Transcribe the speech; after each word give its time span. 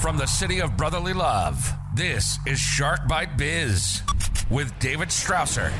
From 0.00 0.16
the 0.16 0.24
city 0.24 0.62
of 0.62 0.78
brotherly 0.78 1.12
love, 1.12 1.74
this 1.94 2.38
is 2.46 2.58
Shark 2.58 3.06
Bite 3.06 3.36
Biz 3.36 4.00
with 4.48 4.76
David 4.78 5.08
Strausser. 5.08 5.70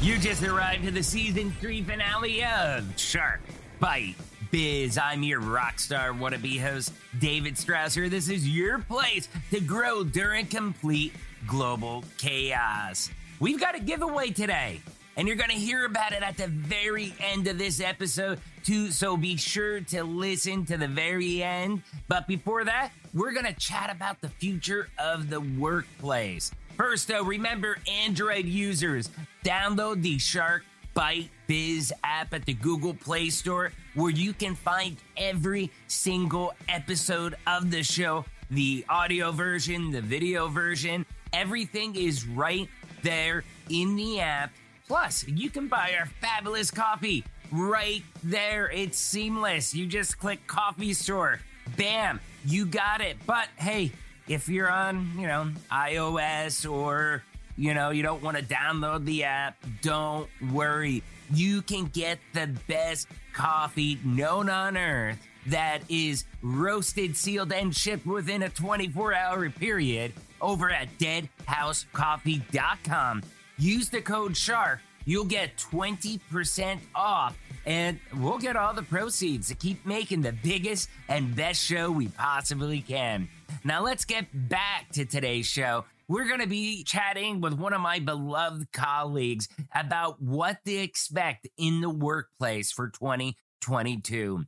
You 0.00 0.16
just 0.16 0.42
arrived 0.42 0.84
to 0.84 0.90
the 0.90 1.02
season 1.02 1.54
three 1.60 1.82
finale 1.82 2.42
of 2.44 2.98
Shark 2.98 3.42
Bite 3.78 4.14
Biz. 4.50 4.96
I'm 4.96 5.22
your 5.22 5.40
rock 5.40 5.78
star 5.78 6.12
wannabe 6.12 6.58
host, 6.58 6.94
David 7.18 7.56
Strausser. 7.56 8.08
This 8.08 8.30
is 8.30 8.48
your 8.48 8.78
place 8.78 9.28
to 9.50 9.60
grow 9.60 10.02
during 10.02 10.46
complete 10.46 11.12
global 11.46 12.04
chaos. 12.16 13.10
We've 13.38 13.60
got 13.60 13.74
a 13.74 13.80
giveaway 13.80 14.30
today, 14.30 14.80
and 15.18 15.28
you're 15.28 15.36
going 15.36 15.50
to 15.50 15.56
hear 15.56 15.84
about 15.84 16.12
it 16.12 16.22
at 16.22 16.38
the 16.38 16.46
very 16.46 17.14
end 17.20 17.48
of 17.48 17.58
this 17.58 17.82
episode, 17.82 18.40
too. 18.66 18.90
So 18.90 19.16
be 19.16 19.36
sure 19.36 19.80
to 19.80 20.02
listen 20.02 20.64
to 20.66 20.76
the 20.76 20.88
very 20.88 21.42
end. 21.42 21.82
But 22.08 22.26
before 22.26 22.64
that, 22.64 22.90
we're 23.14 23.32
going 23.32 23.46
to 23.46 23.54
chat 23.54 23.94
about 23.94 24.20
the 24.20 24.28
future 24.28 24.88
of 24.98 25.30
the 25.30 25.40
workplace. 25.40 26.50
First, 26.76 27.06
though, 27.08 27.22
remember 27.22 27.78
Android 27.88 28.44
users, 28.44 29.08
download 29.44 30.02
the 30.02 30.18
Shark 30.18 30.64
Bite 30.94 31.30
Biz 31.46 31.92
app 32.02 32.34
at 32.34 32.44
the 32.44 32.54
Google 32.54 32.92
Play 32.92 33.30
Store 33.30 33.70
where 33.94 34.10
you 34.10 34.32
can 34.32 34.56
find 34.56 34.96
every 35.16 35.70
single 35.86 36.52
episode 36.68 37.36
of 37.46 37.70
the 37.70 37.82
show 37.82 38.24
the 38.50 38.84
audio 38.88 39.32
version, 39.32 39.90
the 39.90 40.00
video 40.00 40.46
version. 40.48 41.04
Everything 41.32 41.96
is 41.96 42.26
right 42.26 42.68
there 43.02 43.42
in 43.68 43.96
the 43.96 44.20
app. 44.20 44.52
Plus, 44.86 45.26
you 45.26 45.50
can 45.50 45.66
buy 45.66 45.94
our 45.98 46.06
fabulous 46.20 46.70
coffee 46.70 47.24
right 47.52 48.02
there. 48.22 48.70
It's 48.70 48.98
seamless. 48.98 49.74
You 49.74 49.86
just 49.86 50.18
click 50.18 50.46
coffee 50.46 50.94
store. 50.94 51.40
Bam, 51.76 52.20
you 52.44 52.66
got 52.66 53.00
it. 53.00 53.16
But 53.26 53.48
hey, 53.56 53.92
if 54.28 54.48
you're 54.48 54.70
on, 54.70 55.12
you 55.18 55.26
know, 55.26 55.50
iOS 55.70 56.70
or, 56.70 57.22
you 57.56 57.74
know, 57.74 57.90
you 57.90 58.02
don't 58.02 58.22
want 58.22 58.36
to 58.36 58.42
download 58.42 59.04
the 59.04 59.24
app, 59.24 59.56
don't 59.82 60.28
worry. 60.52 61.02
You 61.32 61.62
can 61.62 61.86
get 61.86 62.18
the 62.32 62.48
best 62.68 63.08
coffee 63.32 63.98
known 64.04 64.48
on 64.48 64.76
earth 64.76 65.18
that 65.46 65.80
is 65.88 66.24
roasted, 66.42 67.16
sealed, 67.16 67.52
and 67.52 67.74
shipped 67.74 68.06
within 68.06 68.42
a 68.42 68.48
24 68.48 69.14
hour 69.14 69.50
period 69.50 70.12
over 70.40 70.70
at 70.70 70.88
deadhousecoffee.com. 70.98 73.22
Use 73.58 73.88
the 73.88 74.02
code 74.02 74.36
SHARK. 74.36 74.80
You'll 75.08 75.24
get 75.24 75.56
20% 75.56 76.80
off, 76.92 77.38
and 77.64 78.00
we'll 78.18 78.38
get 78.38 78.56
all 78.56 78.74
the 78.74 78.82
proceeds 78.82 79.46
to 79.48 79.54
keep 79.54 79.86
making 79.86 80.22
the 80.22 80.32
biggest 80.32 80.88
and 81.08 81.34
best 81.34 81.62
show 81.62 81.92
we 81.92 82.08
possibly 82.08 82.80
can. 82.80 83.28
Now, 83.62 83.84
let's 83.84 84.04
get 84.04 84.26
back 84.48 84.90
to 84.94 85.04
today's 85.04 85.46
show. 85.46 85.84
We're 86.08 86.26
going 86.26 86.40
to 86.40 86.48
be 86.48 86.82
chatting 86.82 87.40
with 87.40 87.54
one 87.54 87.72
of 87.72 87.80
my 87.80 88.00
beloved 88.00 88.72
colleagues 88.72 89.48
about 89.72 90.20
what 90.20 90.58
to 90.64 90.74
expect 90.74 91.46
in 91.56 91.80
the 91.80 91.90
workplace 91.90 92.72
for 92.72 92.88
2022. 92.88 94.44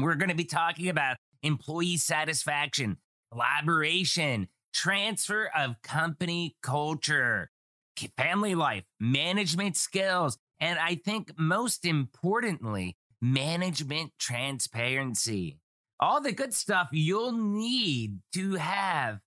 We're 0.00 0.14
going 0.14 0.30
to 0.30 0.34
be 0.34 0.44
talking 0.44 0.88
about 0.88 1.18
employee 1.42 1.98
satisfaction, 1.98 2.96
collaboration, 3.30 4.48
transfer 4.72 5.50
of 5.54 5.82
company 5.82 6.56
culture, 6.62 7.50
family 8.16 8.54
life, 8.54 8.84
management 9.00 9.76
skills, 9.76 10.38
and 10.60 10.78
I 10.78 10.94
think 10.94 11.32
most 11.38 11.84
importantly, 11.84 12.96
management 13.20 14.12
transparency. 14.18 15.58
All 16.00 16.20
the 16.20 16.32
good 16.32 16.52
stuff 16.52 16.88
you'll 16.92 17.32
need 17.32 18.18
to 18.34 18.54
have 18.54 19.20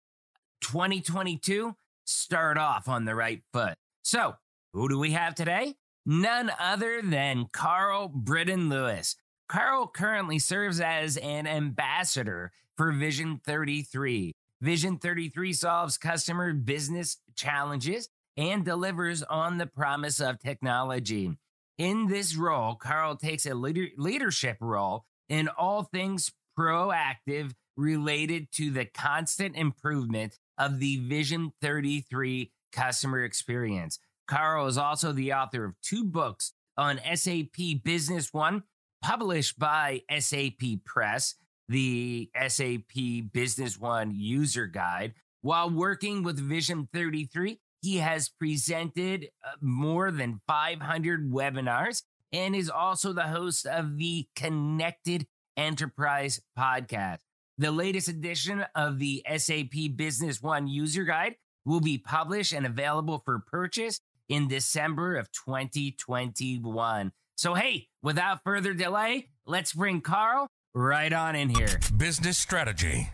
2022 0.61 1.75
start 2.05 2.57
off 2.57 2.87
on 2.87 3.05
the 3.05 3.15
right 3.15 3.41
foot. 3.53 3.75
So, 4.03 4.35
who 4.73 4.89
do 4.89 4.99
we 4.99 5.11
have 5.11 5.35
today? 5.35 5.75
None 6.05 6.51
other 6.59 7.01
than 7.01 7.47
Carl 7.51 8.09
Britton 8.09 8.69
Lewis. 8.69 9.15
Carl 9.47 9.87
currently 9.87 10.39
serves 10.39 10.79
as 10.81 11.17
an 11.17 11.47
ambassador 11.47 12.51
for 12.77 12.91
Vision 12.91 13.39
33. 13.45 14.33
Vision 14.61 14.97
33 14.97 15.53
solves 15.53 15.97
customer 15.97 16.53
business 16.53 17.17
challenges 17.35 18.09
and 18.37 18.65
delivers 18.65 19.23
on 19.23 19.57
the 19.57 19.67
promise 19.67 20.19
of 20.19 20.39
technology. 20.39 21.37
In 21.77 22.07
this 22.07 22.35
role, 22.35 22.75
Carl 22.75 23.15
takes 23.15 23.45
a 23.45 23.53
leader- 23.53 23.89
leadership 23.97 24.57
role 24.61 25.05
in 25.27 25.47
all 25.47 25.83
things 25.83 26.31
proactive 26.57 27.53
related 27.75 28.51
to 28.53 28.71
the 28.71 28.85
constant 28.85 29.55
improvement 29.55 30.37
of 30.57 30.79
the 30.79 30.97
Vision 30.97 31.51
33 31.61 32.51
customer 32.71 33.23
experience. 33.23 33.99
Carl 34.27 34.67
is 34.67 34.77
also 34.77 35.11
the 35.11 35.33
author 35.33 35.65
of 35.65 35.75
two 35.81 36.03
books 36.03 36.53
on 36.77 36.99
SAP 37.13 37.83
Business 37.83 38.33
One, 38.33 38.63
published 39.01 39.59
by 39.59 40.01
SAP 40.09 40.83
Press, 40.85 41.35
the 41.67 42.29
SAP 42.47 43.31
Business 43.31 43.79
One 43.79 44.13
user 44.15 44.67
guide. 44.67 45.13
While 45.41 45.69
working 45.69 46.23
with 46.23 46.39
Vision 46.39 46.87
33, 46.91 47.59
he 47.85 47.97
has 47.97 48.29
presented 48.29 49.29
uh, 49.45 49.51
more 49.61 50.09
than 50.09 50.41
500 50.47 51.31
webinars 51.31 52.01
and 52.33 52.55
is 52.55 52.69
also 52.69 53.13
the 53.13 53.27
host 53.27 53.67
of 53.67 53.97
the 53.97 54.27
Connected 54.35 55.27
Enterprise 55.55 56.41
podcast. 56.57 57.19
The 57.59 57.71
latest 57.71 58.07
edition 58.07 58.65
of 58.73 58.97
the 58.97 59.23
SAP 59.37 59.95
Business 59.95 60.41
One 60.41 60.67
user 60.67 61.03
guide 61.03 61.35
will 61.63 61.79
be 61.79 61.99
published 61.99 62.53
and 62.53 62.65
available 62.65 63.21
for 63.23 63.39
purchase 63.39 64.01
in 64.27 64.47
December 64.47 65.15
of 65.15 65.31
2021. 65.31 67.11
So, 67.37 67.53
hey, 67.53 67.87
without 68.01 68.43
further 68.43 68.73
delay, 68.73 69.29
let's 69.45 69.73
bring 69.73 70.01
Carl 70.01 70.47
right 70.75 71.13
on 71.13 71.35
in 71.35 71.49
here. 71.49 71.79
Business 71.95 72.37
strategy. 72.37 73.09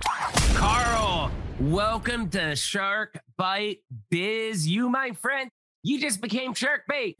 Carl, 0.55 1.31
welcome 1.59 2.27
to 2.31 2.55
Shark 2.55 3.19
Bite 3.37 3.83
Biz. 4.09 4.67
You, 4.67 4.89
my 4.89 5.11
friend, 5.11 5.49
you 5.83 6.01
just 6.01 6.21
became 6.21 6.55
Shark 6.55 6.81
Bait. 6.89 7.15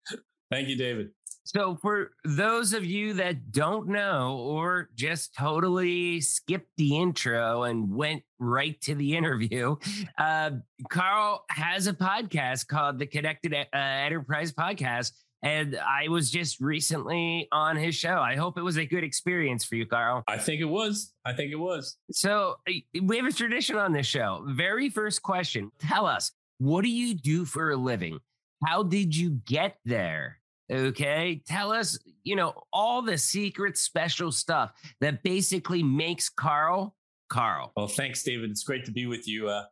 Thank 0.50 0.68
you, 0.68 0.76
David. 0.76 1.10
So, 1.46 1.76
for 1.76 2.12
those 2.24 2.72
of 2.72 2.84
you 2.84 3.12
that 3.14 3.52
don't 3.52 3.88
know 3.88 4.38
or 4.38 4.88
just 4.94 5.34
totally 5.34 6.22
skipped 6.22 6.70
the 6.78 6.96
intro 6.96 7.64
and 7.64 7.94
went 7.94 8.22
right 8.38 8.80
to 8.82 8.94
the 8.94 9.14
interview, 9.14 9.76
uh, 10.18 10.50
Carl 10.90 11.44
has 11.50 11.86
a 11.86 11.92
podcast 11.92 12.66
called 12.66 12.98
the 12.98 13.06
Connected 13.06 13.52
uh, 13.52 13.76
Enterprise 13.76 14.52
Podcast. 14.52 15.12
And 15.44 15.76
I 15.76 16.08
was 16.08 16.30
just 16.30 16.58
recently 16.58 17.48
on 17.52 17.76
his 17.76 17.94
show. 17.94 18.16
I 18.16 18.34
hope 18.34 18.56
it 18.56 18.62
was 18.62 18.78
a 18.78 18.86
good 18.86 19.04
experience 19.04 19.62
for 19.62 19.76
you, 19.76 19.84
Carl. 19.84 20.24
I 20.26 20.38
think 20.38 20.62
it 20.62 20.64
was. 20.64 21.12
I 21.26 21.34
think 21.34 21.52
it 21.52 21.56
was. 21.56 21.98
So, 22.10 22.56
uh, 22.66 22.72
we 23.02 23.18
have 23.18 23.26
a 23.26 23.32
tradition 23.32 23.76
on 23.76 23.92
this 23.92 24.06
show. 24.06 24.42
Very 24.48 24.88
first 24.88 25.22
question 25.22 25.70
Tell 25.78 26.06
us, 26.06 26.32
what 26.58 26.82
do 26.82 26.88
you 26.88 27.14
do 27.14 27.44
for 27.44 27.70
a 27.70 27.76
living? 27.76 28.18
How 28.64 28.82
did 28.82 29.14
you 29.14 29.40
get 29.44 29.76
there? 29.84 30.40
Okay. 30.72 31.42
Tell 31.46 31.72
us, 31.72 31.98
you 32.22 32.36
know, 32.36 32.54
all 32.72 33.02
the 33.02 33.18
secret 33.18 33.76
special 33.76 34.32
stuff 34.32 34.70
that 35.02 35.22
basically 35.22 35.82
makes 35.82 36.30
Carl 36.30 36.96
Carl. 37.28 37.72
Well, 37.76 37.88
thanks, 37.88 38.22
David. 38.22 38.50
It's 38.50 38.64
great 38.64 38.84
to 38.86 38.92
be 38.92 39.06
with 39.06 39.28
you. 39.28 39.48
Uh, 39.48 39.64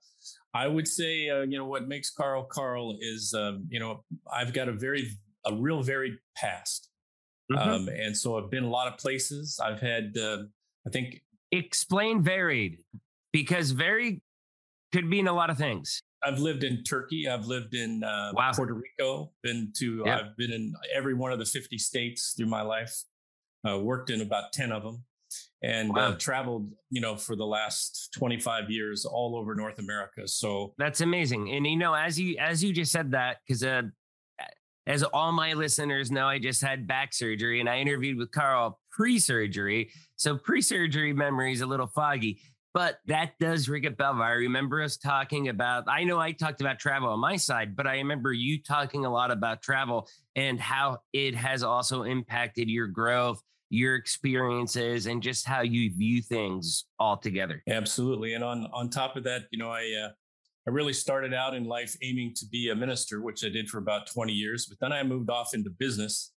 I 0.54 0.66
would 0.66 0.86
say, 0.86 1.30
uh, 1.30 1.42
you 1.42 1.56
know, 1.56 1.64
what 1.64 1.88
makes 1.88 2.10
Carl 2.10 2.44
Carl 2.44 2.96
is, 3.00 3.34
um, 3.34 3.66
you 3.70 3.80
know, 3.80 4.04
I've 4.30 4.52
got 4.52 4.68
a 4.68 4.72
very, 4.72 5.08
a 5.46 5.54
real 5.54 5.82
varied 5.82 6.14
past. 6.36 6.88
Mm-hmm. 7.50 7.68
Um, 7.68 7.88
and 7.88 8.16
so 8.16 8.38
I've 8.38 8.50
been 8.50 8.64
a 8.64 8.70
lot 8.70 8.92
of 8.92 8.98
places. 8.98 9.60
I've 9.62 9.80
had, 9.80 10.16
uh, 10.16 10.44
I 10.86 10.90
think. 10.90 11.22
Explain 11.50 12.22
varied 12.22 12.78
because 13.32 13.72
varied 13.72 14.20
could 14.92 15.06
mean 15.06 15.28
a 15.28 15.32
lot 15.32 15.50
of 15.50 15.58
things. 15.58 16.02
I've 16.22 16.38
lived 16.38 16.64
in 16.64 16.84
Turkey. 16.84 17.28
I've 17.28 17.46
lived 17.46 17.74
in 17.74 18.04
uh, 18.04 18.32
wow. 18.34 18.52
Puerto 18.54 18.74
Rico. 18.74 19.32
Been 19.42 19.72
to. 19.78 20.02
Yep. 20.06 20.20
I've 20.20 20.36
been 20.36 20.52
in 20.52 20.74
every 20.94 21.14
one 21.14 21.32
of 21.32 21.38
the 21.38 21.44
fifty 21.44 21.78
states 21.78 22.34
through 22.36 22.46
my 22.46 22.62
life. 22.62 22.94
Uh, 23.68 23.78
worked 23.78 24.10
in 24.10 24.20
about 24.20 24.52
ten 24.52 24.72
of 24.72 24.82
them, 24.82 25.04
and 25.62 25.90
uh, 25.90 25.94
wow. 25.94 26.08
uh, 26.08 26.16
traveled. 26.16 26.70
You 26.90 27.00
know, 27.00 27.16
for 27.16 27.34
the 27.34 27.44
last 27.44 28.10
twenty 28.14 28.38
five 28.38 28.70
years, 28.70 29.04
all 29.04 29.36
over 29.36 29.54
North 29.54 29.78
America. 29.78 30.28
So 30.28 30.74
that's 30.78 31.00
amazing. 31.00 31.50
And 31.50 31.66
you 31.66 31.76
know, 31.76 31.94
as 31.94 32.18
you 32.20 32.36
as 32.38 32.62
you 32.62 32.72
just 32.72 32.92
said 32.92 33.10
that, 33.12 33.38
because 33.46 33.64
uh, 33.64 33.82
as 34.86 35.02
all 35.02 35.32
my 35.32 35.52
listeners 35.52 36.10
know, 36.10 36.26
I 36.26 36.38
just 36.38 36.62
had 36.62 36.86
back 36.86 37.14
surgery, 37.14 37.60
and 37.60 37.68
I 37.68 37.78
interviewed 37.78 38.18
with 38.18 38.30
Carl 38.30 38.78
pre 38.90 39.18
surgery. 39.18 39.90
So 40.16 40.36
pre 40.36 40.60
surgery 40.60 41.12
memory 41.12 41.52
is 41.52 41.60
a 41.60 41.66
little 41.66 41.86
foggy 41.86 42.40
but 42.74 42.98
that 43.06 43.32
does 43.38 43.68
ring 43.68 43.86
a 43.86 43.90
bell. 43.90 44.20
I 44.22 44.30
remember 44.30 44.82
us 44.82 44.96
talking 44.96 45.48
about, 45.48 45.84
I 45.88 46.04
know 46.04 46.18
I 46.18 46.32
talked 46.32 46.60
about 46.60 46.78
travel 46.78 47.10
on 47.10 47.18
my 47.18 47.36
side, 47.36 47.76
but 47.76 47.86
I 47.86 47.96
remember 47.96 48.32
you 48.32 48.62
talking 48.62 49.04
a 49.04 49.10
lot 49.10 49.30
about 49.30 49.62
travel 49.62 50.08
and 50.36 50.58
how 50.58 50.98
it 51.12 51.34
has 51.34 51.62
also 51.62 52.04
impacted 52.04 52.70
your 52.70 52.86
growth, 52.86 53.42
your 53.68 53.96
experiences 53.96 55.06
and 55.06 55.22
just 55.22 55.46
how 55.46 55.60
you 55.60 55.94
view 55.94 56.22
things 56.22 56.86
altogether. 56.98 57.62
Absolutely. 57.68 58.34
And 58.34 58.44
on 58.44 58.66
on 58.72 58.88
top 58.88 59.16
of 59.16 59.24
that, 59.24 59.42
you 59.50 59.58
know, 59.58 59.70
I 59.70 60.06
uh, 60.06 60.10
I 60.66 60.70
really 60.70 60.92
started 60.92 61.34
out 61.34 61.54
in 61.54 61.64
life 61.64 61.96
aiming 62.02 62.34
to 62.36 62.46
be 62.46 62.70
a 62.70 62.74
minister, 62.74 63.20
which 63.20 63.44
I 63.44 63.48
did 63.48 63.68
for 63.68 63.78
about 63.78 64.06
20 64.06 64.32
years, 64.32 64.66
but 64.66 64.78
then 64.80 64.92
I 64.92 65.02
moved 65.02 65.28
off 65.28 65.54
into 65.54 65.70
business. 65.70 66.32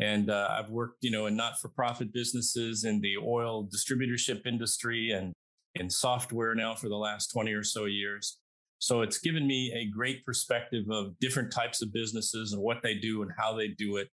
And 0.00 0.30
uh, 0.30 0.48
I've 0.50 0.70
worked, 0.70 0.98
you 1.02 1.10
know, 1.10 1.26
in 1.26 1.36
not-for-profit 1.36 2.12
businesses 2.12 2.84
in 2.84 3.00
the 3.00 3.16
oil 3.16 3.68
distributorship 3.68 4.46
industry 4.46 5.12
and 5.12 5.32
in 5.74 5.88
software 5.88 6.54
now 6.54 6.74
for 6.74 6.88
the 6.88 6.96
last 6.96 7.28
20 7.28 7.52
or 7.52 7.62
so 7.62 7.84
years. 7.86 8.38
So 8.78 9.02
it's 9.02 9.18
given 9.18 9.46
me 9.46 9.72
a 9.72 9.86
great 9.86 10.24
perspective 10.24 10.84
of 10.90 11.18
different 11.20 11.52
types 11.52 11.82
of 11.82 11.92
businesses 11.92 12.52
and 12.52 12.60
what 12.60 12.82
they 12.82 12.94
do 12.94 13.22
and 13.22 13.30
how 13.38 13.54
they 13.54 13.68
do 13.68 13.96
it. 13.96 14.08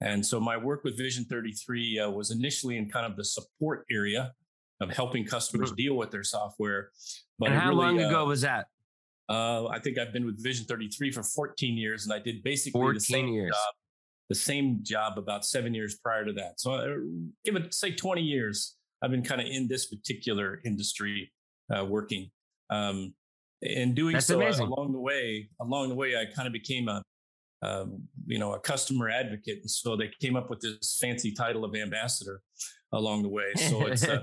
And 0.00 0.24
so 0.24 0.40
my 0.40 0.56
work 0.56 0.84
with 0.84 0.96
Vision 0.96 1.24
33 1.24 1.98
uh, 1.98 2.10
was 2.10 2.30
initially 2.30 2.76
in 2.76 2.88
kind 2.90 3.06
of 3.06 3.16
the 3.16 3.24
support 3.24 3.84
area 3.90 4.32
of 4.80 4.90
helping 4.90 5.24
customers 5.24 5.70
mm-hmm. 5.70 5.76
deal 5.76 5.96
with 5.96 6.10
their 6.10 6.22
software. 6.22 6.90
But 7.38 7.50
and 7.50 7.60
how 7.60 7.68
really, 7.70 7.80
long 7.80 8.00
ago 8.00 8.22
uh, 8.22 8.28
was 8.28 8.40
that? 8.42 8.66
Uh, 9.28 9.66
I 9.66 9.78
think 9.78 9.98
I've 9.98 10.12
been 10.12 10.24
with 10.24 10.42
Vision 10.42 10.66
33 10.66 11.10
for 11.10 11.22
14 11.22 11.76
years, 11.76 12.04
and 12.04 12.12
I 12.12 12.18
did 12.18 12.42
basically 12.42 12.92
the 12.92 13.00
same 13.00 13.28
years. 13.28 13.50
job, 13.50 13.74
the 14.28 14.34
same 14.34 14.80
job 14.82 15.18
about 15.18 15.44
seven 15.44 15.74
years 15.74 15.96
prior 15.96 16.24
to 16.24 16.32
that. 16.34 16.60
So 16.60 16.74
uh, 16.74 16.86
give 17.44 17.56
it 17.56 17.74
say 17.74 17.92
20 17.92 18.22
years. 18.22 18.76
I've 19.02 19.10
been 19.10 19.22
kind 19.22 19.40
of 19.40 19.46
in 19.46 19.68
this 19.68 19.86
particular 19.86 20.60
industry 20.64 21.32
uh, 21.76 21.84
working. 21.84 22.30
Um, 22.70 23.14
and 23.62 23.94
doing 23.94 24.14
That's 24.14 24.26
so 24.26 24.40
amazing. 24.40 24.66
along 24.66 24.92
the 24.92 25.00
way, 25.00 25.48
along 25.60 25.88
the 25.88 25.94
way, 25.94 26.16
I 26.16 26.26
kind 26.34 26.46
of 26.46 26.52
became 26.52 26.88
a 26.88 27.02
um, 27.62 28.02
you 28.26 28.38
know, 28.38 28.52
a 28.52 28.60
customer 28.60 29.08
advocate. 29.08 29.60
And 29.62 29.70
so 29.70 29.96
they 29.96 30.10
came 30.20 30.36
up 30.36 30.50
with 30.50 30.60
this 30.60 30.98
fancy 31.00 31.32
title 31.32 31.64
of 31.64 31.74
ambassador 31.74 32.42
along 32.92 33.22
the 33.22 33.28
way. 33.28 33.52
So 33.54 33.86
it's, 33.86 34.06
uh, 34.06 34.22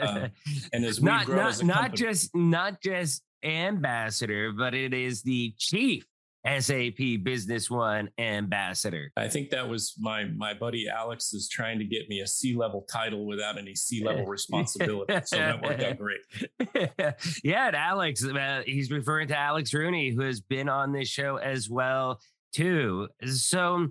uh, 0.00 0.28
and 0.72 0.84
as 0.84 1.00
we 1.00 1.06
not, 1.06 1.26
grow 1.26 1.36
not, 1.36 1.48
as 1.48 1.60
a 1.60 1.64
not 1.64 1.76
company, 1.76 1.96
just, 1.96 2.34
not 2.34 2.82
just 2.82 3.22
ambassador, 3.44 4.52
but 4.52 4.74
it 4.74 4.94
is 4.94 5.22
the 5.22 5.54
chief 5.58 6.04
SAP 6.46 7.22
Business 7.22 7.70
One 7.70 8.10
ambassador. 8.18 9.12
I 9.16 9.28
think 9.28 9.50
that 9.50 9.68
was 9.68 9.94
my 9.98 10.24
my 10.24 10.54
buddy 10.54 10.88
Alex 10.88 11.32
is 11.32 11.48
trying 11.48 11.78
to 11.78 11.84
get 11.84 12.08
me 12.08 12.20
a 12.20 12.26
C 12.26 12.56
level 12.56 12.84
title 12.90 13.26
without 13.26 13.58
any 13.58 13.74
C 13.74 14.04
level 14.04 14.26
responsibility. 14.26 15.14
so 15.24 15.36
that 15.36 15.62
worked 15.62 15.82
out 15.82 15.98
great. 15.98 16.20
yeah, 17.44 17.66
and 17.68 17.76
Alex, 17.76 18.24
uh, 18.24 18.62
he's 18.66 18.90
referring 18.90 19.28
to 19.28 19.38
Alex 19.38 19.72
Rooney, 19.72 20.10
who 20.10 20.22
has 20.22 20.40
been 20.40 20.68
on 20.68 20.92
this 20.92 21.08
show 21.08 21.36
as 21.36 21.70
well 21.70 22.20
too. 22.52 23.08
So 23.26 23.88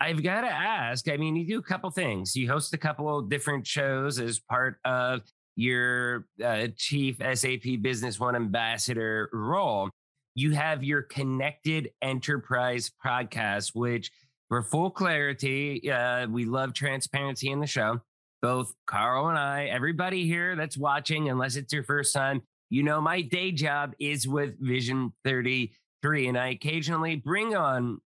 I've 0.00 0.22
got 0.22 0.42
to 0.42 0.48
ask. 0.48 1.08
I 1.08 1.16
mean, 1.16 1.34
you 1.34 1.46
do 1.46 1.58
a 1.58 1.62
couple 1.62 1.90
things. 1.90 2.36
You 2.36 2.48
host 2.48 2.72
a 2.74 2.78
couple 2.78 3.20
different 3.22 3.66
shows 3.66 4.20
as 4.20 4.38
part 4.38 4.76
of 4.84 5.22
your 5.58 6.26
uh, 6.42 6.68
chief 6.76 7.16
SAP 7.34 7.82
Business 7.82 8.20
One 8.20 8.36
ambassador 8.36 9.28
role. 9.32 9.90
You 10.36 10.52
have 10.52 10.84
your 10.84 11.02
Connected 11.02 11.90
Enterprise 12.00 12.92
podcast, 13.04 13.72
which, 13.74 14.12
for 14.48 14.62
full 14.62 14.90
clarity, 14.90 15.90
uh, 15.90 16.28
we 16.28 16.44
love 16.44 16.74
transparency 16.74 17.50
in 17.50 17.58
the 17.58 17.66
show. 17.66 18.00
Both 18.40 18.72
Carl 18.86 19.30
and 19.30 19.36
I, 19.36 19.64
everybody 19.64 20.26
here 20.26 20.54
that's 20.54 20.78
watching, 20.78 21.28
unless 21.28 21.56
it's 21.56 21.72
your 21.72 21.82
first 21.82 22.14
time, 22.14 22.42
you 22.70 22.84
know, 22.84 23.00
my 23.00 23.20
day 23.20 23.50
job 23.50 23.94
is 23.98 24.28
with 24.28 24.60
Vision 24.60 25.12
33, 25.24 26.28
and 26.28 26.38
I 26.38 26.50
occasionally 26.50 27.16
bring 27.16 27.56
on 27.56 28.00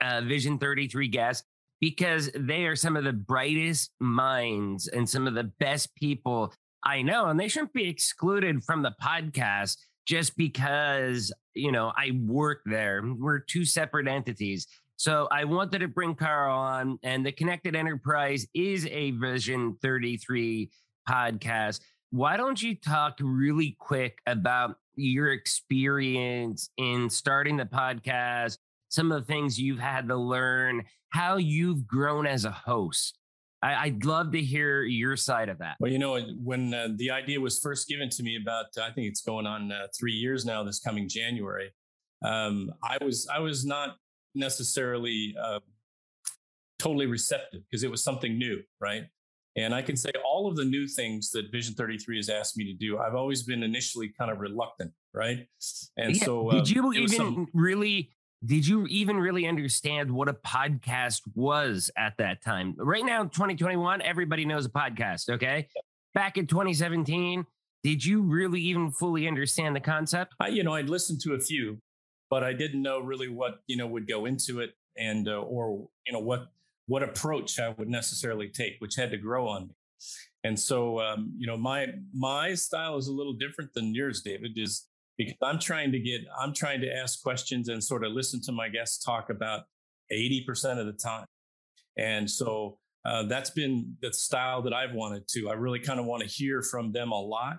uh, 0.00 0.22
Vision 0.22 0.58
33 0.58 1.08
guests 1.08 1.44
because 1.82 2.30
they 2.34 2.64
are 2.64 2.76
some 2.76 2.96
of 2.96 3.04
the 3.04 3.12
brightest 3.12 3.90
minds 4.00 4.88
and 4.88 5.06
some 5.06 5.26
of 5.26 5.34
the 5.34 5.52
best 5.60 5.94
people 5.94 6.50
I 6.84 7.02
know, 7.02 7.26
and 7.26 7.38
they 7.38 7.48
shouldn't 7.48 7.72
be 7.72 7.88
excluded 7.88 8.64
from 8.64 8.82
the 8.82 8.94
podcast 9.02 9.76
just 10.06 10.36
because, 10.36 11.32
you 11.54 11.70
know, 11.70 11.92
I 11.96 12.12
work 12.24 12.62
there. 12.64 13.02
We're 13.04 13.40
two 13.40 13.64
separate 13.64 14.08
entities. 14.08 14.66
So 14.96 15.28
I 15.30 15.44
wanted 15.44 15.80
to 15.80 15.88
bring 15.88 16.14
Carl 16.14 16.56
on, 16.56 16.98
and 17.02 17.24
the 17.24 17.30
Connected 17.30 17.76
Enterprise 17.76 18.46
is 18.54 18.86
a 18.86 19.12
Vision 19.12 19.76
33 19.80 20.70
podcast. 21.08 21.80
Why 22.10 22.36
don't 22.36 22.60
you 22.60 22.74
talk 22.74 23.18
really 23.20 23.76
quick 23.78 24.18
about 24.26 24.76
your 24.96 25.32
experience 25.32 26.70
in 26.78 27.10
starting 27.10 27.56
the 27.56 27.64
podcast, 27.64 28.58
some 28.88 29.12
of 29.12 29.20
the 29.20 29.32
things 29.32 29.60
you've 29.60 29.78
had 29.78 30.08
to 30.08 30.16
learn, 30.16 30.84
how 31.10 31.36
you've 31.36 31.86
grown 31.86 32.26
as 32.26 32.44
a 32.44 32.50
host? 32.50 33.18
I, 33.62 33.88
would 33.88 34.04
love 34.04 34.32
to 34.32 34.40
hear 34.40 34.84
your 34.84 35.16
side 35.16 35.48
of 35.48 35.58
that. 35.58 35.76
Well, 35.80 35.90
you 35.90 35.98
know, 35.98 36.18
when 36.42 36.72
uh, 36.72 36.88
the 36.96 37.10
idea 37.10 37.40
was 37.40 37.58
first 37.58 37.88
given 37.88 38.08
to 38.10 38.22
me 38.22 38.38
about, 38.40 38.66
I 38.80 38.90
think 38.90 39.08
it's 39.08 39.22
going 39.22 39.46
on 39.46 39.72
uh, 39.72 39.88
three 39.98 40.12
years 40.12 40.44
now. 40.44 40.62
This 40.62 40.78
coming 40.78 41.08
January, 41.08 41.72
um, 42.24 42.72
I 42.82 43.02
was 43.04 43.28
I 43.32 43.40
was 43.40 43.66
not 43.66 43.96
necessarily 44.34 45.34
uh, 45.42 45.60
totally 46.78 47.06
receptive 47.06 47.62
because 47.68 47.82
it 47.82 47.90
was 47.90 48.02
something 48.02 48.38
new, 48.38 48.62
right? 48.80 49.04
And 49.56 49.74
I 49.74 49.82
can 49.82 49.96
say 49.96 50.10
all 50.24 50.46
of 50.46 50.56
the 50.56 50.64
new 50.64 50.86
things 50.86 51.30
that 51.30 51.50
Vision 51.50 51.74
33 51.74 52.18
has 52.18 52.28
asked 52.28 52.56
me 52.56 52.64
to 52.64 52.74
do, 52.74 52.98
I've 52.98 53.16
always 53.16 53.42
been 53.42 53.64
initially 53.64 54.12
kind 54.16 54.30
of 54.30 54.38
reluctant, 54.38 54.92
right? 55.12 55.46
And 55.96 56.14
yeah. 56.14 56.24
so, 56.24 56.50
did 56.50 56.60
um, 56.60 56.92
you 56.92 56.92
even 56.92 57.08
some... 57.08 57.48
really 57.52 58.10
did 58.44 58.66
you 58.66 58.86
even 58.86 59.16
really 59.16 59.46
understand 59.46 60.10
what 60.10 60.28
a 60.28 60.32
podcast 60.32 61.22
was 61.34 61.90
at 61.96 62.16
that 62.18 62.42
time? 62.42 62.74
Right 62.78 63.04
now, 63.04 63.24
2021, 63.24 64.00
everybody 64.02 64.44
knows 64.44 64.66
a 64.66 64.68
podcast. 64.68 65.28
Okay. 65.28 65.66
Back 66.14 66.36
in 66.36 66.46
2017, 66.46 67.44
did 67.82 68.04
you 68.04 68.22
really 68.22 68.60
even 68.60 68.90
fully 68.90 69.26
understand 69.26 69.74
the 69.74 69.80
concept? 69.80 70.34
I, 70.40 70.48
you 70.48 70.62
know, 70.62 70.74
I'd 70.74 70.88
listened 70.88 71.20
to 71.22 71.34
a 71.34 71.40
few, 71.40 71.78
but 72.30 72.44
I 72.44 72.52
didn't 72.52 72.82
know 72.82 73.00
really 73.00 73.28
what, 73.28 73.60
you 73.66 73.76
know, 73.76 73.86
would 73.88 74.08
go 74.08 74.26
into 74.26 74.60
it 74.60 74.70
and, 74.96 75.28
uh, 75.28 75.40
or, 75.40 75.88
you 76.06 76.12
know, 76.12 76.20
what, 76.20 76.48
what 76.86 77.02
approach 77.02 77.58
I 77.58 77.70
would 77.70 77.88
necessarily 77.88 78.48
take, 78.48 78.76
which 78.78 78.94
had 78.94 79.10
to 79.10 79.16
grow 79.16 79.48
on 79.48 79.68
me. 79.68 79.74
And 80.44 80.58
so, 80.58 81.00
um, 81.00 81.32
you 81.36 81.46
know, 81.46 81.56
my, 81.56 81.88
my 82.14 82.54
style 82.54 82.96
is 82.96 83.08
a 83.08 83.12
little 83.12 83.32
different 83.32 83.74
than 83.74 83.94
yours, 83.94 84.22
David, 84.22 84.52
is 84.56 84.86
because 85.18 85.34
I'm 85.42 85.58
trying 85.58 85.92
to 85.92 85.98
get, 85.98 86.22
I'm 86.40 86.54
trying 86.54 86.80
to 86.80 86.90
ask 86.90 87.20
questions 87.22 87.68
and 87.68 87.82
sort 87.82 88.04
of 88.04 88.12
listen 88.12 88.40
to 88.42 88.52
my 88.52 88.68
guests 88.68 89.04
talk 89.04 89.28
about 89.28 89.64
80% 90.10 90.78
of 90.78 90.86
the 90.86 90.92
time. 90.92 91.26
And 91.98 92.30
so 92.30 92.78
uh, 93.04 93.24
that's 93.24 93.50
been 93.50 93.96
the 94.00 94.12
style 94.12 94.62
that 94.62 94.72
I've 94.72 94.94
wanted 94.94 95.26
to. 95.30 95.50
I 95.50 95.54
really 95.54 95.80
kind 95.80 95.98
of 95.98 96.06
want 96.06 96.22
to 96.22 96.28
hear 96.28 96.62
from 96.62 96.92
them 96.92 97.10
a 97.10 97.20
lot. 97.20 97.58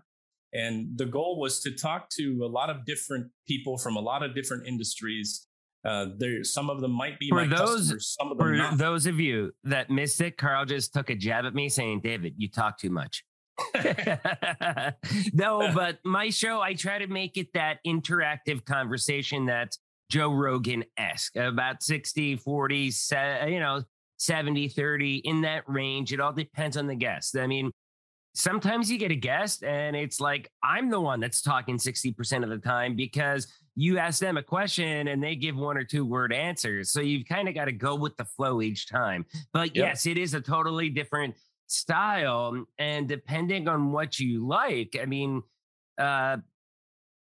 And 0.53 0.97
the 0.97 1.05
goal 1.05 1.39
was 1.39 1.59
to 1.61 1.71
talk 1.71 2.09
to 2.11 2.41
a 2.43 2.47
lot 2.47 2.69
of 2.69 2.85
different 2.85 3.27
people 3.47 3.77
from 3.77 3.97
a 3.97 3.99
lot 3.99 4.23
of 4.23 4.33
different 4.33 4.65
industries. 4.65 5.45
Uh, 5.85 6.07
there, 6.17 6.43
some 6.43 6.69
of 6.69 6.81
them 6.81 6.91
might 6.91 7.19
be 7.19 7.29
for 7.29 7.35
my 7.35 7.47
those, 7.47 7.59
customers. 7.59 8.15
Some 8.19 8.31
of 8.31 8.37
them 8.37 8.47
for 8.47 8.53
not. 8.53 8.77
those 8.77 9.05
of 9.05 9.19
you 9.19 9.51
that 9.65 9.89
missed 9.89 10.21
it, 10.21 10.37
Carl 10.37 10.65
just 10.65 10.93
took 10.93 11.09
a 11.09 11.15
jab 11.15 11.45
at 11.45 11.53
me, 11.53 11.69
saying, 11.69 12.01
"David, 12.03 12.33
you 12.37 12.49
talk 12.49 12.77
too 12.77 12.89
much." 12.89 13.23
no, 15.33 15.71
but 15.73 15.99
my 16.03 16.29
show, 16.29 16.61
I 16.61 16.73
try 16.73 16.99
to 16.99 17.07
make 17.07 17.37
it 17.37 17.53
that 17.53 17.79
interactive 17.85 18.65
conversation 18.65 19.45
that's 19.45 19.79
Joe 20.09 20.33
Rogan 20.33 20.83
esque, 20.97 21.35
about 21.35 21.83
60, 21.83 22.37
40, 22.37 22.91
you 23.47 23.59
know, 23.59 23.83
70, 24.17 24.69
30, 24.69 25.17
in 25.17 25.41
that 25.41 25.63
range. 25.67 26.11
It 26.13 26.19
all 26.19 26.33
depends 26.33 26.77
on 26.77 26.87
the 26.87 26.95
guest. 26.95 27.37
I 27.37 27.47
mean, 27.47 27.71
sometimes 28.33 28.91
you 28.91 28.97
get 28.97 29.11
a 29.11 29.15
guest 29.15 29.63
and 29.63 29.95
it's 29.95 30.19
like, 30.19 30.49
I'm 30.63 30.89
the 30.89 30.99
one 30.99 31.19
that's 31.19 31.41
talking 31.41 31.77
60% 31.77 32.43
of 32.43 32.49
the 32.49 32.57
time 32.57 32.95
because 32.95 33.47
you 33.75 33.97
ask 33.97 34.19
them 34.19 34.37
a 34.37 34.43
question 34.43 35.07
and 35.07 35.23
they 35.23 35.35
give 35.35 35.55
one 35.55 35.77
or 35.77 35.83
two 35.83 36.05
word 36.05 36.33
answers. 36.33 36.91
So 36.91 37.01
you've 37.01 37.27
kind 37.27 37.47
of 37.47 37.55
got 37.55 37.65
to 37.65 37.71
go 37.71 37.95
with 37.95 38.17
the 38.17 38.25
flow 38.25 38.61
each 38.61 38.89
time. 38.89 39.25
But 39.53 39.75
yep. 39.75 39.89
yes, 39.89 40.05
it 40.05 40.17
is 40.17 40.33
a 40.33 40.41
totally 40.41 40.89
different 40.89 41.35
style. 41.69 42.65
And 42.77 43.07
depending 43.07 43.67
on 43.67 43.91
what 43.91 44.19
you 44.19 44.45
like, 44.47 44.97
I 45.01 45.05
mean, 45.05 45.43
uh, 45.97 46.37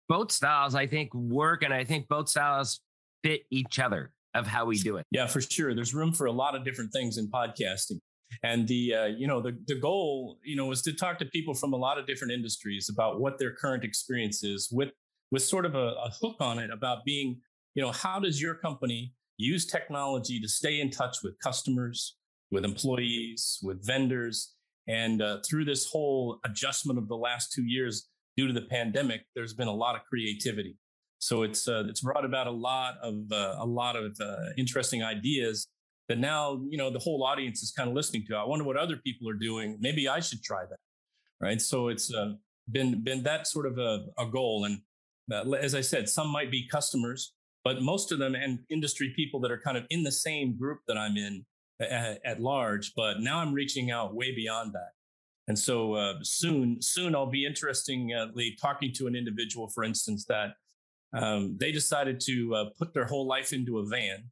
both 0.10 0.32
styles 0.32 0.76
I 0.76 0.88
think 0.88 1.14
work, 1.14 1.64
and 1.64 1.74
I 1.74 1.84
think 1.84 2.08
both 2.08 2.30
styles 2.30 2.82
fit 3.24 3.44
each 3.50 3.80
other 3.80 4.12
of 4.34 4.48
how 4.48 4.66
we 4.66 4.78
do 4.78 4.98
it. 4.98 5.06
Yeah, 5.12 5.28
for 5.28 5.42
sure. 5.42 5.74
There's 5.74 5.94
room 5.94 6.12
for 6.12 6.26
a 6.26 6.32
lot 6.32 6.56
of 6.56 6.66
different 6.66 6.92
things 6.92 7.18
in 7.18 7.30
podcasting. 7.30 8.00
And 8.42 8.68
the 8.68 8.96
uh, 8.96 9.06
you 9.06 9.28
know 9.28 9.42
the 9.42 9.56
the 9.68 9.76
goal 9.76 10.40
you 10.44 10.56
know 10.56 10.72
is 10.72 10.82
to 10.84 10.94
talk 10.94 11.20
to 11.20 11.26
people 11.26 11.54
from 11.54 11.74
a 11.74 11.78
lot 11.78 12.00
of 12.00 12.08
different 12.08 12.34
industries 12.34 12.90
about 12.90 13.20
what 13.20 13.38
their 13.38 13.54
current 13.54 13.84
experience 13.84 14.44
is 14.44 14.70
with 14.72 14.90
with 15.32 15.44
sort 15.44 15.66
of 15.68 15.76
a, 15.76 15.94
a 16.04 16.12
hook 16.20 16.38
on 16.40 16.58
it 16.58 16.72
about 16.72 17.06
being 17.06 17.40
you 17.76 17.84
know 17.84 17.92
how 17.92 18.20
does 18.20 18.42
your 18.42 18.56
company 18.56 19.14
use 19.38 19.68
technology 19.68 20.40
to 20.40 20.48
stay 20.48 20.82
in 20.82 20.90
touch 20.90 21.18
with 21.24 21.38
customers 21.44 22.18
with 22.54 22.64
employees, 22.64 23.60
with 23.64 23.86
vendors. 23.86 24.54
And 24.88 25.22
uh, 25.22 25.40
through 25.48 25.66
this 25.66 25.90
whole 25.90 26.40
adjustment 26.46 27.00
of 27.00 27.08
the 27.08 27.16
last 27.16 27.52
two 27.52 27.64
years 27.64 28.08
due 28.38 28.48
to 28.48 28.54
the 28.54 28.62
pandemic, 28.62 29.22
there's 29.36 29.54
been 29.54 29.68
a 29.68 29.74
lot 29.74 29.96
of 29.96 30.02
creativity. 30.06 30.78
So 31.20 31.44
it's 31.44 31.68
uh, 31.68 31.86
it's 31.88 32.02
brought 32.02 32.26
about 32.26 32.48
a 32.48 32.52
lot 32.52 32.96
of 33.02 33.16
uh, 33.32 33.56
a 33.60 33.66
lot 33.66 33.96
of 33.96 34.18
uh, 34.20 34.52
interesting 34.58 35.04
ideas 35.04 35.68
that 36.10 36.20
now 36.20 36.62
you 36.70 36.78
know 36.78 36.90
the 36.90 37.00
whole 37.00 37.24
audience 37.24 37.64
is 37.64 37.72
kind 37.72 37.90
of 37.90 37.96
listening 37.96 38.26
to. 38.28 38.36
I 38.36 38.44
wonder 38.44 38.66
what 38.66 38.76
other 38.76 38.98
people 38.98 39.30
are 39.30 39.40
doing. 39.50 39.78
Maybe 39.80 40.10
I 40.10 40.20
should 40.20 40.44
try 40.44 40.64
that, 40.70 40.80
right? 41.40 41.62
So 41.62 41.88
it's 41.88 42.14
uh, 42.14 42.34
been 42.70 43.04
been 43.06 43.24
that 43.24 43.48
sort 43.48 43.68
of 43.68 43.78
a, 43.78 44.06
a 44.18 44.26
goal. 44.26 44.66
And 44.66 44.80
uh, 45.32 45.50
as 45.56 45.76
I 45.76 45.82
said, 45.82 46.10
some 46.10 46.28
might 46.28 46.52
be 46.52 46.68
customers, 46.68 47.34
but 47.64 47.82
most 47.82 48.12
of 48.12 48.20
them 48.20 48.36
and 48.36 48.60
industry 48.70 49.14
people 49.16 49.40
that 49.42 49.52
are 49.52 49.62
kind 49.64 49.78
of 49.78 49.86
in 49.90 50.04
the 50.04 50.12
same 50.12 50.58
group 50.58 50.80
that 50.90 50.98
I'm 50.98 51.16
in 51.16 51.46
at, 51.80 52.20
at 52.26 52.42
large. 52.42 52.94
But 52.96 53.20
now 53.20 53.40
I'm 53.40 53.54
reaching 53.54 53.92
out 53.92 54.16
way 54.16 54.34
beyond 54.34 54.74
that. 54.74 54.92
And 55.48 55.60
so 55.60 55.94
uh, 55.94 56.14
soon, 56.24 56.82
soon 56.82 57.16
I'll 57.16 57.30
be 57.30 57.46
interestingly 57.46 58.58
talking 58.62 58.94
to 58.94 59.08
an 59.08 59.16
individual, 59.16 59.68
for 59.68 59.84
instance, 59.84 60.26
that 60.26 60.54
um, 61.14 61.58
they 61.60 61.72
decided 61.72 62.20
to 62.22 62.56
uh, 62.56 62.66
put 62.78 62.94
their 62.94 63.06
whole 63.06 63.28
life 63.28 63.54
into 63.54 63.80
a 63.80 63.86
van, 63.86 64.24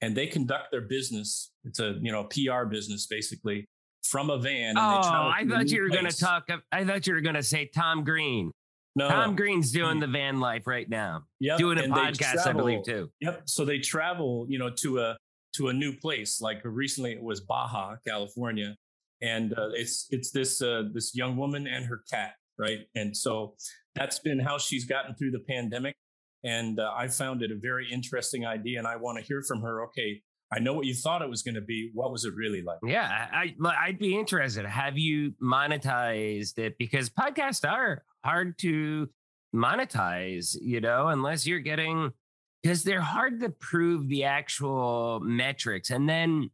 and 0.00 0.16
they 0.16 0.26
conduct 0.26 0.70
their 0.70 0.82
business. 0.82 1.52
It's 1.64 1.80
a 1.80 1.96
you 2.02 2.12
know 2.12 2.24
PR 2.24 2.64
business 2.64 3.06
basically 3.06 3.66
from 4.04 4.30
a 4.30 4.38
van. 4.38 4.76
oh, 4.76 4.80
I 4.80 5.44
thought 5.48 5.70
you 5.70 5.82
were 5.82 5.88
going 5.88 6.08
to 6.08 6.16
talk. 6.16 6.48
I 6.70 6.84
thought 6.84 7.06
you 7.06 7.14
were 7.14 7.20
going 7.20 7.36
to 7.36 7.42
say 7.42 7.70
Tom 7.72 8.04
Green. 8.04 8.50
No, 8.94 9.08
Tom 9.08 9.36
Green's 9.36 9.72
doing 9.72 10.00
the 10.00 10.06
van 10.06 10.38
life 10.38 10.66
right 10.66 10.88
now. 10.88 11.22
Yep. 11.40 11.58
doing 11.58 11.78
a 11.78 11.82
podcast, 11.82 12.42
travel, 12.42 12.50
I 12.50 12.52
believe 12.52 12.84
too. 12.84 13.10
Yep. 13.20 13.42
So 13.46 13.64
they 13.64 13.78
travel, 13.78 14.44
you 14.50 14.58
know, 14.58 14.68
to 14.68 14.98
a 15.00 15.16
to 15.54 15.68
a 15.68 15.72
new 15.72 15.92
place. 15.96 16.40
Like 16.40 16.60
recently, 16.64 17.12
it 17.12 17.22
was 17.22 17.40
Baja, 17.40 17.96
California, 18.06 18.76
and 19.20 19.52
uh, 19.52 19.70
it's 19.74 20.06
it's 20.10 20.30
this 20.30 20.60
uh, 20.62 20.84
this 20.92 21.14
young 21.14 21.36
woman 21.36 21.66
and 21.66 21.84
her 21.86 22.02
cat, 22.10 22.32
right? 22.58 22.80
And 22.94 23.16
so 23.16 23.54
that's 23.94 24.18
been 24.18 24.38
how 24.38 24.58
she's 24.58 24.84
gotten 24.84 25.14
through 25.14 25.32
the 25.32 25.44
pandemic. 25.48 25.96
And 26.44 26.80
uh, 26.80 26.92
I 26.96 27.06
found 27.06 27.42
it 27.42 27.52
a 27.52 27.56
very 27.56 27.88
interesting 27.90 28.44
idea, 28.44 28.78
and 28.78 28.88
I 28.88 28.96
want 28.96 29.18
to 29.18 29.24
hear 29.24 29.42
from 29.46 29.60
her. 29.62 29.84
Okay, 29.84 30.20
I 30.52 30.58
know 30.58 30.74
what 30.74 30.86
you 30.86 30.94
thought 30.94 31.22
it 31.22 31.30
was 31.30 31.42
going 31.42 31.54
to 31.54 31.60
be. 31.60 31.90
What 31.94 32.12
was 32.12 32.24
it 32.24 32.34
really 32.34 32.62
like? 32.62 32.78
Yeah, 32.84 33.28
I, 33.32 33.54
I'd 33.64 33.98
be 33.98 34.18
interested. 34.18 34.66
Have 34.66 34.98
you 34.98 35.32
monetized 35.42 36.58
it? 36.58 36.76
Because 36.78 37.08
podcasts 37.08 37.68
are 37.68 38.04
hard 38.24 38.58
to 38.58 39.08
monetize, 39.54 40.56
you 40.60 40.80
know, 40.80 41.08
unless 41.08 41.46
you're 41.46 41.60
getting 41.60 42.10
because 42.62 42.84
they're 42.84 43.00
hard 43.00 43.40
to 43.40 43.48
prove 43.48 44.08
the 44.08 44.24
actual 44.24 45.20
metrics. 45.20 45.90
And 45.90 46.08
then 46.08 46.50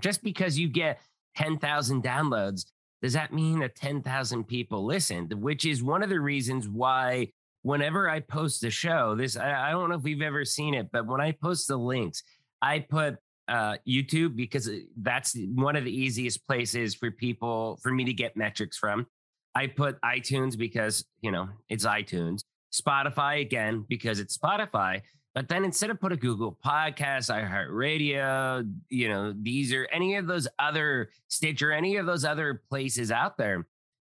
just 0.00 0.22
because 0.22 0.58
you 0.58 0.68
get 0.68 1.00
10,000 1.36 2.02
downloads, 2.02 2.66
does 3.02 3.12
that 3.12 3.32
mean 3.32 3.58
that 3.60 3.74
10,000 3.76 4.44
people 4.44 4.84
listened? 4.86 5.32
Which 5.34 5.66
is 5.66 5.82
one 5.82 6.02
of 6.02 6.08
the 6.08 6.20
reasons 6.20 6.68
why 6.68 7.28
whenever 7.62 8.08
I 8.08 8.20
post 8.20 8.64
a 8.64 8.70
show, 8.70 9.14
this, 9.14 9.36
I, 9.36 9.68
I 9.68 9.70
don't 9.72 9.90
know 9.90 9.96
if 9.96 10.02
we've 10.02 10.22
ever 10.22 10.44
seen 10.44 10.74
it, 10.74 10.88
but 10.92 11.06
when 11.06 11.20
I 11.20 11.32
post 11.32 11.68
the 11.68 11.76
links, 11.76 12.22
I 12.62 12.78
put 12.78 13.16
uh, 13.48 13.76
YouTube 13.86 14.36
because 14.36 14.70
that's 14.96 15.36
one 15.54 15.76
of 15.76 15.84
the 15.84 15.94
easiest 15.94 16.46
places 16.46 16.94
for 16.94 17.10
people, 17.10 17.78
for 17.82 17.92
me 17.92 18.04
to 18.04 18.12
get 18.14 18.36
metrics 18.36 18.78
from. 18.78 19.06
I 19.54 19.66
put 19.66 20.00
iTunes 20.00 20.56
because, 20.56 21.04
you 21.20 21.30
know, 21.30 21.48
it's 21.68 21.84
iTunes. 21.84 22.42
Spotify 22.72 23.40
again 23.40 23.84
because 23.88 24.18
it's 24.18 24.36
Spotify. 24.36 25.02
But 25.34 25.48
then 25.48 25.64
instead 25.64 25.90
of 25.90 26.00
put 26.00 26.12
a 26.12 26.16
Google 26.16 26.56
Podcast, 26.64 27.28
iHeartRadio, 27.28 28.72
you 28.88 29.08
know, 29.08 29.34
these 29.36 29.72
are 29.72 29.88
any 29.92 30.14
of 30.14 30.28
those 30.28 30.46
other 30.60 31.10
Stitcher, 31.28 31.72
any 31.72 31.96
of 31.96 32.06
those 32.06 32.24
other 32.24 32.62
places 32.70 33.10
out 33.10 33.36
there, 33.36 33.66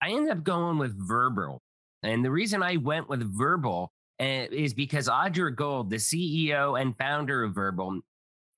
I 0.03 0.11
ended 0.11 0.33
up 0.33 0.45
going 0.45 0.79
with 0.79 0.97
Verbal. 0.97 1.61
And 2.03 2.25
the 2.25 2.31
reason 2.31 2.63
I 2.63 2.79
went 2.79 3.11
with 3.11 3.23
Verbal 3.37 3.93
uh, 4.19 4.47
is 4.51 4.73
because 4.73 5.09
Audra 5.09 5.55
Gold, 5.55 5.91
the 5.91 5.97
CEO 5.97 6.81
and 6.81 6.97
founder 6.97 7.45
of 7.45 7.55
Verbal, 7.55 8.01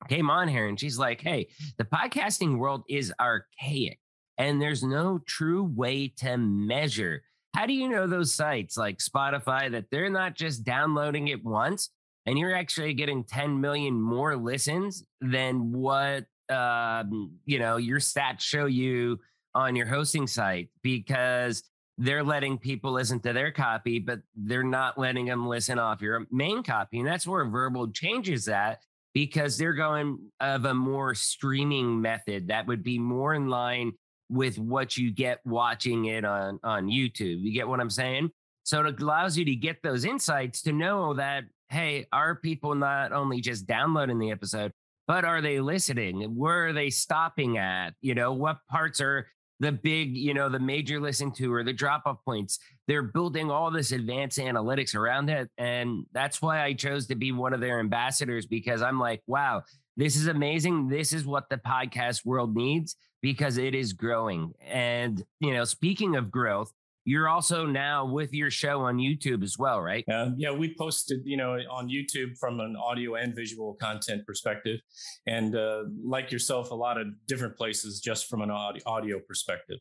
came 0.09 0.31
on 0.31 0.47
here 0.47 0.69
and 0.69 0.79
she's 0.79 0.99
like, 0.99 1.21
hey, 1.21 1.49
the 1.79 1.85
podcasting 1.85 2.59
world 2.59 2.85
is 2.89 3.13
archaic 3.21 3.99
and 4.39 4.61
there's 4.61 4.83
no 4.83 5.21
true 5.27 5.65
way 5.65 6.09
to 6.19 6.37
measure. 6.37 7.23
How 7.55 7.67
do 7.67 7.73
you 7.73 7.89
know 7.89 8.07
those 8.07 8.35
sites 8.35 8.77
like 8.77 8.99
Spotify 8.99 9.71
that 9.73 9.87
they're 9.91 10.11
not 10.11 10.35
just 10.35 10.65
downloading 10.65 11.29
it 11.29 11.45
once? 11.45 11.91
And 12.27 12.39
you're 12.39 12.55
actually 12.55 12.95
getting 12.95 13.25
10 13.25 13.61
million 13.61 14.01
more 14.01 14.37
listens 14.37 15.05
than 15.21 15.73
what 15.73 16.25
um, 16.49 17.33
you 17.45 17.59
know 17.59 17.77
your 17.77 17.99
stats 17.99 18.41
show 18.41 18.67
you 18.67 19.19
on 19.55 19.77
your 19.77 19.87
hosting 19.87 20.27
site 20.27 20.71
because 20.83 21.63
they're 21.99 22.25
letting 22.25 22.59
people 22.59 22.93
listen 22.93 23.21
to 23.21 23.33
their 23.33 23.53
copy, 23.53 23.99
but 23.99 24.21
they're 24.35 24.63
not 24.63 24.99
letting 24.99 25.27
them 25.27 25.47
listen 25.47 25.79
off 25.79 26.01
your 26.01 26.27
main 26.31 26.63
copy. 26.63 26.99
And 26.99 27.07
that's 27.07 27.27
where 27.27 27.45
verbal 27.45 27.91
changes 27.93 28.47
that 28.47 28.81
because 29.15 29.59
they're 29.59 29.75
going 29.75 30.19
of 30.41 30.65
a 30.65 30.75
more 30.75 31.15
streaming 31.15 32.01
method 32.01 32.49
that 32.49 32.67
would 32.67 32.83
be 32.83 32.99
more 32.99 33.35
in 33.35 33.49
line 33.49 33.93
with 34.31 34.59
what 34.59 34.97
you 34.97 35.13
get 35.13 35.41
watching 35.45 36.07
it 36.07 36.25
on 36.25 36.59
on 36.65 36.87
YouTube. 36.87 37.43
You 37.43 37.53
get 37.53 37.69
what 37.69 37.81
I'm 37.81 37.91
saying? 37.91 38.31
So 38.65 38.85
it 38.85 39.01
allows 39.01 39.37
you 39.37 39.45
to 39.45 39.55
get 39.55 39.83
those 39.83 40.05
insights 40.05 40.63
to 40.63 40.73
know 40.73 41.15
that 41.15 41.45
hey, 41.73 42.07
are 42.13 42.37
people 42.37 42.75
not 42.75 43.13
only 43.13 43.41
just 43.41 43.67
downloading 43.67 44.19
the 44.19 44.31
episode, 44.31 44.73
but 45.09 45.25
are 45.25 45.41
they 45.41 45.59
listening? 45.59 46.21
Where 46.37 46.69
are 46.69 46.73
they 46.73 46.91
stopping 46.91 47.57
at? 47.57 47.95
You 48.03 48.15
know, 48.15 48.35
what 48.35 48.59
parts 48.71 49.01
are 49.01 49.27
the 49.59 49.73
big, 49.73 50.17
you 50.17 50.35
know, 50.35 50.49
the 50.49 50.61
major 50.61 51.01
listen 51.01 51.33
to 51.33 51.53
or 51.53 51.65
the 51.65 51.73
drop 51.73 52.03
off 52.05 52.19
points? 52.27 52.59
They're 52.89 53.03
building 53.03 53.51
all 53.51 53.71
this 53.71 53.91
advanced 53.91 54.39
analytics 54.39 54.95
around 54.95 55.31
it. 55.31 55.51
And 55.57 56.05
that's 56.13 56.43
why 56.43 56.63
I 56.63 56.75
chose 56.75 57.07
to 57.07 57.15
be 57.15 57.33
one 57.33 57.55
of 57.55 57.61
their 57.61 57.81
ambassadors 57.81 58.47
because 58.47 58.83
I'm 58.83 59.01
like, 59.01 59.23
wow, 59.27 59.63
this 59.97 60.15
is 60.17 60.27
amazing. 60.27 60.89
This 60.89 61.13
is 61.13 61.25
what 61.25 61.49
the 61.49 61.57
podcast 61.59 62.25
world 62.25 62.55
needs 62.55 62.97
because 63.23 63.57
it 63.57 63.75
is 63.75 63.95
growing. 63.95 64.53
And, 64.61 65.25
you 65.41 65.55
know, 65.55 65.65
speaking 65.65 66.17
of 66.17 66.31
growth, 66.31 66.71
you're 67.05 67.29
also 67.29 67.67
now 67.67 68.07
with 68.07 68.33
your 68.33 68.51
show 68.51 68.81
on 68.81 68.97
YouTube 68.97 69.43
as 69.43 69.57
well, 69.59 69.81
right? 69.81 70.05
Yeah, 70.07 70.31
yeah. 70.37 70.51
We 70.53 70.75
posted, 70.79 71.21
you 71.25 71.37
know, 71.37 71.59
on 71.71 71.89
YouTube 71.89 72.39
from 72.39 72.61
an 72.61 72.77
audio 72.77 73.15
and 73.15 73.35
visual 73.35 73.75
content 73.75 74.27
perspective, 74.27 74.81
and 75.27 75.57
uh, 75.57 75.85
like 76.05 76.31
yourself, 76.31 76.71
a 76.71 76.75
lot 76.75 77.01
of 77.01 77.09
different 77.27 77.57
places 77.57 78.01
just 78.01 78.29
from 78.29 78.43
an 78.43 78.51
audio 78.51 79.19
perspective. 79.27 79.79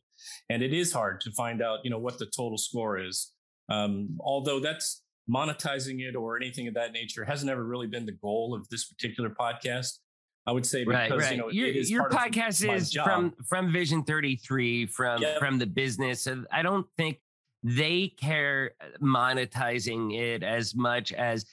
And 0.50 0.62
it 0.62 0.72
is 0.72 0.92
hard 0.92 1.20
to 1.22 1.30
find 1.32 1.62
out, 1.62 1.80
you 1.84 1.90
know, 1.90 1.98
what 1.98 2.18
the 2.18 2.26
total 2.26 2.58
score 2.58 2.98
is. 2.98 3.32
Um, 3.68 4.18
although 4.20 4.60
that's 4.60 5.02
monetizing 5.30 6.00
it 6.00 6.16
or 6.16 6.36
anything 6.36 6.66
of 6.68 6.74
that 6.74 6.92
nature 6.92 7.24
hasn't 7.24 7.50
ever 7.50 7.64
really 7.64 7.86
been 7.86 8.06
the 8.06 8.12
goal 8.12 8.54
of 8.54 8.68
this 8.68 8.86
particular 8.86 9.30
podcast. 9.30 9.98
I 10.46 10.52
would 10.52 10.66
say 10.66 10.84
because 10.84 11.10
right, 11.10 11.18
right. 11.18 11.32
you 11.32 11.38
know 11.38 11.50
your, 11.50 11.68
your 11.68 12.08
podcast 12.10 12.68
is 12.74 12.92
from 12.92 13.34
from 13.48 13.72
Vision 13.72 14.02
33 14.02 14.86
from 14.86 15.22
yep. 15.22 15.38
from 15.38 15.58
the 15.58 15.66
business. 15.66 16.26
I 16.50 16.62
don't 16.62 16.86
think 16.96 17.20
they 17.62 18.08
care 18.08 18.72
uh, 18.80 18.86
monetizing 19.00 20.18
it 20.18 20.42
as 20.42 20.74
much 20.74 21.12
as 21.12 21.46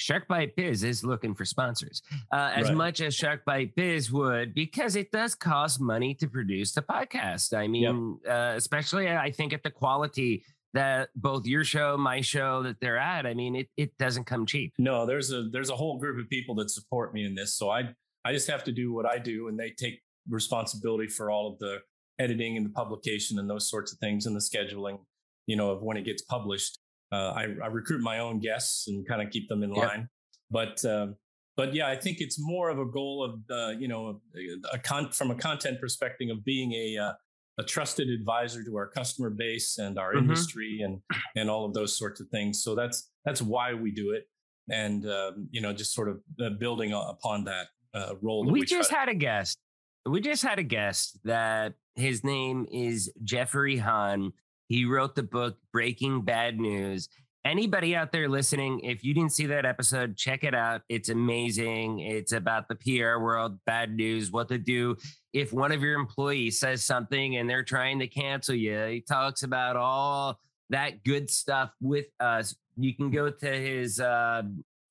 Sharkbite 0.00 0.56
Biz 0.56 0.82
is 0.82 1.04
looking 1.04 1.34
for 1.34 1.44
sponsors 1.44 2.02
uh, 2.32 2.50
as 2.54 2.66
right. 2.66 2.76
much 2.76 3.00
as 3.00 3.16
Sharkbite 3.16 3.76
Biz 3.76 4.10
would 4.10 4.54
because 4.54 4.96
it 4.96 5.12
does 5.12 5.36
cost 5.36 5.80
money 5.80 6.14
to 6.14 6.26
produce 6.26 6.72
the 6.72 6.82
podcast. 6.82 7.56
I 7.56 7.68
mean, 7.68 8.18
yep. 8.24 8.34
uh, 8.34 8.56
especially 8.56 9.08
I 9.08 9.30
think 9.30 9.52
at 9.52 9.62
the 9.62 9.70
quality 9.70 10.44
that 10.74 11.10
both 11.14 11.46
your 11.46 11.64
show, 11.64 11.96
my 11.96 12.20
show, 12.22 12.62
that 12.62 12.80
they're 12.80 12.98
at. 12.98 13.26
I 13.26 13.34
mean, 13.34 13.54
it 13.54 13.68
it 13.76 13.96
doesn't 13.98 14.24
come 14.24 14.46
cheap. 14.46 14.72
No, 14.78 15.06
there's 15.06 15.32
a 15.32 15.44
there's 15.44 15.70
a 15.70 15.76
whole 15.76 15.98
group 15.98 16.18
of 16.18 16.28
people 16.28 16.54
that 16.56 16.70
support 16.70 17.14
me 17.14 17.24
in 17.24 17.34
this, 17.34 17.54
so 17.54 17.70
I 17.70 17.94
I 18.24 18.32
just 18.32 18.48
have 18.48 18.64
to 18.64 18.72
do 18.72 18.92
what 18.92 19.06
I 19.06 19.18
do, 19.18 19.48
and 19.48 19.58
they 19.58 19.70
take 19.70 20.00
responsibility 20.28 21.08
for 21.08 21.30
all 21.30 21.52
of 21.52 21.58
the 21.58 21.78
editing 22.18 22.56
and 22.56 22.66
the 22.66 22.70
publication 22.70 23.38
and 23.38 23.48
those 23.48 23.68
sorts 23.68 23.92
of 23.92 23.98
things 23.98 24.26
and 24.26 24.36
the 24.36 24.40
scheduling. 24.40 24.98
You 25.46 25.56
know, 25.56 25.70
of 25.70 25.82
when 25.82 25.96
it 25.96 26.04
gets 26.04 26.22
published. 26.22 26.78
Uh, 27.10 27.32
I, 27.36 27.42
I, 27.62 27.66
recruit 27.66 28.00
my 28.00 28.20
own 28.20 28.38
guests 28.38 28.88
and 28.88 29.06
kind 29.06 29.20
of 29.20 29.28
keep 29.28 29.46
them 29.46 29.62
in 29.62 29.74
yep. 29.74 29.86
line. 29.86 30.08
But 30.50 30.82
um, 30.86 31.16
but 31.56 31.74
yeah, 31.74 31.88
I 31.88 31.96
think 31.96 32.18
it's 32.20 32.38
more 32.40 32.70
of 32.70 32.78
a 32.78 32.86
goal 32.86 33.24
of 33.24 33.40
uh, 33.50 33.78
you 33.78 33.88
know 33.88 34.20
a, 34.34 34.76
a 34.76 34.78
con- 34.78 35.10
from 35.10 35.30
a 35.30 35.34
content 35.34 35.80
perspective 35.80 36.28
of 36.30 36.44
being 36.44 36.72
a 36.72 36.96
uh, 36.96 37.12
a 37.58 37.62
trusted 37.62 38.08
advisor 38.08 38.64
to 38.64 38.76
our 38.76 38.88
customer 38.88 39.30
base 39.30 39.78
and 39.78 39.98
our 39.98 40.10
mm-hmm. 40.14 40.20
industry 40.20 40.80
and 40.82 41.00
and 41.36 41.50
all 41.50 41.66
of 41.66 41.74
those 41.74 41.98
sorts 41.98 42.20
of 42.20 42.28
things. 42.28 42.62
So 42.62 42.74
that's 42.74 43.10
that's 43.24 43.42
why 43.42 43.74
we 43.74 43.90
do 43.90 44.12
it, 44.12 44.24
and 44.70 45.06
um, 45.06 45.48
you 45.50 45.60
know 45.60 45.72
just 45.72 45.92
sort 45.92 46.08
of 46.08 46.20
uh, 46.40 46.50
building 46.58 46.92
upon 46.92 47.44
that 47.44 47.66
uh, 47.94 48.14
role. 48.20 48.44
we, 48.44 48.60
we 48.60 48.64
just 48.64 48.90
had 48.90 49.08
a 49.08 49.14
guest. 49.14 49.58
We 50.06 50.20
just 50.20 50.42
had 50.42 50.58
a 50.58 50.64
guest 50.64 51.18
that 51.24 51.74
his 51.94 52.24
name 52.24 52.66
is 52.70 53.12
Jeffrey 53.22 53.76
Hahn. 53.76 54.32
He 54.68 54.84
wrote 54.84 55.14
the 55.14 55.22
book 55.22 55.58
Breaking 55.72 56.22
Bad 56.22 56.58
News. 56.58 57.08
Anybody 57.44 57.96
out 57.96 58.12
there 58.12 58.28
listening, 58.28 58.80
if 58.80 59.04
you 59.04 59.14
didn't 59.14 59.32
see 59.32 59.46
that 59.46 59.66
episode, 59.66 60.16
check 60.16 60.44
it 60.44 60.54
out. 60.54 60.82
It's 60.88 61.08
amazing. 61.08 61.98
It's 61.98 62.32
about 62.32 62.68
the 62.68 62.76
PR 62.76 63.20
world, 63.20 63.58
bad 63.66 63.96
news, 63.96 64.30
what 64.30 64.48
to 64.48 64.58
do 64.58 64.96
if 65.32 65.52
one 65.52 65.72
of 65.72 65.82
your 65.82 65.98
employees 65.98 66.60
says 66.60 66.84
something 66.84 67.36
and 67.36 67.48
they're 67.48 67.64
trying 67.64 67.98
to 67.98 68.06
cancel 68.06 68.54
you. 68.54 68.78
He 68.84 69.00
talks 69.00 69.42
about 69.42 69.76
all 69.76 70.38
that 70.70 71.04
good 71.04 71.30
stuff 71.30 71.70
with 71.80 72.06
us. 72.20 72.54
You 72.76 72.94
can 72.94 73.10
go 73.10 73.30
to 73.30 73.50
his 73.50 73.98
uh, 73.98 74.42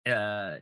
uh, 0.06 0.56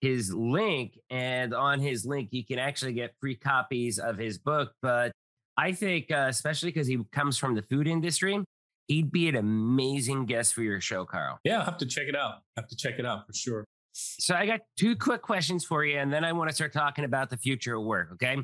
his 0.00 0.32
link, 0.32 0.98
and 1.10 1.54
on 1.54 1.80
his 1.80 2.04
link, 2.04 2.28
you 2.32 2.44
can 2.44 2.58
actually 2.58 2.92
get 2.92 3.14
free 3.20 3.36
copies 3.36 3.98
of 3.98 4.18
his 4.18 4.38
book. 4.38 4.72
But 4.82 5.12
I 5.56 5.72
think, 5.72 6.10
uh, 6.10 6.26
especially 6.28 6.70
because 6.70 6.86
he 6.86 6.98
comes 7.12 7.38
from 7.38 7.54
the 7.54 7.62
food 7.62 7.86
industry, 7.86 8.42
he'd 8.88 9.12
be 9.12 9.28
an 9.28 9.36
amazing 9.36 10.26
guest 10.26 10.54
for 10.54 10.62
your 10.62 10.80
show, 10.80 11.04
Carl. 11.04 11.38
Yeah, 11.44 11.58
I'll 11.58 11.64
have 11.64 11.78
to 11.78 11.86
check 11.86 12.08
it 12.08 12.16
out. 12.16 12.34
I 12.56 12.60
have 12.60 12.68
to 12.68 12.76
check 12.76 12.98
it 12.98 13.06
out 13.06 13.26
for 13.26 13.32
sure. 13.32 13.64
So 13.92 14.34
I 14.34 14.46
got 14.46 14.60
two 14.76 14.96
quick 14.96 15.22
questions 15.22 15.64
for 15.64 15.84
you, 15.84 15.98
and 15.98 16.12
then 16.12 16.24
I 16.24 16.32
want 16.32 16.48
to 16.48 16.54
start 16.54 16.72
talking 16.72 17.04
about 17.04 17.30
the 17.30 17.36
future 17.36 17.76
of 17.76 17.84
work. 17.84 18.10
Okay. 18.14 18.36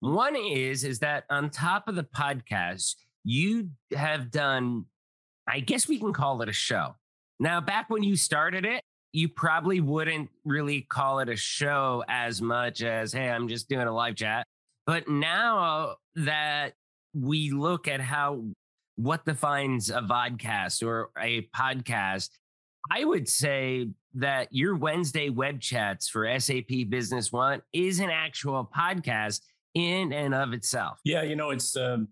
One 0.00 0.36
is 0.36 0.84
is 0.84 1.00
that 1.00 1.24
on 1.30 1.50
top 1.50 1.88
of 1.88 1.94
the 1.94 2.04
podcast, 2.04 2.94
you 3.24 3.70
have 3.94 4.30
done, 4.30 4.84
I 5.48 5.60
guess 5.60 5.88
we 5.88 5.98
can 5.98 6.12
call 6.12 6.40
it 6.42 6.48
a 6.48 6.52
show. 6.52 6.96
Now, 7.40 7.60
back 7.60 7.88
when 7.88 8.02
you 8.02 8.16
started 8.16 8.64
it, 8.64 8.82
you 9.18 9.28
probably 9.28 9.80
wouldn't 9.80 10.30
really 10.44 10.82
call 10.82 11.18
it 11.18 11.28
a 11.28 11.34
show 11.34 12.04
as 12.08 12.40
much 12.40 12.82
as, 12.82 13.12
hey, 13.12 13.28
I'm 13.28 13.48
just 13.48 13.68
doing 13.68 13.88
a 13.88 13.92
live 13.92 14.14
chat. 14.14 14.46
But 14.86 15.08
now 15.08 15.96
that 16.14 16.74
we 17.12 17.50
look 17.50 17.88
at 17.88 18.00
how 18.00 18.44
what 18.94 19.24
defines 19.24 19.90
a 19.90 20.02
vodcast 20.02 20.86
or 20.86 21.10
a 21.18 21.48
podcast, 21.54 22.30
I 22.92 23.04
would 23.04 23.28
say 23.28 23.88
that 24.14 24.48
your 24.52 24.76
Wednesday 24.76 25.30
web 25.30 25.60
chats 25.60 26.08
for 26.08 26.38
SAP 26.38 26.88
Business 26.88 27.32
One 27.32 27.60
is 27.72 27.98
an 27.98 28.10
actual 28.10 28.70
podcast 28.72 29.40
in 29.74 30.12
and 30.12 30.32
of 30.32 30.52
itself. 30.52 31.00
Yeah, 31.04 31.24
you 31.24 31.34
know, 31.34 31.50
it's 31.50 31.76
um, 31.76 32.06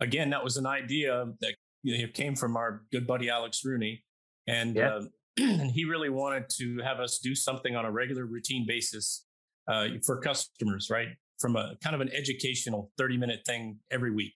again 0.00 0.30
that 0.30 0.44
was 0.44 0.58
an 0.58 0.66
idea 0.66 1.26
that 1.40 1.54
you 1.82 1.98
know, 1.98 2.12
came 2.14 2.36
from 2.36 2.56
our 2.56 2.82
good 2.92 3.04
buddy 3.04 3.28
Alex 3.28 3.64
Rooney, 3.64 4.04
and 4.46 4.76
yep. 4.76 4.92
uh, 4.92 5.00
and 5.40 5.70
he 5.70 5.84
really 5.84 6.10
wanted 6.10 6.48
to 6.58 6.78
have 6.84 7.00
us 7.00 7.18
do 7.18 7.34
something 7.34 7.76
on 7.76 7.84
a 7.84 7.90
regular 7.90 8.26
routine 8.26 8.64
basis 8.66 9.26
uh, 9.68 9.86
for 10.04 10.20
customers, 10.20 10.88
right? 10.90 11.08
From 11.38 11.56
a 11.56 11.74
kind 11.82 11.94
of 11.94 12.00
an 12.00 12.10
educational 12.12 12.90
30 12.98 13.16
minute 13.16 13.40
thing 13.46 13.78
every 13.90 14.10
week. 14.10 14.32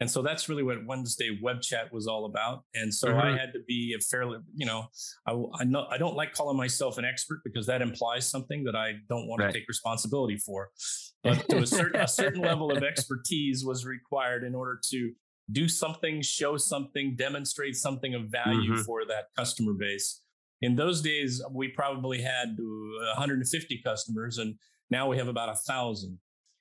And 0.00 0.10
so 0.10 0.22
that's 0.22 0.48
really 0.48 0.62
what 0.62 0.78
Wednesday 0.86 1.38
web 1.42 1.60
chat 1.60 1.92
was 1.92 2.06
all 2.06 2.24
about. 2.24 2.64
And 2.74 2.92
so 2.92 3.08
mm-hmm. 3.08 3.18
I 3.18 3.30
had 3.32 3.52
to 3.52 3.60
be 3.68 3.94
a 3.96 4.00
fairly, 4.00 4.38
you 4.54 4.64
know, 4.64 4.86
I, 5.26 5.32
I, 5.60 5.64
know, 5.64 5.86
I 5.90 5.98
don't 5.98 6.16
like 6.16 6.32
calling 6.32 6.56
myself 6.56 6.96
an 6.96 7.04
expert 7.04 7.42
because 7.44 7.66
that 7.66 7.82
implies 7.82 8.28
something 8.28 8.64
that 8.64 8.74
I 8.74 8.94
don't 9.10 9.28
want 9.28 9.42
right. 9.42 9.52
to 9.52 9.58
take 9.58 9.68
responsibility 9.68 10.36
for. 10.36 10.70
But 11.22 11.46
to 11.50 11.58
a 11.58 11.66
certain, 11.66 12.00
a 12.00 12.08
certain 12.22 12.40
level 12.40 12.74
of 12.74 12.82
expertise 12.82 13.62
was 13.62 13.84
required 13.84 14.42
in 14.42 14.54
order 14.54 14.80
to 14.88 15.12
do 15.52 15.68
something, 15.68 16.22
show 16.22 16.56
something, 16.56 17.16
demonstrate 17.16 17.76
something 17.76 18.14
of 18.14 18.26
value 18.26 18.72
mm-hmm. 18.72 18.82
for 18.82 19.04
that 19.06 19.26
customer 19.36 19.72
base. 19.72 20.22
In 20.62 20.76
those 20.76 21.00
days, 21.00 21.42
we 21.52 21.68
probably 21.68 22.20
had 22.20 22.56
150 22.58 23.82
customers, 23.82 24.38
and 24.38 24.56
now 24.90 25.08
we 25.08 25.16
have 25.16 25.28
about 25.28 25.48
a 25.48 25.54
thousand. 25.54 26.18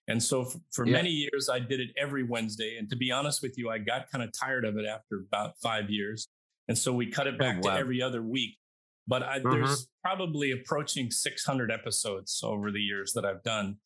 And 0.08 0.22
so 0.22 0.46
for, 0.46 0.58
for 0.72 0.88
yeah. 0.88 0.94
many 0.94 1.10
years, 1.10 1.50
I 1.52 1.60
did 1.60 1.80
it 1.80 1.90
every 1.98 2.24
Wednesday. 2.24 2.78
And 2.80 2.90
to 2.90 2.96
be 2.96 3.12
honest 3.12 3.44
with 3.44 3.58
you, 3.58 3.70
I 3.70 3.78
got 3.78 4.10
kind 4.10 4.24
of 4.24 4.32
tired 4.32 4.66
of 4.66 4.78
it 4.78 4.86
after 4.86 5.24
about 5.28 5.54
five 5.62 5.90
years. 5.90 6.28
And 6.68 6.78
so 6.78 6.92
we 6.94 7.12
cut 7.12 7.28
it 7.28 7.36
oh, 7.36 7.38
back 7.38 7.58
oh, 7.58 7.68
wow. 7.68 7.76
to 7.76 7.80
every 7.80 8.02
other 8.02 8.24
week. 8.24 8.58
But 9.08 9.24
I, 9.24 9.40
mm-hmm. 9.40 9.52
there's 9.52 9.88
probably 10.04 10.52
approaching 10.52 11.12
600 11.12 11.72
episodes 11.72 12.42
over 12.44 12.72
the 12.72 12.80
years 12.80 13.14
that 13.14 13.26
I've 13.26 13.44
done. 13.44 13.78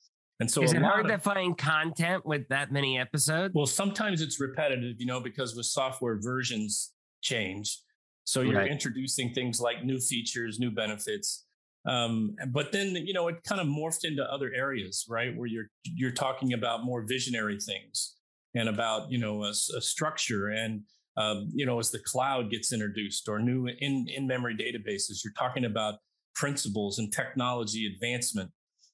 And 0.44 0.52
so 0.52 0.62
is 0.62 0.74
it 0.74 0.82
hard 0.82 1.06
of, 1.06 1.12
to 1.14 1.18
find 1.20 1.58
content 1.58 2.26
with 2.26 2.46
that 2.50 2.70
many 2.70 3.00
episodes? 3.00 3.54
Well, 3.56 3.66
sometimes 3.66 4.22
it's 4.22 4.42
repetitive, 4.42 4.98
you 5.00 5.06
know, 5.06 5.22
because 5.22 5.56
with 5.56 5.68
software 5.68 6.20
versions 6.22 6.92
change. 7.22 7.80
So 8.26 8.42
you're 8.42 8.58
right. 8.58 8.70
introducing 8.70 9.34
things 9.34 9.62
like 9.62 9.86
new 9.86 10.02
features, 10.02 10.60
new 10.60 10.70
benefits. 10.70 11.46
Um, 11.86 12.36
but 12.50 12.74
then 12.74 12.94
you 12.94 13.14
know 13.14 13.30
it 13.30 13.42
kind 13.46 13.62
of 13.62 13.68
morphed 13.68 14.04
into 14.04 14.22
other 14.24 14.52
areas, 14.54 15.06
right? 15.08 15.34
Where 15.34 15.48
you're 15.48 15.68
you're 15.86 16.12
talking 16.12 16.52
about 16.52 16.84
more 16.84 17.06
visionary 17.08 17.58
things 17.58 18.18
and 18.54 18.68
about 18.68 19.10
you 19.10 19.20
know 19.20 19.46
a, 19.46 19.52
a 19.52 19.82
structure 19.82 20.50
and 20.50 20.82
um, 21.16 21.52
you 21.54 21.66
know 21.66 21.80
as 21.80 21.90
the 21.90 22.00
cloud 22.00 22.50
gets 22.50 22.74
introduced 22.74 23.30
or 23.30 23.40
new 23.40 23.68
in 23.80 24.08
in 24.14 24.28
memory 24.28 24.58
databases, 24.58 25.24
you're 25.24 25.34
talking 25.40 25.64
about 25.64 26.00
principles 26.36 27.00
and 27.00 27.14
technology 27.14 27.90
advancement. 27.94 28.52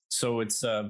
So 0.09 0.41
it's 0.41 0.63
uh, 0.63 0.89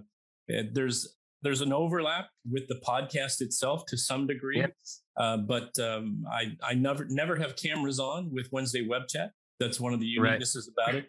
there's 0.74 1.16
there's 1.42 1.62
an 1.62 1.72
overlap 1.72 2.28
with 2.50 2.68
the 2.68 2.80
podcast 2.86 3.42
itself 3.42 3.86
to 3.88 3.98
some 3.98 4.28
degree, 4.28 4.60
yep. 4.60 4.74
uh, 5.18 5.38
but 5.38 5.78
um, 5.80 6.24
I 6.32 6.56
I 6.64 6.74
never 6.74 7.06
never 7.10 7.36
have 7.36 7.56
cameras 7.56 8.00
on 8.00 8.30
with 8.32 8.50
Wednesday 8.52 8.86
Web 8.88 9.08
Chat. 9.08 9.32
That's 9.60 9.80
one 9.80 9.94
of 9.94 10.00
the 10.00 10.06
uniquenesses 10.06 10.68
right. 10.78 10.90
about 10.90 10.96
it. 10.96 11.06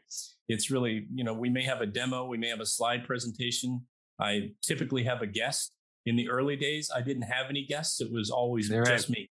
It's 0.48 0.70
really, 0.70 1.06
you 1.14 1.22
know, 1.22 1.32
we 1.32 1.48
may 1.48 1.62
have 1.62 1.80
a 1.80 1.86
demo, 1.86 2.26
we 2.26 2.36
may 2.36 2.48
have 2.48 2.60
a 2.60 2.66
slide 2.66 3.04
presentation. 3.04 3.86
I 4.20 4.50
typically 4.62 5.04
have 5.04 5.22
a 5.22 5.26
guest. 5.26 5.72
In 6.06 6.16
the 6.16 6.28
early 6.28 6.56
days, 6.56 6.90
I 6.94 7.02
didn't 7.02 7.22
have 7.22 7.46
any 7.48 7.64
guests. 7.64 8.00
It 8.00 8.10
was 8.10 8.30
always 8.30 8.70
right. 8.70 8.84
just 8.86 9.10
me. 9.10 9.30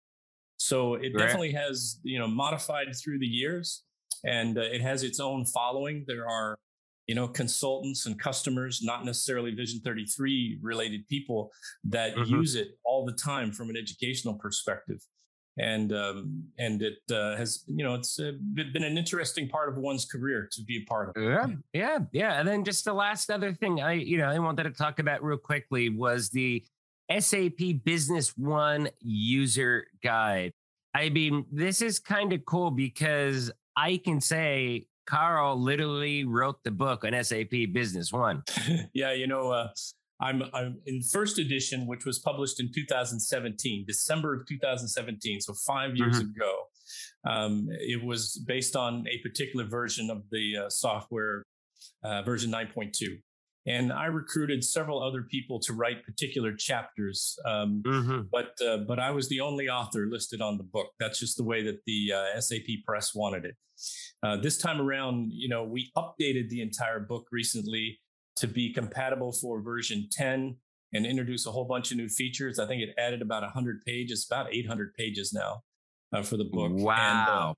So 0.57 0.95
it 0.95 1.11
right. 1.13 1.17
definitely 1.17 1.51
has, 1.51 1.99
you 2.03 2.17
know, 2.17 2.27
modified 2.27 2.87
through 2.95 3.19
the 3.19 3.27
years 3.27 3.83
and 4.23 4.57
uh, 4.57 4.61
it 4.61 4.81
has 4.81 5.03
its 5.03 5.19
own 5.19 5.45
following. 5.45 6.05
There 6.07 6.27
are, 6.27 6.57
you 7.07 7.15
know, 7.15 7.27
consultants 7.27 8.05
and 8.05 8.19
customers, 8.19 8.81
not 8.81 9.05
necessarily 9.05 9.51
Vision 9.51 9.81
33 9.83 10.59
related 10.61 11.07
people 11.07 11.51
that 11.83 12.15
mm-hmm. 12.15 12.35
use 12.35 12.55
it 12.55 12.77
all 12.83 13.05
the 13.05 13.13
time 13.13 13.51
from 13.51 13.69
an 13.69 13.77
educational 13.77 14.35
perspective 14.35 14.99
and 15.57 15.93
um, 15.93 16.43
and 16.57 16.81
it 16.81 16.99
uh, 17.11 17.35
has 17.35 17.63
you 17.67 17.83
know 17.83 17.93
it's 17.93 18.19
uh, 18.19 18.31
been 18.53 18.83
an 18.83 18.97
interesting 18.97 19.47
part 19.47 19.69
of 19.69 19.77
one's 19.77 20.05
career 20.05 20.49
to 20.51 20.63
be 20.63 20.77
a 20.77 20.89
part 20.89 21.15
of. 21.15 21.23
Yeah, 21.23 21.47
yeah, 21.73 21.99
yeah. 22.11 22.39
And 22.39 22.47
then 22.47 22.63
just 22.63 22.85
the 22.85 22.93
last 22.93 23.29
other 23.29 23.53
thing 23.53 23.81
I 23.81 23.93
you 23.93 24.17
know 24.17 24.27
I 24.27 24.39
wanted 24.39 24.63
to 24.63 24.71
talk 24.71 24.99
about 24.99 25.23
real 25.23 25.37
quickly 25.37 25.89
was 25.89 26.29
the 26.29 26.63
SAP 27.17 27.83
Business 27.83 28.35
One 28.37 28.89
user 28.99 29.85
guide. 30.03 30.53
I 30.95 31.09
mean, 31.09 31.45
this 31.51 31.81
is 31.81 31.99
kind 31.99 32.33
of 32.33 32.45
cool 32.45 32.71
because 32.71 33.51
I 33.75 33.97
can 33.97 34.21
say 34.21 34.87
Carl 35.05 35.61
literally 35.61 36.25
wrote 36.25 36.63
the 36.63 36.71
book 36.71 37.03
on 37.03 37.23
SAP 37.23 37.51
Business 37.71 38.11
One. 38.11 38.43
yeah, 38.93 39.13
you 39.13 39.27
know, 39.27 39.51
uh, 39.51 39.67
I'm, 40.21 40.43
I'm 40.53 40.79
in 40.85 41.01
first 41.01 41.39
edition, 41.39 41.85
which 41.87 42.05
was 42.05 42.19
published 42.19 42.59
in 42.59 42.71
2017, 42.73 43.85
December 43.85 44.33
of 44.35 44.47
2017, 44.47 45.41
so 45.41 45.53
five 45.53 45.95
years 45.95 46.19
mm-hmm. 46.19 46.29
ago. 46.29 46.53
Um, 47.25 47.67
it 47.69 48.03
was 48.03 48.43
based 48.47 48.75
on 48.75 49.05
a 49.07 49.17
particular 49.27 49.65
version 49.65 50.09
of 50.09 50.23
the 50.31 50.65
uh, 50.65 50.69
software, 50.69 51.43
uh, 52.03 52.21
version 52.23 52.51
9.2. 52.51 53.19
And 53.65 53.93
I 53.93 54.05
recruited 54.05 54.63
several 54.63 55.01
other 55.01 55.23
people 55.23 55.59
to 55.61 55.73
write 55.73 56.03
particular 56.03 56.53
chapters, 56.53 57.39
um, 57.45 57.81
mm-hmm. 57.85 58.21
but 58.29 58.57
uh, 58.65 58.79
but 58.79 58.99
I 58.99 59.11
was 59.11 59.29
the 59.29 59.39
only 59.39 59.69
author 59.69 60.05
listed 60.09 60.41
on 60.41 60.57
the 60.57 60.65
book. 60.65 60.87
That's 60.99 61.17
just 61.17 61.37
the 61.37 61.45
way 61.45 61.63
that 61.63 61.79
the 61.85 62.11
uh, 62.13 62.41
SAP 62.41 62.83
Press 62.85 63.15
wanted 63.15 63.45
it. 63.45 63.55
Uh, 64.21 64.37
this 64.37 64.57
time 64.57 64.81
around, 64.81 65.31
you 65.31 65.47
know, 65.47 65.63
we 65.63 65.91
updated 65.97 66.49
the 66.49 66.61
entire 66.61 66.99
book 66.99 67.27
recently 67.31 67.99
to 68.35 68.47
be 68.47 68.73
compatible 68.73 69.31
for 69.31 69.61
version 69.61 70.07
10 70.11 70.55
and 70.93 71.05
introduce 71.05 71.45
a 71.45 71.51
whole 71.51 71.65
bunch 71.65 71.91
of 71.91 71.97
new 71.97 72.07
features. 72.09 72.59
I 72.59 72.67
think 72.67 72.81
it 72.81 72.93
added 72.97 73.21
about 73.21 73.43
100 73.43 73.83
pages, 73.85 74.25
about 74.29 74.53
800 74.53 74.93
pages 74.95 75.33
now 75.33 75.61
uh, 76.13 76.21
for 76.21 76.37
the 76.37 76.45
book. 76.45 76.71
Wow. 76.73 77.55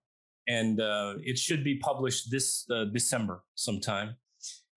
And, 0.47 0.79
uh, 0.79 0.83
and 0.83 1.17
uh, 1.17 1.19
it 1.23 1.37
should 1.37 1.63
be 1.63 1.77
published 1.77 2.31
this 2.31 2.65
uh, 2.71 2.85
December 2.85 3.43
sometime. 3.55 4.15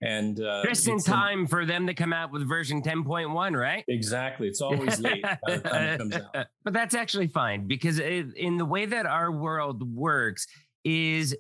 And 0.01 0.41
uh, 0.41 0.63
just 0.65 0.87
in 0.87 0.99
time 0.99 1.41
in, 1.41 1.47
for 1.49 1.67
them 1.67 1.87
to 1.89 1.95
come 1.95 2.13
out 2.13 2.33
with 2.33 2.49
version 2.49 2.83
10.1, 2.83 3.59
right? 3.59 3.85
Exactly. 3.89 4.47
It's 4.47 4.61
always 4.61 5.01
late 5.01 5.23
by 5.23 5.39
the 5.47 5.59
time 5.59 5.83
it 5.83 5.99
comes 5.99 6.15
out. 6.15 6.47
But 6.65 6.73
that's 6.73 6.95
actually 6.95 7.29
fine 7.29 7.67
because 7.67 7.99
it, 7.99 8.37
in 8.37 8.59
the 8.59 8.65
way 8.65 8.87
that 8.87 9.07
our 9.07 9.33
world 9.33 9.83
works 9.95 10.47
is 10.85 11.37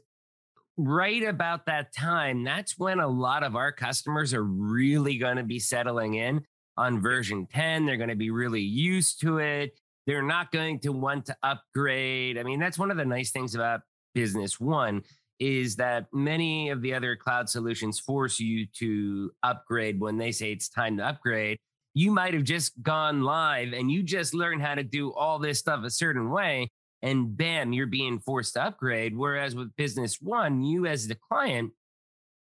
right 0.77 1.23
about 1.23 1.66
that 1.66 1.94
time, 1.94 2.44
that's 2.44 2.79
when 2.79 2.99
a 2.99 3.07
lot 3.07 3.44
of 3.44 3.55
our 3.55 3.71
customers 3.71 4.35
are 4.35 4.42
really 4.44 5.18
going 5.18 5.37
to 5.37 5.44
be 5.44 5.59
settling 5.61 6.14
in 6.14 6.44
on 6.77 7.01
version 7.01 7.47
10. 7.47 7.87
They're 7.87 7.97
going 7.97 8.09
to 8.09 8.16
be 8.16 8.31
really 8.31 8.62
used 8.62 9.21
to 9.21 9.38
it. 9.38 9.79
They're 10.07 10.23
not 10.23 10.51
going 10.51 10.81
to 10.81 10.90
want 10.90 11.27
to 11.27 11.37
upgrade. 11.42 12.38
I 12.38 12.42
mean, 12.42 12.59
that's 12.59 12.79
one 12.79 12.90
of 12.90 12.97
the 12.97 13.05
nice 13.05 13.31
things 13.31 13.55
about 13.55 13.83
Business 14.14 14.59
One 14.59 15.03
is 15.40 15.77
that 15.77 16.07
many 16.12 16.70
of 16.70 16.83
the 16.83 16.94
other 16.94 17.16
cloud 17.16 17.48
solutions 17.48 18.01
force 18.01 18.40
you 18.40 18.66
to 18.79 19.31
upgrade 19.42 20.01
when 20.01 20.18
they 20.18 20.33
say 20.33 20.53
it's 20.53 20.68
time 20.68 20.96
to 20.96 21.07
upgrade. 21.07 21.59
You 21.94 22.11
might 22.11 22.35
have 22.35 22.44
just 22.44 22.81
gone 22.83 23.22
live 23.22 23.72
and 23.72 23.90
you 23.90 24.03
just 24.03 24.35
learned 24.35 24.62
how 24.62 24.74
to 24.74 24.83
do 24.83 25.12
all 25.12 25.38
this 25.38 25.59
stuff 25.59 25.85
a 25.85 25.90
certain 25.90 26.31
way 26.31 26.70
and 27.03 27.37
bam, 27.37 27.72
you're 27.72 27.87
being 27.87 28.18
forced 28.18 28.55
to 28.55 28.64
upgrade. 28.64 29.16
Whereas 29.16 29.55
with 29.55 29.74
Business 29.77 30.18
One, 30.20 30.62
you 30.62 30.87
as 30.87 31.07
the 31.07 31.16
client 31.29 31.72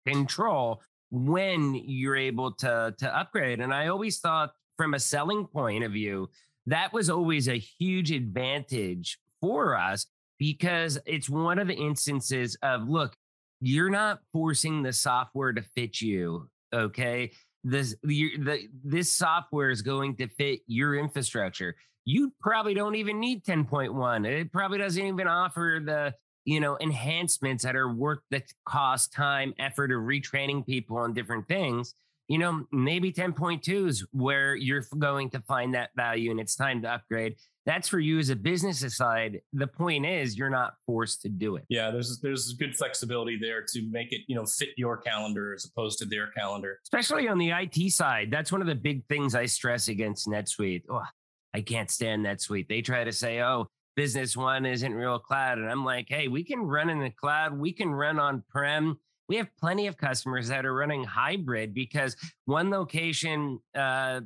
control 0.06 0.82
when 1.10 1.74
you're 1.74 2.16
able 2.16 2.52
to 2.52 2.94
to 2.98 3.16
upgrade. 3.16 3.60
And 3.60 3.72
I 3.72 3.88
always 3.88 4.18
thought 4.18 4.52
from 4.76 4.94
a 4.94 5.00
selling 5.00 5.46
point 5.46 5.84
of 5.84 5.92
view, 5.92 6.30
that 6.66 6.92
was 6.92 7.10
always 7.10 7.48
a 7.48 7.58
huge 7.58 8.10
advantage 8.10 9.18
for 9.40 9.76
us 9.76 10.06
because 10.40 10.98
it's 11.04 11.28
one 11.28 11.58
of 11.60 11.68
the 11.68 11.74
instances 11.74 12.56
of 12.62 12.88
look, 12.88 13.14
you're 13.60 13.90
not 13.90 14.20
forcing 14.32 14.82
the 14.82 14.92
software 14.92 15.52
to 15.52 15.62
fit 15.62 16.00
you. 16.00 16.48
Okay. 16.72 17.30
This, 17.62 17.94
the, 18.02 18.38
the, 18.38 18.68
this 18.82 19.12
software 19.12 19.68
is 19.68 19.82
going 19.82 20.16
to 20.16 20.28
fit 20.28 20.60
your 20.66 20.96
infrastructure. 20.96 21.76
You 22.06 22.32
probably 22.40 22.72
don't 22.72 22.94
even 22.94 23.20
need 23.20 23.44
10.1. 23.44 24.26
It 24.26 24.50
probably 24.50 24.78
doesn't 24.78 25.04
even 25.04 25.28
offer 25.28 25.78
the, 25.84 26.14
you 26.46 26.58
know, 26.58 26.78
enhancements 26.80 27.62
that 27.64 27.76
are 27.76 27.92
worth 27.92 28.20
the 28.30 28.42
cost, 28.64 29.12
time, 29.12 29.52
effort 29.58 29.92
of 29.92 29.98
retraining 29.98 30.64
people 30.64 30.96
on 30.96 31.12
different 31.12 31.46
things 31.46 31.94
you 32.30 32.38
know, 32.38 32.64
maybe 32.70 33.12
10.2 33.12 33.88
is 33.88 34.06
where 34.12 34.54
you're 34.54 34.84
going 34.96 35.30
to 35.30 35.40
find 35.40 35.74
that 35.74 35.90
value 35.96 36.30
and 36.30 36.38
it's 36.38 36.54
time 36.54 36.80
to 36.80 36.88
upgrade. 36.88 37.34
That's 37.66 37.88
for 37.88 38.00
you 38.00 38.18
as 38.18 38.30
a 38.30 38.36
business 38.36 38.82
aside 38.82 39.40
The 39.52 39.66
point 39.66 40.06
is 40.06 40.36
you're 40.36 40.50
not 40.50 40.74
forced 40.86 41.22
to 41.22 41.28
do 41.28 41.56
it. 41.56 41.64
Yeah, 41.68 41.90
there's 41.90 42.18
there's 42.20 42.52
good 42.54 42.76
flexibility 42.76 43.38
there 43.40 43.62
to 43.72 43.82
make 43.90 44.12
it, 44.12 44.22
you 44.28 44.34
know, 44.34 44.46
fit 44.46 44.70
your 44.76 44.96
calendar 44.96 45.54
as 45.54 45.66
opposed 45.66 45.98
to 45.98 46.06
their 46.06 46.28
calendar. 46.28 46.80
Especially 46.84 47.28
on 47.28 47.38
the 47.38 47.50
IT 47.50 47.92
side. 47.92 48.30
That's 48.30 48.50
one 48.50 48.60
of 48.60 48.66
the 48.66 48.74
big 48.74 49.04
things 49.06 49.34
I 49.34 49.46
stress 49.46 49.88
against 49.88 50.26
NetSuite. 50.26 50.84
Oh, 50.88 51.04
I 51.52 51.60
can't 51.60 51.90
stand 51.90 52.24
NetSuite. 52.24 52.68
They 52.68 52.80
try 52.80 53.04
to 53.04 53.12
say, 53.12 53.42
"Oh, 53.42 53.66
business 53.94 54.36
one 54.36 54.64
isn't 54.64 54.94
real 54.94 55.18
cloud." 55.18 55.58
And 55.58 55.70
I'm 55.70 55.84
like, 55.84 56.06
"Hey, 56.08 56.28
we 56.28 56.44
can 56.44 56.60
run 56.60 56.88
in 56.88 56.98
the 56.98 57.10
cloud. 57.10 57.58
We 57.58 57.72
can 57.72 57.90
run 57.90 58.18
on 58.18 58.42
prem." 58.48 58.98
we 59.28 59.36
have 59.36 59.48
plenty 59.60 59.86
of 59.86 59.96
customers 59.96 60.48
that 60.48 60.66
are 60.66 60.74
running 60.74 61.04
hybrid 61.04 61.72
because 61.72 62.16
one 62.46 62.68
location, 62.68 63.60
uh, 63.76 64.20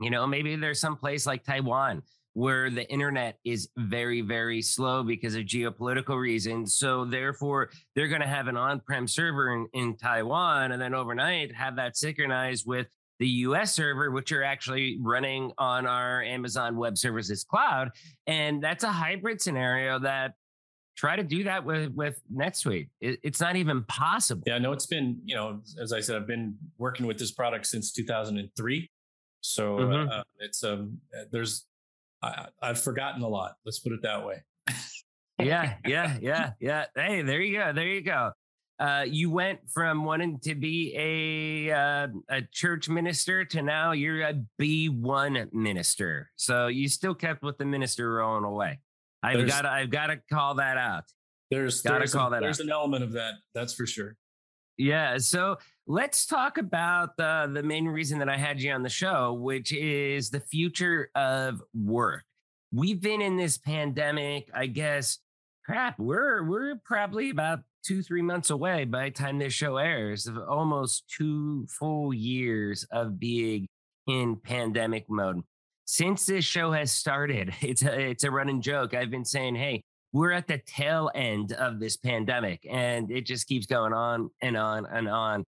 you 0.00 0.08
know, 0.08 0.26
maybe 0.26 0.56
there's 0.56 0.80
some 0.80 0.96
place 0.96 1.26
like 1.26 1.44
Taiwan 1.44 2.02
where 2.34 2.68
the 2.68 2.88
internet 2.90 3.38
is 3.44 3.68
very, 3.76 4.20
very 4.20 4.60
slow 4.60 5.02
because 5.02 5.34
of 5.34 5.44
geopolitical 5.44 6.18
reasons. 6.18 6.74
So 6.74 7.04
therefore, 7.04 7.70
they're 7.94 8.08
going 8.08 8.20
to 8.20 8.26
have 8.26 8.48
an 8.48 8.56
on-prem 8.56 9.08
server 9.08 9.54
in, 9.54 9.68
in 9.72 9.96
Taiwan, 9.96 10.72
and 10.72 10.82
then 10.82 10.94
overnight 10.94 11.54
have 11.54 11.76
that 11.76 11.96
synchronized 11.96 12.66
with 12.66 12.88
the 13.20 13.28
US 13.28 13.72
server, 13.72 14.10
which 14.10 14.32
are 14.32 14.42
actually 14.42 14.98
running 15.00 15.52
on 15.58 15.86
our 15.86 16.22
Amazon 16.22 16.76
Web 16.76 16.98
Services 16.98 17.44
cloud. 17.44 17.90
And 18.26 18.62
that's 18.62 18.82
a 18.82 18.90
hybrid 18.90 19.40
scenario 19.40 20.00
that 20.00 20.34
try 20.96 21.16
to 21.16 21.22
do 21.22 21.44
that 21.44 21.64
with 21.64 21.92
with 21.92 22.20
NetSuite. 22.34 22.88
It, 23.00 23.20
it's 23.22 23.40
not 23.40 23.54
even 23.54 23.84
possible. 23.84 24.42
Yeah, 24.46 24.58
no, 24.58 24.72
it's 24.72 24.86
been 24.86 25.20
you 25.24 25.36
know, 25.36 25.60
as 25.80 25.92
I 25.92 26.00
said, 26.00 26.16
I've 26.16 26.26
been 26.26 26.56
working 26.78 27.06
with 27.06 27.18
this 27.18 27.30
product 27.30 27.66
since 27.66 27.92
2003. 27.92 28.90
So 29.40 29.76
mm-hmm. 29.76 30.10
uh, 30.10 30.22
it's 30.40 30.64
um, 30.64 30.98
there's 31.30 31.66
I, 32.24 32.46
I've 32.62 32.80
forgotten 32.80 33.22
a 33.22 33.28
lot. 33.28 33.54
Let's 33.64 33.78
put 33.78 33.92
it 33.92 34.02
that 34.02 34.24
way. 34.24 34.42
yeah, 35.38 35.74
yeah, 35.86 36.16
yeah, 36.20 36.52
yeah. 36.60 36.86
Hey, 36.94 37.22
there 37.22 37.40
you 37.40 37.58
go. 37.58 37.72
There 37.72 37.86
you 37.86 38.02
go. 38.02 38.32
Uh, 38.80 39.04
you 39.06 39.30
went 39.30 39.60
from 39.72 40.04
wanting 40.04 40.40
to 40.40 40.54
be 40.54 40.92
a 40.96 41.72
uh, 41.72 42.08
a 42.28 42.42
church 42.52 42.88
minister 42.88 43.44
to 43.44 43.62
now 43.62 43.92
you're 43.92 44.22
a 44.22 44.34
B 44.58 44.88
one 44.88 45.48
minister. 45.52 46.30
So 46.36 46.66
you 46.66 46.88
still 46.88 47.14
kept 47.14 47.42
with 47.42 47.56
the 47.58 47.64
minister 47.64 48.14
rolling 48.14 48.44
away. 48.44 48.80
I've 49.22 49.46
got 49.46 49.64
I've 49.64 49.90
got 49.90 50.08
to 50.08 50.20
call 50.30 50.56
that 50.56 50.76
out. 50.76 51.04
There's 51.50 51.82
got 51.82 51.98
to 51.98 52.08
call 52.08 52.28
a, 52.28 52.30
that 52.30 52.40
there's 52.40 52.60
out. 52.60 52.66
an 52.66 52.72
element 52.72 53.04
of 53.04 53.12
that. 53.12 53.34
That's 53.54 53.74
for 53.74 53.86
sure. 53.86 54.16
Yeah. 54.76 55.18
So 55.18 55.58
let's 55.86 56.26
talk 56.26 56.58
about 56.58 57.16
the 57.16 57.50
the 57.52 57.62
main 57.62 57.86
reason 57.86 58.18
that 58.18 58.28
I 58.28 58.36
had 58.36 58.60
you 58.60 58.72
on 58.72 58.82
the 58.82 58.88
show, 58.88 59.34
which 59.34 59.72
is 59.72 60.30
the 60.30 60.40
future 60.40 61.10
of 61.14 61.62
work. 61.74 62.24
We've 62.72 63.00
been 63.00 63.20
in 63.20 63.36
this 63.36 63.58
pandemic, 63.58 64.50
I 64.54 64.66
guess. 64.66 65.18
Crap, 65.64 65.98
we're 65.98 66.42
we're 66.44 66.76
probably 66.84 67.30
about 67.30 67.60
two 67.86 68.02
three 68.02 68.22
months 68.22 68.50
away 68.50 68.84
by 68.84 69.06
the 69.06 69.10
time 69.12 69.38
this 69.38 69.52
show 69.52 69.76
airs 69.76 70.26
of 70.26 70.36
almost 70.38 71.04
two 71.08 71.66
full 71.68 72.12
years 72.12 72.86
of 72.90 73.18
being 73.18 73.66
in 74.06 74.36
pandemic 74.36 75.08
mode 75.08 75.42
since 75.86 76.26
this 76.26 76.44
show 76.44 76.72
has 76.72 76.92
started, 76.92 77.54
it's 77.60 77.82
a, 77.82 77.98
it's 77.98 78.24
a 78.24 78.30
running 78.30 78.60
joke. 78.60 78.94
I've 78.94 79.10
been 79.10 79.24
saying, 79.24 79.56
hey, 79.56 79.82
we're 80.14 80.30
at 80.30 80.46
the 80.46 80.58
tail 80.58 81.10
end 81.12 81.52
of 81.52 81.80
this 81.80 81.96
pandemic 81.96 82.64
and 82.70 83.10
it 83.10 83.26
just 83.26 83.48
keeps 83.48 83.66
going 83.66 83.92
on 83.92 84.30
and 84.40 84.56
on 84.56 84.86
and 84.86 85.08
on. 85.08 85.44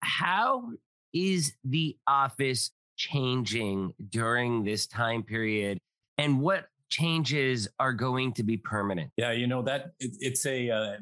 How 0.00 0.70
is 1.12 1.52
the 1.62 1.94
office 2.06 2.70
changing 2.96 3.92
during 4.08 4.64
this 4.64 4.86
time 4.86 5.22
period? 5.22 5.78
And 6.16 6.40
what 6.40 6.68
changes 6.88 7.68
are 7.78 7.92
going 7.92 8.32
to 8.32 8.42
be 8.42 8.56
permanent? 8.56 9.10
Yeah, 9.18 9.32
you 9.32 9.46
know, 9.46 9.60
that 9.62 9.92
it, 10.00 10.12
it's 10.20 10.46
a, 10.46 10.70
uh, 10.70 10.96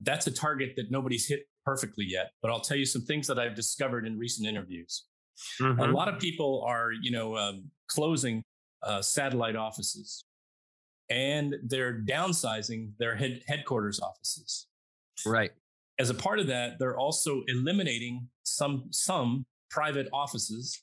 that's 0.00 0.26
a 0.26 0.32
target 0.32 0.72
that 0.76 0.90
nobody's 0.90 1.28
hit 1.28 1.46
perfectly 1.66 2.06
yet. 2.06 2.30
But 2.40 2.50
I'll 2.50 2.60
tell 2.60 2.78
you 2.78 2.86
some 2.86 3.02
things 3.02 3.26
that 3.26 3.38
I've 3.38 3.54
discovered 3.54 4.06
in 4.06 4.18
recent 4.18 4.48
interviews. 4.48 5.04
Mm-hmm. 5.60 5.78
A 5.78 5.86
lot 5.88 6.08
of 6.08 6.18
people 6.18 6.64
are, 6.66 6.90
you 6.90 7.10
know, 7.10 7.36
um, 7.36 7.64
closing 7.86 8.42
uh, 8.82 9.02
satellite 9.02 9.56
offices 9.56 10.24
and 11.10 11.56
they're 11.64 12.00
downsizing 12.00 12.92
their 12.98 13.14
head, 13.14 13.42
headquarters 13.46 14.00
offices. 14.00 14.66
Right. 15.26 15.52
As 15.98 16.10
a 16.10 16.14
part 16.14 16.38
of 16.40 16.46
that, 16.48 16.78
they're 16.78 16.98
also 16.98 17.42
eliminating 17.46 18.28
some 18.42 18.86
some 18.90 19.46
private 19.70 20.08
offices, 20.12 20.82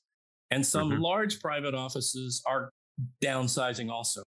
and 0.51 0.65
some 0.65 0.89
mm-hmm. 0.89 1.01
large 1.01 1.39
private 1.41 1.73
offices 1.73 2.41
are 2.45 2.71
downsizing 3.21 3.89
also. 3.89 4.23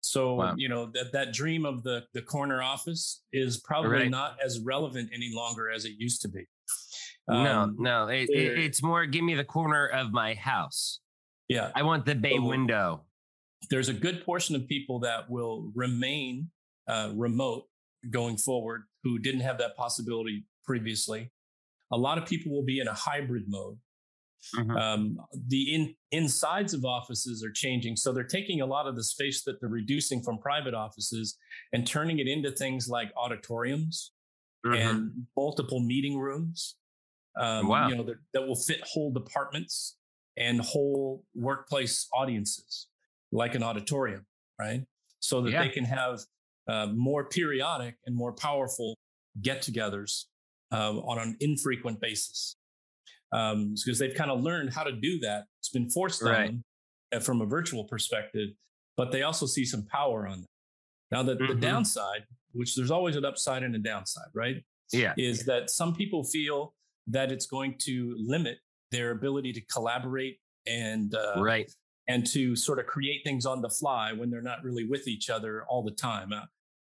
So 0.00 0.34
wow. 0.34 0.54
you 0.56 0.68
know 0.68 0.90
that 0.94 1.12
that 1.12 1.32
dream 1.32 1.64
of 1.64 1.82
the 1.82 2.04
the 2.14 2.22
corner 2.22 2.62
office 2.62 3.22
is 3.32 3.60
probably 3.60 3.90
right. 3.90 4.10
not 4.10 4.36
as 4.44 4.60
relevant 4.60 5.10
any 5.12 5.30
longer 5.32 5.70
as 5.70 5.84
it 5.84 5.92
used 5.98 6.22
to 6.22 6.28
be. 6.28 6.46
Um, 7.28 7.44
no, 7.44 7.72
no, 7.78 8.08
it, 8.08 8.28
it, 8.30 8.58
it's 8.58 8.82
more. 8.82 9.06
Give 9.06 9.22
me 9.22 9.34
the 9.34 9.44
corner 9.44 9.86
of 9.86 10.12
my 10.12 10.34
house. 10.34 11.00
Yeah, 11.48 11.70
I 11.74 11.82
want 11.82 12.06
the 12.06 12.14
bay 12.14 12.36
so, 12.36 12.44
window. 12.44 13.04
There's 13.68 13.88
a 13.88 13.94
good 13.94 14.24
portion 14.24 14.56
of 14.56 14.66
people 14.66 15.00
that 15.00 15.28
will 15.30 15.70
remain 15.74 16.50
uh, 16.88 17.12
remote 17.14 17.64
going 18.10 18.36
forward 18.36 18.84
who 19.04 19.18
didn't 19.18 19.40
have 19.40 19.58
that 19.58 19.76
possibility 19.76 20.46
previously. 20.64 21.30
A 21.92 21.96
lot 21.96 22.18
of 22.18 22.26
people 22.26 22.52
will 22.52 22.64
be 22.64 22.80
in 22.80 22.88
a 22.88 22.94
hybrid 22.94 23.44
mode. 23.48 23.76
Mm-hmm. 24.56 24.76
Um, 24.76 25.18
the 25.48 25.74
in, 25.74 25.94
insides 26.12 26.72
of 26.72 26.84
offices 26.86 27.44
are 27.44 27.52
changing. 27.52 27.96
So 27.96 28.12
they're 28.12 28.24
taking 28.24 28.62
a 28.62 28.66
lot 28.66 28.86
of 28.86 28.96
the 28.96 29.04
space 29.04 29.44
that 29.44 29.60
they're 29.60 29.68
reducing 29.68 30.22
from 30.22 30.38
private 30.38 30.72
offices 30.72 31.36
and 31.74 31.86
turning 31.86 32.20
it 32.20 32.26
into 32.26 32.50
things 32.50 32.88
like 32.88 33.12
auditoriums 33.16 34.12
mm-hmm. 34.64 34.74
and 34.74 35.12
multiple 35.36 35.80
meeting 35.80 36.18
rooms 36.18 36.76
um, 37.38 37.68
wow. 37.68 37.88
you 37.88 37.96
know, 37.96 38.02
that, 38.02 38.16
that 38.34 38.46
will 38.46 38.56
fit 38.56 38.80
whole 38.84 39.12
departments 39.12 39.96
and 40.36 40.60
whole 40.60 41.24
workplace 41.34 42.08
audiences, 42.12 42.88
like 43.32 43.54
an 43.54 43.62
auditorium, 43.62 44.24
right? 44.58 44.82
So 45.20 45.42
that 45.42 45.50
yeah. 45.50 45.62
they 45.62 45.68
can 45.68 45.84
have 45.84 46.20
uh, 46.68 46.86
more 46.86 47.24
periodic 47.28 47.96
and 48.06 48.16
more 48.16 48.32
powerful 48.32 48.96
get-togethers 49.42 50.24
uh, 50.72 50.98
on 50.98 51.18
an 51.18 51.36
infrequent 51.40 52.00
basis, 52.00 52.56
um, 53.32 53.74
because 53.74 53.98
they've 53.98 54.14
kind 54.14 54.30
of 54.30 54.40
learned 54.42 54.72
how 54.72 54.82
to 54.82 54.92
do 54.92 55.18
that. 55.20 55.44
It's 55.60 55.68
been 55.68 55.90
forced 55.90 56.22
on 56.22 56.32
them 56.32 56.64
uh, 57.14 57.20
from 57.20 57.40
a 57.40 57.46
virtual 57.46 57.84
perspective, 57.84 58.50
but 58.96 59.12
they 59.12 59.22
also 59.22 59.46
see 59.46 59.64
some 59.64 59.84
power 59.86 60.26
on 60.26 60.40
that. 60.40 60.46
Now, 61.10 61.22
the, 61.22 61.34
mm-hmm. 61.34 61.46
the 61.48 61.54
downside, 61.54 62.22
which 62.52 62.76
there's 62.76 62.90
always 62.90 63.16
an 63.16 63.24
upside 63.24 63.62
and 63.62 63.74
a 63.74 63.78
downside, 63.78 64.28
right? 64.34 64.62
Yeah. 64.92 65.14
Is 65.16 65.44
that 65.46 65.70
some 65.70 65.94
people 65.94 66.24
feel 66.24 66.74
that 67.06 67.32
it's 67.32 67.46
going 67.46 67.76
to 67.80 68.14
limit 68.18 68.58
their 68.90 69.12
ability 69.12 69.52
to 69.52 69.60
collaborate 69.72 70.38
and 70.66 71.14
uh, 71.14 71.40
right 71.40 71.70
and 72.10 72.26
to 72.26 72.56
sort 72.56 72.78
of 72.78 72.86
create 72.86 73.22
things 73.24 73.46
on 73.46 73.62
the 73.62 73.68
fly 73.68 74.12
when 74.12 74.30
they're 74.30 74.42
not 74.42 74.62
really 74.62 74.84
with 74.84 75.06
each 75.06 75.30
other 75.30 75.64
all 75.68 75.82
the 75.82 75.90
time. 75.90 76.32
Uh, 76.32 76.42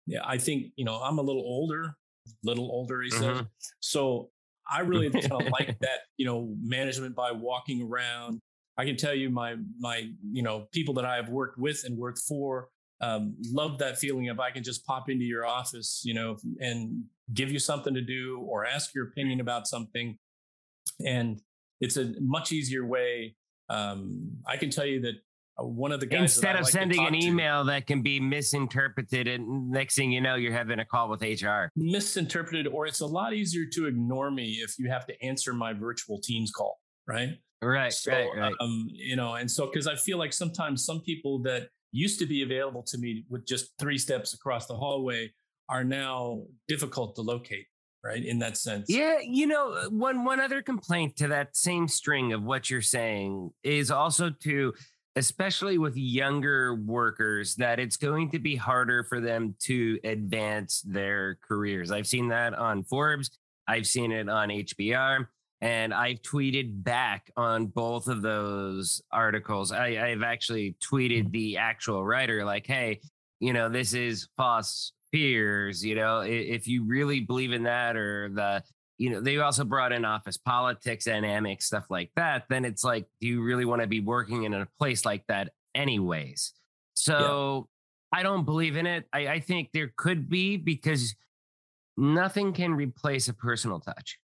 yeah, 0.06 0.20
I 0.24 0.38
think 0.38 0.72
you 0.76 0.84
know 0.84 0.96
I'm 0.96 1.18
a 1.18 1.22
little 1.22 1.42
older, 1.42 1.96
a 2.26 2.30
little 2.42 2.70
older. 2.70 3.02
He 3.02 3.10
mm-hmm. 3.10 3.38
says 3.38 3.46
so. 3.80 4.30
I 4.72 4.80
really 4.80 5.10
kind 5.28 5.32
of 5.32 5.48
like 5.48 5.76
that, 5.80 6.00
you 6.16 6.26
know, 6.26 6.54
management 6.62 7.16
by 7.16 7.32
walking 7.32 7.82
around. 7.82 8.38
I 8.78 8.84
can 8.84 8.96
tell 8.96 9.14
you 9.14 9.30
my 9.30 9.56
my 9.78 10.08
you 10.32 10.42
know 10.42 10.68
people 10.72 10.94
that 10.94 11.04
I 11.04 11.16
have 11.16 11.28
worked 11.28 11.58
with 11.58 11.82
and 11.84 11.98
worked 11.98 12.20
for 12.20 12.68
um, 13.00 13.34
love 13.50 13.78
that 13.78 13.98
feeling 13.98 14.28
of 14.28 14.40
I 14.40 14.50
can 14.50 14.62
just 14.62 14.84
pop 14.84 15.08
into 15.08 15.24
your 15.24 15.46
office, 15.46 16.02
you 16.04 16.14
know, 16.14 16.36
and 16.60 17.02
give 17.32 17.50
you 17.50 17.58
something 17.58 17.94
to 17.94 18.02
do 18.02 18.44
or 18.46 18.66
ask 18.66 18.94
your 18.94 19.06
opinion 19.06 19.40
about 19.40 19.66
something. 19.66 20.18
And 21.04 21.40
it's 21.80 21.96
a 21.96 22.12
much 22.20 22.52
easier 22.52 22.84
way. 22.84 23.36
Um, 23.70 24.32
I 24.46 24.56
can 24.56 24.68
tell 24.68 24.84
you 24.84 25.00
that 25.02 25.14
uh, 25.58 25.64
one 25.64 25.92
of 25.92 26.00
the 26.00 26.06
guys 26.06 26.22
instead 26.22 26.56
of 26.56 26.62
like 26.62 26.72
sending 26.72 27.06
an 27.06 27.14
email 27.14 27.62
to, 27.62 27.70
that 27.70 27.86
can 27.86 28.02
be 28.02 28.18
misinterpreted, 28.20 29.28
and 29.28 29.70
next 29.70 29.94
thing 29.94 30.10
you 30.10 30.20
know, 30.20 30.34
you're 30.34 30.52
having 30.52 30.80
a 30.80 30.84
call 30.84 31.08
with 31.08 31.22
HR. 31.22 31.70
Misinterpreted, 31.76 32.66
or 32.66 32.86
it's 32.86 33.00
a 33.00 33.06
lot 33.06 33.32
easier 33.32 33.64
to 33.72 33.86
ignore 33.86 34.30
me 34.30 34.58
if 34.62 34.78
you 34.78 34.90
have 34.90 35.06
to 35.06 35.24
answer 35.24 35.54
my 35.54 35.72
virtual 35.72 36.20
Teams 36.20 36.50
call, 36.50 36.80
right? 37.06 37.38
Right, 37.62 37.92
so, 37.92 38.10
right, 38.10 38.28
right. 38.36 38.54
Um, 38.60 38.88
you 38.90 39.16
know, 39.16 39.34
and 39.34 39.50
so 39.50 39.66
because 39.66 39.86
I 39.86 39.94
feel 39.94 40.18
like 40.18 40.32
sometimes 40.32 40.84
some 40.84 41.00
people 41.02 41.40
that 41.42 41.68
used 41.92 42.18
to 42.20 42.26
be 42.26 42.42
available 42.42 42.82
to 42.84 42.98
me 42.98 43.24
with 43.28 43.46
just 43.46 43.70
three 43.78 43.98
steps 43.98 44.34
across 44.34 44.66
the 44.66 44.74
hallway 44.74 45.30
are 45.68 45.84
now 45.84 46.42
difficult 46.68 47.14
to 47.16 47.22
locate 47.22 47.66
right 48.04 48.24
in 48.24 48.38
that 48.40 48.56
sense. 48.56 48.86
Yeah 48.88 49.18
you 49.22 49.46
know 49.46 49.72
uh, 49.72 49.84
one 49.90 50.24
one 50.24 50.40
other 50.40 50.62
complaint 50.62 51.16
to 51.16 51.28
that 51.28 51.56
same 51.56 51.88
string 51.88 52.32
of 52.32 52.42
what 52.42 52.70
you're 52.70 52.82
saying 52.82 53.50
is 53.62 53.90
also 53.90 54.30
to 54.42 54.74
especially 55.16 55.76
with 55.76 55.96
younger 55.96 56.74
workers 56.74 57.56
that 57.56 57.80
it's 57.80 57.96
going 57.96 58.30
to 58.30 58.38
be 58.38 58.54
harder 58.54 59.02
for 59.04 59.20
them 59.20 59.56
to 59.58 59.98
advance 60.04 60.82
their 60.82 61.36
careers. 61.46 61.90
I've 61.90 62.06
seen 62.06 62.28
that 62.28 62.54
on 62.54 62.84
forbes 62.84 63.30
i've 63.68 63.86
seen 63.86 64.10
it 64.10 64.28
on 64.28 64.48
hbr 64.48 65.26
and 65.60 65.92
I've 65.92 66.22
tweeted 66.22 66.82
back 66.82 67.30
on 67.36 67.66
both 67.66 68.08
of 68.08 68.22
those 68.22 69.02
articles. 69.12 69.72
I, 69.72 69.88
I, 69.88 70.08
have 70.10 70.22
actually 70.22 70.76
tweeted 70.82 71.30
the 71.30 71.58
actual 71.58 72.04
writer, 72.04 72.44
like, 72.44 72.66
hey, 72.66 73.00
you 73.40 73.52
know, 73.52 73.68
this 73.68 73.92
is 73.92 74.28
false 74.36 74.92
fears. 75.12 75.84
You 75.84 75.94
know, 75.94 76.20
if 76.20 76.66
you 76.66 76.84
really 76.84 77.20
believe 77.20 77.52
in 77.52 77.64
that, 77.64 77.96
or 77.96 78.28
the, 78.28 78.62
you 78.98 79.10
know, 79.10 79.20
they 79.20 79.38
also 79.38 79.64
brought 79.64 79.92
in 79.92 80.04
office 80.04 80.36
politics 80.36 81.04
dynamics, 81.04 81.66
stuff 81.66 81.86
like 81.90 82.10
that, 82.16 82.44
then 82.48 82.64
it's 82.64 82.84
like, 82.84 83.06
do 83.20 83.26
you 83.26 83.42
really 83.42 83.64
want 83.64 83.82
to 83.82 83.88
be 83.88 84.00
working 84.00 84.44
in 84.44 84.54
a 84.54 84.66
place 84.78 85.04
like 85.04 85.24
that, 85.28 85.50
anyways? 85.74 86.52
So 86.94 87.68
yeah. 88.12 88.20
I 88.20 88.22
don't 88.22 88.44
believe 88.44 88.76
in 88.76 88.86
it. 88.86 89.06
I, 89.12 89.28
I 89.28 89.40
think 89.40 89.70
there 89.72 89.92
could 89.96 90.28
be 90.28 90.56
because 90.56 91.14
nothing 91.96 92.52
can 92.52 92.74
replace 92.74 93.28
a 93.28 93.34
personal 93.34 93.80
touch 93.80 94.18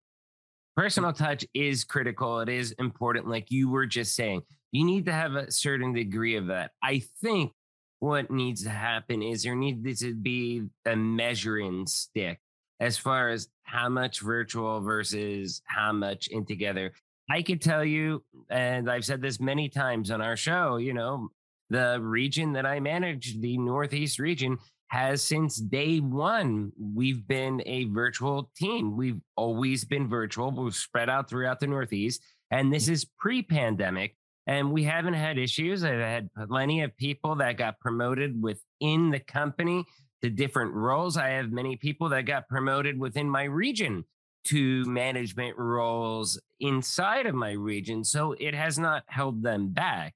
hmm. 0.77 0.81
personal 0.81 1.13
touch 1.13 1.45
is 1.55 1.85
critical. 1.85 2.41
It 2.41 2.49
is 2.49 2.73
important. 2.73 3.29
Like 3.29 3.51
you 3.51 3.69
were 3.69 3.87
just 3.87 4.15
saying, 4.15 4.43
you 4.73 4.85
need 4.85 5.07
to 5.07 5.13
have 5.13 5.35
a 5.35 5.51
certain 5.51 5.93
degree 5.93 6.37
of 6.37 6.49
that. 6.49 6.73
I 6.83 7.03
think 7.23 7.53
what 8.01 8.31
needs 8.31 8.65
to 8.65 8.71
happen 8.71 9.23
is 9.23 9.43
there 9.43 9.57
needs 9.57 10.01
to 10.01 10.15
be 10.15 10.63
a 10.85 10.97
measuring 10.97 11.87
stick 11.87 12.41
as 12.81 12.99
far 12.99 13.31
as 13.31 13.49
how 13.63 13.89
much 13.89 14.21
virtual 14.21 14.81
versus 14.81 15.63
how 15.65 15.93
much 15.93 16.29
in 16.29 16.45
together. 16.45 16.93
I 17.31 17.43
could 17.43 17.61
tell 17.61 17.85
you, 17.85 18.23
and 18.51 18.91
I've 18.91 19.05
said 19.05 19.21
this 19.21 19.41
many 19.41 19.69
times 19.69 20.11
on 20.11 20.21
our 20.21 20.37
show, 20.37 20.77
you 20.77 20.95
know, 20.95 21.31
the 21.71 21.99
region 22.01 22.53
that 22.53 22.67
I 22.67 22.79
manage, 22.79 23.41
the 23.41 23.59
Northeast 23.59 24.19
region, 24.19 24.59
has 24.89 25.23
since 25.23 25.57
day 25.57 25.99
one, 25.99 26.71
we've 26.79 27.27
been 27.27 27.61
a 27.67 27.85
virtual 27.87 28.51
team. 28.57 28.97
We've 28.97 29.21
always 29.37 29.85
been 29.85 30.09
virtual. 30.09 30.53
We've 30.53 30.75
spread 30.75 31.11
out 31.11 31.29
throughout 31.29 31.59
the 31.59 31.67
Northeast. 31.67 32.23
And 32.53 32.73
this 32.73 32.87
mm. 32.87 32.93
is 32.93 33.05
pre 33.05 33.43
pandemic. 33.43 34.15
And 34.47 34.71
we 34.71 34.85
haven't 34.85 35.15
had 35.15 35.39
issues. 35.39 35.83
I've 35.83 35.99
had 35.99 36.29
plenty 36.49 36.83
of 36.83 36.97
people 36.97 37.35
that 37.37 37.57
got 37.57 37.81
promoted 37.81 38.41
within 38.41 39.11
the 39.11 39.19
company 39.19 39.85
to 40.23 40.31
different 40.31 40.73
roles. 40.73 41.17
I 41.17 41.31
have 41.31 41.51
many 41.51 41.77
people 41.77 42.09
that 42.11 42.27
got 42.27 42.49
promoted 42.49 42.99
within 42.99 43.29
my 43.29 43.45
region 43.45 44.05
to 44.45 44.85
management 44.85 45.59
roles 45.59 46.41
inside 46.61 47.27
of 47.27 47.35
my 47.35 47.53
region. 47.53 48.05
So 48.05 48.33
it 48.39 48.55
has 48.55 48.79
not 48.79 49.03
held 49.09 49.43
them 49.43 49.69
back. 49.69 50.15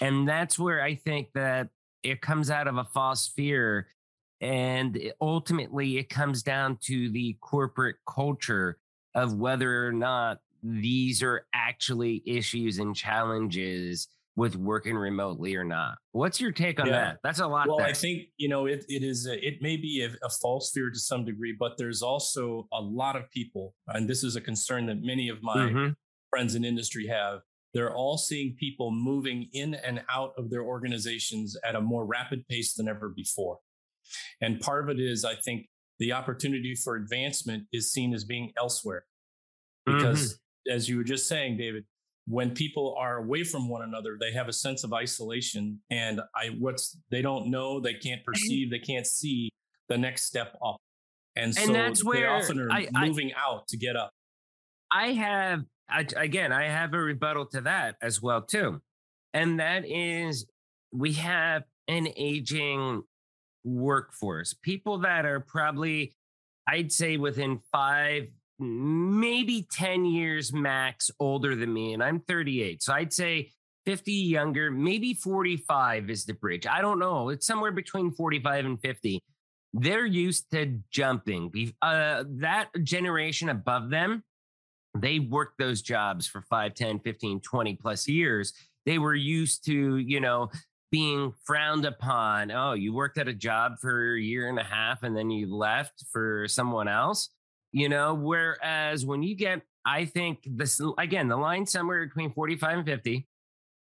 And 0.00 0.26
that's 0.26 0.58
where 0.58 0.82
I 0.82 0.94
think 0.94 1.28
that 1.34 1.68
it 2.02 2.22
comes 2.22 2.50
out 2.50 2.68
of 2.68 2.78
a 2.78 2.84
false 2.84 3.28
fear 3.28 3.88
and 4.40 5.12
ultimately, 5.20 5.98
it 5.98 6.10
comes 6.10 6.42
down 6.42 6.78
to 6.82 7.10
the 7.10 7.36
corporate 7.40 7.96
culture 8.08 8.78
of 9.14 9.34
whether 9.34 9.86
or 9.86 9.92
not 9.92 10.38
these 10.62 11.22
are 11.22 11.46
actually 11.54 12.22
issues 12.26 12.78
and 12.78 12.94
challenges 12.94 14.08
with 14.36 14.54
working 14.54 14.96
remotely 14.96 15.56
or 15.56 15.64
not. 15.64 15.96
What's 16.12 16.40
your 16.40 16.52
take 16.52 16.78
on 16.78 16.86
yeah. 16.86 16.92
that? 16.92 17.18
That's 17.24 17.40
a 17.40 17.46
lot. 17.46 17.68
Well, 17.68 17.78
there. 17.78 17.86
I 17.86 17.92
think 17.92 18.24
you 18.36 18.48
know 18.48 18.66
it. 18.66 18.84
It 18.88 19.02
is. 19.02 19.26
A, 19.26 19.34
it 19.44 19.62
may 19.62 19.76
be 19.76 20.02
a, 20.02 20.24
a, 20.24 20.30
false 20.30 20.70
fear 20.72 20.90
to 20.90 20.98
some 20.98 21.24
degree, 21.24 21.56
but 21.58 21.78
there's 21.78 22.02
also 22.02 22.68
a 22.72 22.80
lot 22.80 23.16
of 23.16 23.30
people, 23.30 23.74
and 23.88 24.08
this 24.08 24.22
is 24.22 24.36
a 24.36 24.40
concern 24.40 24.86
that 24.86 25.02
many 25.02 25.30
of 25.30 25.42
my 25.42 25.56
mm-hmm. 25.56 25.92
friends 26.30 26.54
in 26.54 26.64
industry 26.64 27.06
have. 27.06 27.40
They're 27.74 27.94
all 27.94 28.16
seeing 28.16 28.56
people 28.58 28.90
moving 28.90 29.48
in 29.52 29.74
and 29.74 30.02
out 30.08 30.32
of 30.38 30.48
their 30.48 30.62
organizations 30.62 31.58
at 31.62 31.74
a 31.74 31.80
more 31.80 32.06
rapid 32.06 32.46
pace 32.48 32.72
than 32.72 32.88
ever 32.88 33.10
before. 33.10 33.58
And 34.40 34.60
part 34.60 34.84
of 34.84 34.96
it 34.96 35.02
is, 35.02 35.26
I 35.26 35.34
think, 35.34 35.66
the 35.98 36.12
opportunity 36.12 36.74
for 36.74 36.96
advancement 36.96 37.64
is 37.72 37.92
seen 37.92 38.14
as 38.14 38.24
being 38.24 38.52
elsewhere. 38.58 39.04
Because 39.84 40.34
mm-hmm. 40.34 40.45
As 40.70 40.88
you 40.88 40.96
were 40.96 41.04
just 41.04 41.28
saying, 41.28 41.56
David, 41.56 41.84
when 42.26 42.50
people 42.50 42.96
are 42.98 43.18
away 43.18 43.44
from 43.44 43.68
one 43.68 43.82
another, 43.82 44.16
they 44.20 44.32
have 44.32 44.48
a 44.48 44.52
sense 44.52 44.84
of 44.84 44.92
isolation 44.92 45.80
and 45.90 46.20
I 46.34 46.48
what's 46.58 46.98
they 47.10 47.22
don't 47.22 47.48
know, 47.48 47.80
they 47.80 47.94
can't 47.94 48.24
perceive, 48.24 48.70
they 48.70 48.78
can't 48.78 49.06
see 49.06 49.50
the 49.88 49.96
next 49.96 50.24
step 50.24 50.56
up. 50.64 50.76
And, 51.36 51.46
and 51.46 51.54
so 51.54 51.72
that's 51.72 52.02
where 52.02 52.20
they 52.20 52.26
often 52.26 52.60
are 52.60 52.70
I, 52.70 52.88
moving 52.92 53.32
I, 53.36 53.50
out 53.50 53.68
to 53.68 53.76
get 53.76 53.94
up. 53.94 54.10
I 54.92 55.12
have 55.12 55.64
I, 55.88 56.06
again, 56.16 56.52
I 56.52 56.68
have 56.68 56.94
a 56.94 56.98
rebuttal 56.98 57.46
to 57.46 57.60
that 57.62 57.96
as 58.02 58.20
well 58.20 58.42
too. 58.42 58.80
And 59.32 59.60
that 59.60 59.84
is 59.86 60.46
we 60.92 61.12
have 61.12 61.62
an 61.88 62.08
aging 62.16 63.02
workforce, 63.64 64.54
people 64.54 64.98
that 64.98 65.26
are 65.26 65.40
probably, 65.40 66.14
I'd 66.66 66.92
say, 66.92 67.16
within 67.16 67.60
five, 67.70 68.28
maybe 68.58 69.66
10 69.70 70.04
years 70.04 70.52
max 70.52 71.10
older 71.20 71.54
than 71.54 71.72
me. 71.72 71.92
And 71.94 72.02
I'm 72.02 72.20
38. 72.20 72.82
So 72.82 72.92
I'd 72.92 73.12
say 73.12 73.50
50 73.84 74.12
younger, 74.12 74.70
maybe 74.70 75.14
45 75.14 76.10
is 76.10 76.24
the 76.24 76.34
bridge. 76.34 76.66
I 76.66 76.80
don't 76.80 76.98
know. 76.98 77.28
It's 77.28 77.46
somewhere 77.46 77.72
between 77.72 78.10
45 78.10 78.64
and 78.64 78.80
50. 78.80 79.22
They're 79.72 80.06
used 80.06 80.50
to 80.52 80.80
jumping. 80.90 81.52
Uh, 81.82 82.24
that 82.38 82.68
generation 82.82 83.48
above 83.48 83.90
them, 83.90 84.24
they 84.96 85.18
worked 85.18 85.58
those 85.58 85.82
jobs 85.82 86.26
for 86.26 86.42
5, 86.42 86.74
10, 86.74 87.00
15, 87.00 87.40
20 87.40 87.74
plus 87.76 88.08
years. 88.08 88.52
They 88.86 88.98
were 88.98 89.14
used 89.14 89.64
to, 89.66 89.98
you 89.98 90.20
know, 90.20 90.50
being 90.90 91.32
frowned 91.44 91.84
upon. 91.84 92.50
Oh, 92.50 92.72
you 92.72 92.94
worked 92.94 93.18
at 93.18 93.28
a 93.28 93.34
job 93.34 93.72
for 93.80 94.14
a 94.14 94.20
year 94.20 94.48
and 94.48 94.58
a 94.58 94.64
half 94.64 95.02
and 95.02 95.16
then 95.16 95.30
you 95.30 95.54
left 95.54 96.04
for 96.10 96.46
someone 96.48 96.88
else, 96.88 97.30
you 97.76 97.90
know. 97.90 98.14
Whereas 98.14 99.04
when 99.04 99.22
you 99.22 99.34
get, 99.34 99.60
I 99.84 100.06
think 100.06 100.40
this 100.46 100.80
again, 100.98 101.28
the 101.28 101.36
line 101.36 101.66
somewhere 101.66 102.06
between 102.06 102.32
45 102.32 102.78
and 102.78 102.86
50 102.86 103.26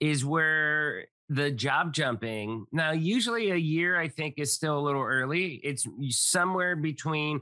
is 0.00 0.24
where 0.24 1.06
the 1.28 1.50
job 1.50 1.94
jumping. 1.94 2.66
Now, 2.72 2.90
usually 2.90 3.50
a 3.50 3.56
year, 3.56 3.98
I 3.98 4.08
think, 4.08 4.34
is 4.38 4.52
still 4.52 4.78
a 4.78 4.82
little 4.82 5.02
early. 5.02 5.60
It's 5.62 5.86
somewhere 6.10 6.76
between 6.76 7.40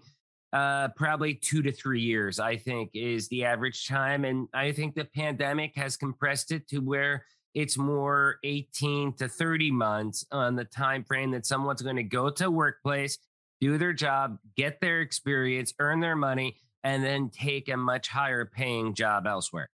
uh, 0.52 0.88
probably 0.88 1.34
two 1.34 1.62
to 1.62 1.72
three 1.72 2.02
years, 2.02 2.38
I 2.38 2.56
think, 2.58 2.90
is 2.92 3.28
the 3.28 3.44
average 3.44 3.88
time. 3.88 4.24
And 4.24 4.48
I 4.52 4.72
think 4.72 4.94
the 4.94 5.06
pandemic 5.06 5.74
has 5.76 5.96
compressed 5.96 6.52
it 6.52 6.68
to 6.68 6.78
where 6.78 7.24
it's 7.54 7.78
more 7.78 8.36
18 8.44 9.14
to 9.14 9.28
30 9.28 9.70
months 9.70 10.24
on 10.30 10.54
the 10.54 10.64
time 10.64 11.04
frame 11.04 11.30
that 11.32 11.46
someone's 11.46 11.82
going 11.82 11.96
to 11.96 12.02
go 12.02 12.30
to 12.30 12.50
workplace 12.50 13.18
do 13.62 13.78
their 13.78 13.92
job 13.92 14.38
get 14.56 14.80
their 14.80 15.00
experience 15.00 15.72
earn 15.78 16.00
their 16.00 16.16
money 16.16 16.56
and 16.82 17.04
then 17.04 17.30
take 17.30 17.68
a 17.68 17.76
much 17.76 18.08
higher 18.08 18.44
paying 18.44 18.92
job 18.92 19.24
elsewhere. 19.24 19.68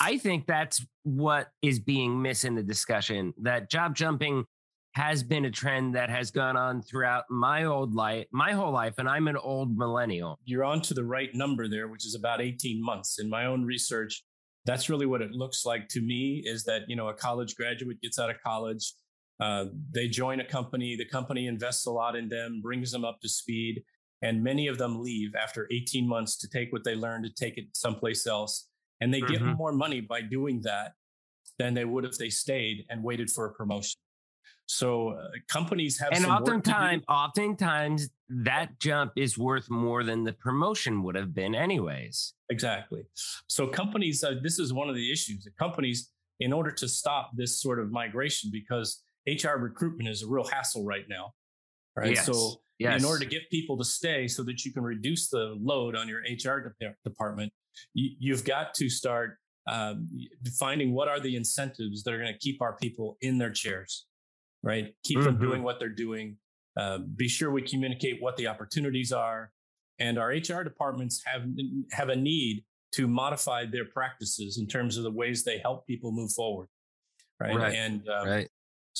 I 0.00 0.18
think 0.18 0.46
that's 0.46 0.84
what 1.04 1.48
is 1.62 1.78
being 1.78 2.20
missed 2.20 2.44
in 2.44 2.56
the 2.56 2.62
discussion 2.62 3.32
that 3.42 3.70
job 3.70 3.94
jumping 3.94 4.44
has 4.94 5.22
been 5.22 5.44
a 5.44 5.50
trend 5.50 5.94
that 5.94 6.10
has 6.10 6.32
gone 6.32 6.56
on 6.56 6.82
throughout 6.82 7.22
my 7.30 7.62
old 7.64 7.94
life 7.94 8.26
my 8.32 8.50
whole 8.50 8.72
life 8.72 8.94
and 8.98 9.08
i'm 9.08 9.28
an 9.28 9.36
old 9.36 9.76
millennial. 9.76 10.36
You're 10.44 10.64
on 10.64 10.80
to 10.82 10.94
the 10.94 11.04
right 11.04 11.32
number 11.32 11.68
there 11.68 11.86
which 11.86 12.04
is 12.04 12.16
about 12.16 12.40
18 12.40 12.84
months. 12.84 13.20
In 13.20 13.30
my 13.30 13.46
own 13.46 13.64
research 13.64 14.24
that's 14.64 14.90
really 14.90 15.06
what 15.06 15.22
it 15.22 15.30
looks 15.30 15.64
like 15.64 15.86
to 15.90 16.00
me 16.00 16.42
is 16.44 16.64
that 16.64 16.82
you 16.88 16.96
know 16.96 17.08
a 17.08 17.14
college 17.14 17.54
graduate 17.54 18.00
gets 18.00 18.18
out 18.18 18.30
of 18.30 18.42
college 18.44 18.94
uh, 19.40 19.66
they 19.92 20.08
join 20.08 20.40
a 20.40 20.44
company 20.44 20.96
the 20.96 21.04
company 21.04 21.46
invests 21.46 21.86
a 21.86 21.90
lot 21.90 22.16
in 22.16 22.28
them 22.28 22.60
brings 22.62 22.90
them 22.92 23.04
up 23.04 23.20
to 23.20 23.28
speed 23.28 23.82
and 24.22 24.42
many 24.42 24.66
of 24.66 24.78
them 24.78 25.00
leave 25.00 25.34
after 25.34 25.66
18 25.70 26.06
months 26.06 26.36
to 26.38 26.48
take 26.48 26.72
what 26.72 26.84
they 26.84 26.94
learned 26.94 27.24
to 27.24 27.32
take 27.32 27.56
it 27.56 27.66
someplace 27.72 28.26
else. 28.26 28.68
And 29.00 29.12
they 29.12 29.20
mm-hmm. 29.20 29.44
get 29.44 29.56
more 29.56 29.72
money 29.72 30.00
by 30.00 30.20
doing 30.20 30.60
that 30.62 30.92
than 31.58 31.74
they 31.74 31.84
would 31.84 32.04
if 32.04 32.18
they 32.18 32.28
stayed 32.28 32.84
and 32.90 33.02
waited 33.02 33.30
for 33.30 33.46
a 33.46 33.52
promotion. 33.52 33.98
So 34.66 35.10
uh, 35.10 35.28
companies 35.48 35.98
have 35.98 36.10
and 36.12 36.24
oftentimes 36.24 37.02
oftentimes 37.08 38.08
that 38.28 38.78
jump 38.78 39.12
is 39.16 39.36
worth 39.36 39.68
more 39.68 40.04
than 40.04 40.22
the 40.22 40.32
promotion 40.34 41.02
would 41.02 41.16
have 41.16 41.34
been 41.34 41.56
anyways. 41.56 42.34
Exactly. 42.50 43.02
So 43.48 43.66
companies 43.66 44.22
uh, 44.22 44.34
this 44.44 44.60
is 44.60 44.72
one 44.72 44.88
of 44.88 44.94
the 44.94 45.10
issues. 45.10 45.42
The 45.42 45.50
companies 45.58 46.12
in 46.38 46.52
order 46.52 46.70
to 46.70 46.88
stop 46.88 47.32
this 47.34 47.60
sort 47.60 47.80
of 47.80 47.90
migration 47.90 48.50
because 48.52 49.02
hr 49.42 49.58
recruitment 49.58 50.08
is 50.08 50.22
a 50.22 50.28
real 50.28 50.44
hassle 50.44 50.84
right 50.84 51.06
now 51.08 51.32
right 51.96 52.14
yes. 52.14 52.26
so 52.26 52.60
yes. 52.78 53.00
in 53.00 53.04
order 53.04 53.24
to 53.24 53.30
get 53.30 53.42
people 53.50 53.76
to 53.76 53.84
stay 53.84 54.26
so 54.26 54.42
that 54.42 54.64
you 54.64 54.72
can 54.72 54.82
reduce 54.82 55.28
the 55.28 55.56
load 55.60 55.96
on 55.96 56.08
your 56.08 56.20
hr 56.20 56.74
de- 56.80 56.94
department 57.04 57.52
you, 57.94 58.32
have 58.32 58.44
got 58.44 58.74
to 58.74 58.88
start 58.88 59.36
um, 59.68 60.08
finding 60.58 60.92
what 60.92 61.06
are 61.06 61.20
the 61.20 61.36
incentives 61.36 62.02
that 62.02 62.12
are 62.12 62.18
going 62.18 62.32
to 62.32 62.38
keep 62.38 62.60
our 62.60 62.76
people 62.76 63.16
in 63.20 63.38
their 63.38 63.52
chairs 63.52 64.06
right? 64.62 64.94
Keep 65.04 65.18
mm-hmm. 65.18 65.26
them 65.26 65.38
doing 65.38 65.62
what 65.62 65.78
they're 65.78 65.88
doing. 65.88 66.36
uh, 66.76 66.98
be 67.16 67.28
sure 67.28 67.50
we 67.50 67.62
communicate 67.62 68.22
what 68.22 68.36
the 68.36 68.46
opportunities 68.46 69.12
are. 69.12 69.50
And 69.98 70.18
our 70.18 70.28
HR 70.28 70.62
departments 70.62 71.22
have 71.26 71.42
have 71.92 72.08
a 72.08 72.16
need 72.16 72.64
to 72.94 73.06
modify 73.06 73.66
their 73.66 73.84
practices 73.84 74.58
in 74.58 74.66
terms 74.66 74.96
of 74.96 75.04
the 75.04 75.10
ways 75.10 75.44
they 75.44 75.58
help 75.58 75.86
people 75.86 76.10
move 76.10 76.32
forward, 76.32 76.68
right? 77.38 77.54
right. 77.54 77.74
And 77.74 78.08
um, 78.08 78.28
right. 78.28 78.48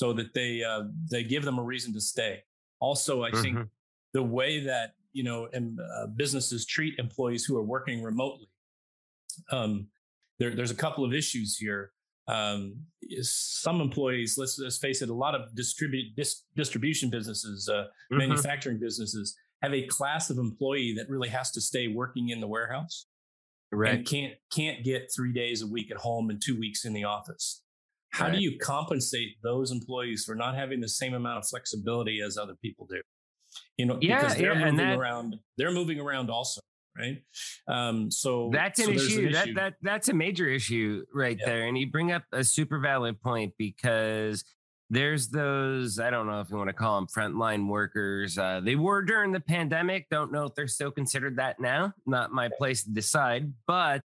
So 0.00 0.14
that 0.14 0.32
they 0.32 0.64
uh, 0.64 0.84
they 1.10 1.22
give 1.22 1.44
them 1.44 1.58
a 1.58 1.62
reason 1.62 1.92
to 1.92 2.00
stay. 2.00 2.42
Also, 2.80 3.22
I 3.22 3.30
mm-hmm. 3.30 3.42
think 3.42 3.68
the 4.14 4.22
way 4.22 4.64
that 4.64 4.94
you 5.12 5.24
know 5.24 5.46
uh, 5.46 6.06
businesses 6.16 6.64
treat 6.64 6.98
employees 6.98 7.44
who 7.44 7.54
are 7.58 7.62
working 7.62 8.02
remotely. 8.02 8.48
Um, 9.52 9.88
there, 10.38 10.54
there's 10.56 10.70
a 10.70 10.82
couple 10.86 11.04
of 11.04 11.12
issues 11.12 11.58
here. 11.58 11.92
Um, 12.28 12.76
some 13.20 13.80
employees, 13.80 14.38
let's, 14.38 14.58
let's 14.58 14.78
face 14.78 15.02
it, 15.02 15.08
a 15.08 15.14
lot 15.14 15.34
of 15.34 15.54
distribute 15.54 16.14
dis, 16.16 16.44
distribution 16.56 17.10
businesses, 17.10 17.68
uh, 17.68 17.74
mm-hmm. 17.74 18.18
manufacturing 18.18 18.78
businesses 18.78 19.36
have 19.62 19.74
a 19.74 19.86
class 19.86 20.30
of 20.30 20.38
employee 20.38 20.94
that 20.96 21.10
really 21.10 21.28
has 21.28 21.50
to 21.50 21.60
stay 21.60 21.88
working 21.88 22.30
in 22.30 22.40
the 22.40 22.46
warehouse 22.46 23.06
right. 23.72 23.94
and 23.94 24.06
can't 24.06 24.34
can't 24.50 24.82
get 24.82 25.10
three 25.14 25.32
days 25.32 25.60
a 25.60 25.66
week 25.66 25.90
at 25.90 25.98
home 25.98 26.30
and 26.30 26.40
two 26.40 26.58
weeks 26.58 26.86
in 26.86 26.94
the 26.94 27.04
office. 27.04 27.62
How 28.10 28.26
right. 28.26 28.34
do 28.34 28.40
you 28.40 28.58
compensate 28.58 29.36
those 29.42 29.70
employees 29.70 30.24
for 30.24 30.34
not 30.34 30.54
having 30.54 30.80
the 30.80 30.88
same 30.88 31.14
amount 31.14 31.38
of 31.38 31.46
flexibility 31.48 32.20
as 32.20 32.36
other 32.36 32.54
people 32.60 32.86
do? 32.90 33.00
You 33.76 33.86
know, 33.86 33.98
yeah, 34.00 34.20
because 34.20 34.36
they're 34.36 34.52
yeah, 34.52 34.58
moving 34.58 34.76
that, 34.76 34.98
around. 34.98 35.36
They're 35.56 35.72
moving 35.72 36.00
around 36.00 36.30
also, 36.30 36.60
right? 36.98 37.22
Um, 37.68 38.10
so 38.10 38.50
that's 38.52 38.80
an, 38.80 38.98
so 38.98 39.04
issue. 39.04 39.26
an 39.26 39.32
that 39.32 39.48
that 39.54 39.74
that's 39.82 40.08
a 40.08 40.14
major 40.14 40.48
issue 40.48 41.04
right 41.14 41.36
yeah. 41.38 41.46
there. 41.46 41.66
And 41.66 41.78
you 41.78 41.90
bring 41.90 42.12
up 42.12 42.24
a 42.32 42.44
super 42.44 42.78
valid 42.78 43.20
point 43.20 43.54
because 43.58 44.44
there's 44.92 45.28
those 45.28 46.00
i 46.00 46.10
don't 46.10 46.26
know 46.26 46.40
if 46.40 46.50
you 46.50 46.56
want 46.56 46.68
to 46.68 46.74
call 46.74 46.96
them 46.96 47.06
frontline 47.06 47.68
workers 47.68 48.36
uh, 48.36 48.60
they 48.62 48.74
were 48.74 49.02
during 49.02 49.30
the 49.30 49.40
pandemic 49.40 50.08
don't 50.10 50.32
know 50.32 50.44
if 50.44 50.54
they're 50.56 50.66
still 50.66 50.90
considered 50.90 51.36
that 51.36 51.60
now 51.60 51.94
not 52.06 52.32
my 52.32 52.50
place 52.58 52.82
to 52.82 52.90
decide 52.90 53.52
but 53.66 54.02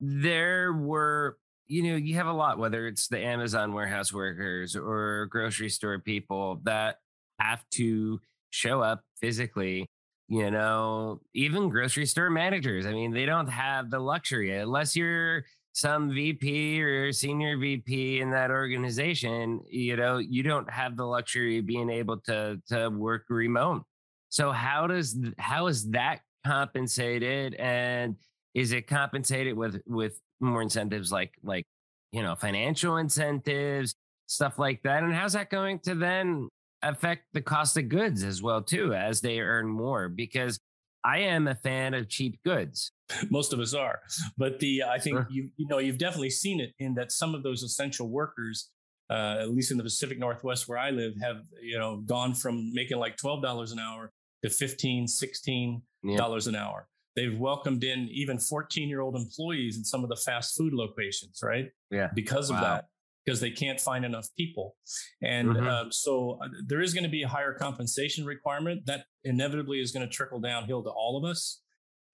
there 0.00 0.72
were 0.72 1.38
you 1.66 1.82
know 1.82 1.96
you 1.96 2.14
have 2.14 2.26
a 2.26 2.32
lot 2.32 2.58
whether 2.58 2.86
it's 2.86 3.08
the 3.08 3.18
amazon 3.18 3.72
warehouse 3.72 4.12
workers 4.12 4.76
or 4.76 5.26
grocery 5.30 5.68
store 5.68 5.98
people 5.98 6.60
that 6.64 6.96
have 7.38 7.64
to 7.70 8.20
show 8.50 8.80
up 8.80 9.02
physically 9.20 9.86
you 10.28 10.50
know 10.50 11.20
even 11.34 11.68
grocery 11.68 12.06
store 12.06 12.30
managers 12.30 12.86
i 12.86 12.92
mean 12.92 13.12
they 13.12 13.26
don't 13.26 13.48
have 13.48 13.90
the 13.90 13.98
luxury 13.98 14.56
unless 14.56 14.96
you're 14.96 15.44
some 15.76 16.10
VP 16.10 16.82
or 16.82 17.12
senior 17.12 17.58
VP 17.58 18.22
in 18.22 18.30
that 18.30 18.50
organization, 18.50 19.60
you 19.68 19.94
know, 19.94 20.16
you 20.16 20.42
don't 20.42 20.70
have 20.70 20.96
the 20.96 21.04
luxury 21.04 21.58
of 21.58 21.66
being 21.66 21.90
able 21.90 22.16
to 22.20 22.58
to 22.68 22.88
work 22.88 23.24
remote. 23.28 23.82
So 24.30 24.52
how 24.52 24.86
does 24.86 25.18
how 25.38 25.66
is 25.66 25.90
that 25.90 26.20
compensated 26.46 27.54
and 27.56 28.16
is 28.54 28.72
it 28.72 28.86
compensated 28.86 29.54
with 29.54 29.82
with 29.86 30.18
more 30.40 30.62
incentives 30.62 31.10
like 31.10 31.32
like 31.42 31.64
you 32.12 32.22
know 32.22 32.34
financial 32.34 32.96
incentives 32.96 33.94
stuff 34.26 34.58
like 34.58 34.82
that 34.82 35.02
and 35.02 35.14
how's 35.14 35.32
that 35.32 35.50
going 35.50 35.78
to 35.78 35.94
then 35.94 36.48
affect 36.82 37.24
the 37.32 37.40
cost 37.40 37.76
of 37.76 37.88
goods 37.88 38.22
as 38.22 38.42
well 38.42 38.62
too 38.62 38.94
as 38.94 39.20
they 39.20 39.40
earn 39.40 39.66
more 39.66 40.08
because 40.08 40.58
I 41.06 41.18
am 41.18 41.46
a 41.46 41.54
fan 41.54 41.94
of 41.94 42.08
cheap 42.08 42.40
goods. 42.44 42.90
Most 43.30 43.52
of 43.52 43.60
us 43.60 43.74
are, 43.74 44.00
but 44.36 44.58
the 44.58 44.82
I 44.82 44.98
think 44.98 45.18
sure. 45.18 45.28
you 45.30 45.50
you 45.56 45.68
know 45.68 45.78
you've 45.78 45.98
definitely 45.98 46.30
seen 46.30 46.58
it 46.58 46.72
in 46.80 46.94
that 46.94 47.12
some 47.12 47.32
of 47.32 47.44
those 47.44 47.62
essential 47.62 48.08
workers, 48.08 48.70
uh, 49.08 49.36
at 49.38 49.50
least 49.50 49.70
in 49.70 49.76
the 49.76 49.84
Pacific 49.84 50.18
Northwest 50.18 50.66
where 50.66 50.78
I 50.78 50.90
live, 50.90 51.12
have 51.22 51.42
you 51.62 51.78
know 51.78 51.98
gone 51.98 52.34
from 52.34 52.72
making 52.74 52.98
like 52.98 53.16
twelve 53.16 53.40
dollars 53.40 53.70
an 53.70 53.78
hour 53.78 54.10
to 54.42 54.50
15 54.50 55.06
16 55.06 55.82
dollars 56.16 56.48
an 56.48 56.56
hour. 56.56 56.88
They've 57.16 57.36
welcomed 57.36 57.82
in 57.82 58.08
even 58.12 58.38
14 58.38 58.88
year 58.88 59.00
old 59.00 59.16
employees 59.16 59.78
in 59.78 59.84
some 59.84 60.04
of 60.04 60.10
the 60.10 60.16
fast 60.16 60.56
food 60.56 60.74
locations, 60.74 61.40
right? 61.42 61.70
Yeah. 61.90 62.08
Because 62.14 62.50
of 62.50 62.56
wow. 62.56 62.62
that 62.62 62.84
because 63.24 63.40
they 63.40 63.50
can't 63.50 63.80
find 63.80 64.04
enough 64.04 64.28
people. 64.38 64.76
And 65.20 65.48
mm-hmm. 65.48 65.66
um, 65.66 65.92
so 65.92 66.38
uh, 66.42 66.48
there 66.64 66.80
is 66.80 66.94
going 66.94 67.04
to 67.04 67.10
be 67.10 67.22
a 67.22 67.28
higher 67.28 67.52
compensation 67.52 68.24
requirement 68.24 68.86
that 68.86 69.06
inevitably 69.24 69.80
is 69.80 69.90
going 69.90 70.06
to 70.06 70.12
trickle 70.12 70.40
downhill 70.40 70.84
to 70.84 70.90
all 70.90 71.18
of 71.18 71.28
us. 71.28 71.60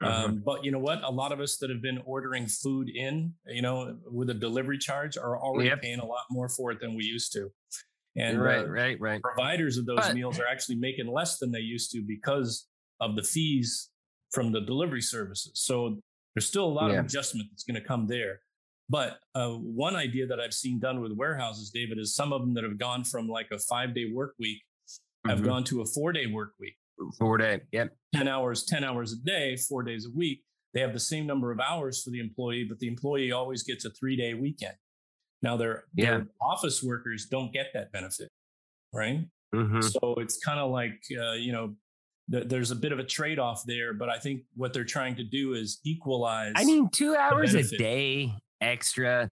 Mm-hmm. 0.02 0.24
Um, 0.24 0.42
but 0.44 0.64
you 0.64 0.70
know 0.70 0.78
what? 0.78 1.02
A 1.04 1.10
lot 1.10 1.32
of 1.32 1.40
us 1.40 1.58
that 1.58 1.68
have 1.68 1.82
been 1.82 2.00
ordering 2.06 2.46
food 2.46 2.88
in, 2.88 3.34
you 3.46 3.60
know, 3.60 3.98
with 4.06 4.30
a 4.30 4.34
delivery 4.34 4.78
charge 4.78 5.18
are 5.18 5.38
already 5.38 5.68
yep. 5.68 5.82
paying 5.82 6.00
a 6.00 6.06
lot 6.06 6.22
more 6.30 6.48
for 6.48 6.72
it 6.72 6.80
than 6.80 6.96
we 6.96 7.04
used 7.04 7.32
to. 7.34 7.50
And 8.16 8.42
right, 8.42 8.64
uh, 8.64 8.68
right, 8.68 9.00
right. 9.00 9.22
Providers 9.22 9.76
of 9.78 9.86
those 9.86 9.98
but, 9.98 10.14
meals 10.14 10.38
are 10.38 10.46
actually 10.46 10.76
making 10.76 11.06
less 11.06 11.38
than 11.38 11.50
they 11.50 11.60
used 11.60 11.92
to 11.92 12.02
because 12.06 12.66
of 13.00 13.16
the 13.16 13.22
fees 13.22 13.90
from 14.32 14.52
the 14.52 14.60
delivery 14.60 15.02
services. 15.02 15.52
So 15.54 15.98
there's 16.34 16.46
still 16.46 16.64
a 16.64 16.72
lot 16.72 16.90
yeah. 16.90 16.98
of 16.98 17.06
adjustment 17.06 17.48
that's 17.50 17.64
going 17.64 17.80
to 17.80 17.86
come 17.86 18.06
there. 18.06 18.40
But 18.88 19.18
uh, 19.34 19.50
one 19.50 19.96
idea 19.96 20.26
that 20.26 20.40
I've 20.40 20.52
seen 20.52 20.78
done 20.78 21.00
with 21.00 21.12
warehouses, 21.12 21.70
David, 21.70 21.98
is 21.98 22.14
some 22.14 22.32
of 22.32 22.40
them 22.40 22.52
that 22.54 22.64
have 22.64 22.78
gone 22.78 23.04
from 23.04 23.28
like 23.28 23.48
a 23.52 23.58
five 23.58 23.94
day 23.94 24.10
work 24.12 24.34
week 24.38 24.60
have 25.26 25.38
mm-hmm. 25.38 25.46
gone 25.46 25.64
to 25.64 25.82
a 25.82 25.86
four 25.86 26.12
day 26.12 26.26
work 26.26 26.52
week. 26.58 26.74
Four 27.18 27.38
day, 27.38 27.60
yep. 27.72 27.90
10 28.14 28.28
hours, 28.28 28.64
10 28.64 28.84
hours 28.84 29.12
a 29.12 29.16
day, 29.24 29.56
four 29.56 29.82
days 29.82 30.06
a 30.06 30.16
week. 30.16 30.42
They 30.74 30.80
have 30.80 30.92
the 30.92 31.00
same 31.00 31.26
number 31.26 31.52
of 31.52 31.60
hours 31.60 32.02
for 32.02 32.10
the 32.10 32.20
employee, 32.20 32.64
but 32.68 32.78
the 32.78 32.88
employee 32.88 33.32
always 33.32 33.62
gets 33.62 33.84
a 33.84 33.90
three 33.90 34.16
day 34.16 34.34
weekend. 34.34 34.74
Now, 35.42 35.56
their, 35.56 35.84
yeah. 35.94 36.10
their 36.10 36.26
office 36.40 36.82
workers 36.82 37.26
don't 37.30 37.52
get 37.52 37.68
that 37.74 37.92
benefit, 37.92 38.28
right? 38.92 39.26
Mm-hmm. 39.54 39.80
So 39.80 40.14
it's 40.18 40.38
kind 40.38 40.60
of 40.60 40.70
like, 40.70 41.00
uh, 41.18 41.32
you 41.32 41.52
know, 41.52 41.74
th- 42.30 42.48
there's 42.48 42.70
a 42.70 42.76
bit 42.76 42.92
of 42.92 42.98
a 42.98 43.04
trade 43.04 43.38
off 43.38 43.64
there, 43.64 43.92
but 43.92 44.08
I 44.08 44.18
think 44.18 44.42
what 44.54 44.72
they're 44.72 44.85
trying 44.85 45.16
to 45.16 45.24
do 45.24 45.54
is 45.54 45.80
equalize. 45.85 46.52
I 46.56 46.64
mean, 46.64 46.88
two 46.90 47.14
hours 47.14 47.54
a 47.54 47.62
day 47.62 48.35
extra 48.61 49.28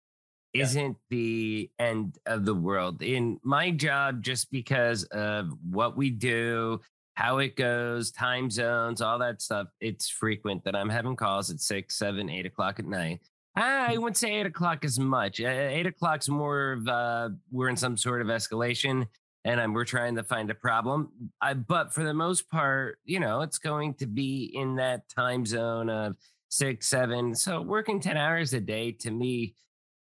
isn't 0.52 0.96
yeah. 1.10 1.16
the 1.16 1.70
end 1.78 2.18
of 2.26 2.44
the 2.44 2.54
world. 2.54 3.02
In 3.02 3.38
my 3.42 3.70
job, 3.70 4.22
just 4.22 4.50
because 4.50 5.04
of 5.04 5.50
what 5.68 5.96
we 5.96 6.10
do, 6.10 6.80
how 7.14 7.38
it 7.38 7.56
goes, 7.56 8.10
time 8.10 8.50
zones, 8.50 9.00
all 9.00 9.18
that 9.18 9.42
stuff, 9.42 9.68
it's 9.80 10.08
frequent 10.08 10.64
that 10.64 10.74
I'm 10.74 10.88
having 10.88 11.16
calls 11.16 11.50
at 11.50 11.60
six, 11.60 11.98
seven, 11.98 12.30
eight 12.30 12.46
o'clock 12.46 12.78
at 12.78 12.86
night. 12.86 13.20
I 13.56 13.98
wouldn't 13.98 14.16
say 14.16 14.40
eight 14.40 14.46
o'clock 14.46 14.84
as 14.84 14.98
much. 14.98 15.40
Eight 15.40 15.86
o'clock's 15.86 16.28
more 16.28 16.72
of 16.72 16.88
uh, 16.88 17.30
we're 17.50 17.68
in 17.68 17.76
some 17.76 17.96
sort 17.96 18.20
of 18.22 18.28
escalation 18.28 19.06
and 19.44 19.60
I'm, 19.60 19.72
we're 19.72 19.84
trying 19.84 20.16
to 20.16 20.22
find 20.22 20.50
a 20.50 20.54
problem. 20.54 21.10
I, 21.40 21.54
but 21.54 21.94
for 21.94 22.04
the 22.04 22.14
most 22.14 22.50
part, 22.50 22.98
you 23.04 23.20
know, 23.20 23.40
it's 23.40 23.58
going 23.58 23.94
to 23.94 24.06
be 24.06 24.50
in 24.54 24.76
that 24.76 25.08
time 25.08 25.46
zone 25.46 25.88
of 25.88 26.16
six, 26.48 26.88
seven. 26.88 27.34
So 27.34 27.62
working 27.62 28.00
10 28.00 28.16
hours 28.16 28.52
a 28.52 28.60
day 28.60 28.92
to 29.00 29.10
me, 29.10 29.54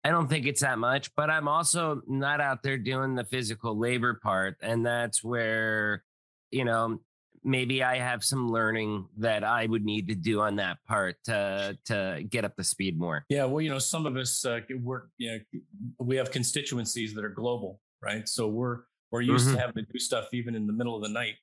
I 0.04 0.10
don't 0.10 0.28
think 0.28 0.46
it's 0.46 0.60
that 0.60 0.78
much, 0.78 1.14
but 1.16 1.30
I'm 1.30 1.48
also 1.48 2.00
not 2.06 2.40
out 2.40 2.62
there 2.62 2.78
doing 2.78 3.14
the 3.14 3.24
physical 3.24 3.76
labor 3.76 4.20
part. 4.22 4.56
And 4.62 4.86
that's 4.86 5.22
where, 5.22 6.04
you 6.50 6.64
know, 6.64 7.00
maybe 7.46 7.82
I 7.82 7.98
have 7.98 8.24
some 8.24 8.50
learning 8.50 9.06
that 9.18 9.44
I 9.44 9.66
would 9.66 9.84
need 9.84 10.08
to 10.08 10.14
do 10.14 10.40
on 10.40 10.56
that 10.56 10.78
part 10.86 11.16
to 11.24 11.78
to 11.86 12.24
get 12.28 12.44
up 12.44 12.56
the 12.56 12.64
speed 12.64 12.98
more. 12.98 13.24
Yeah, 13.28 13.44
well, 13.44 13.60
you 13.60 13.70
know, 13.70 13.78
some 13.78 14.06
of 14.06 14.16
us 14.16 14.44
uh, 14.44 14.60
work. 14.80 15.10
You 15.18 15.32
know, 15.32 15.60
we 15.98 16.16
have 16.16 16.30
constituencies 16.30 17.14
that 17.14 17.24
are 17.24 17.30
global, 17.30 17.80
right? 18.02 18.28
So 18.28 18.48
we're 18.48 18.80
we're 19.10 19.20
used 19.20 19.46
mm-hmm. 19.46 19.56
to 19.56 19.60
having 19.60 19.84
to 19.86 19.92
do 19.92 19.98
stuff 19.98 20.28
even 20.32 20.54
in 20.54 20.66
the 20.66 20.72
middle 20.72 20.96
of 20.96 21.02
the 21.02 21.08
night. 21.08 21.34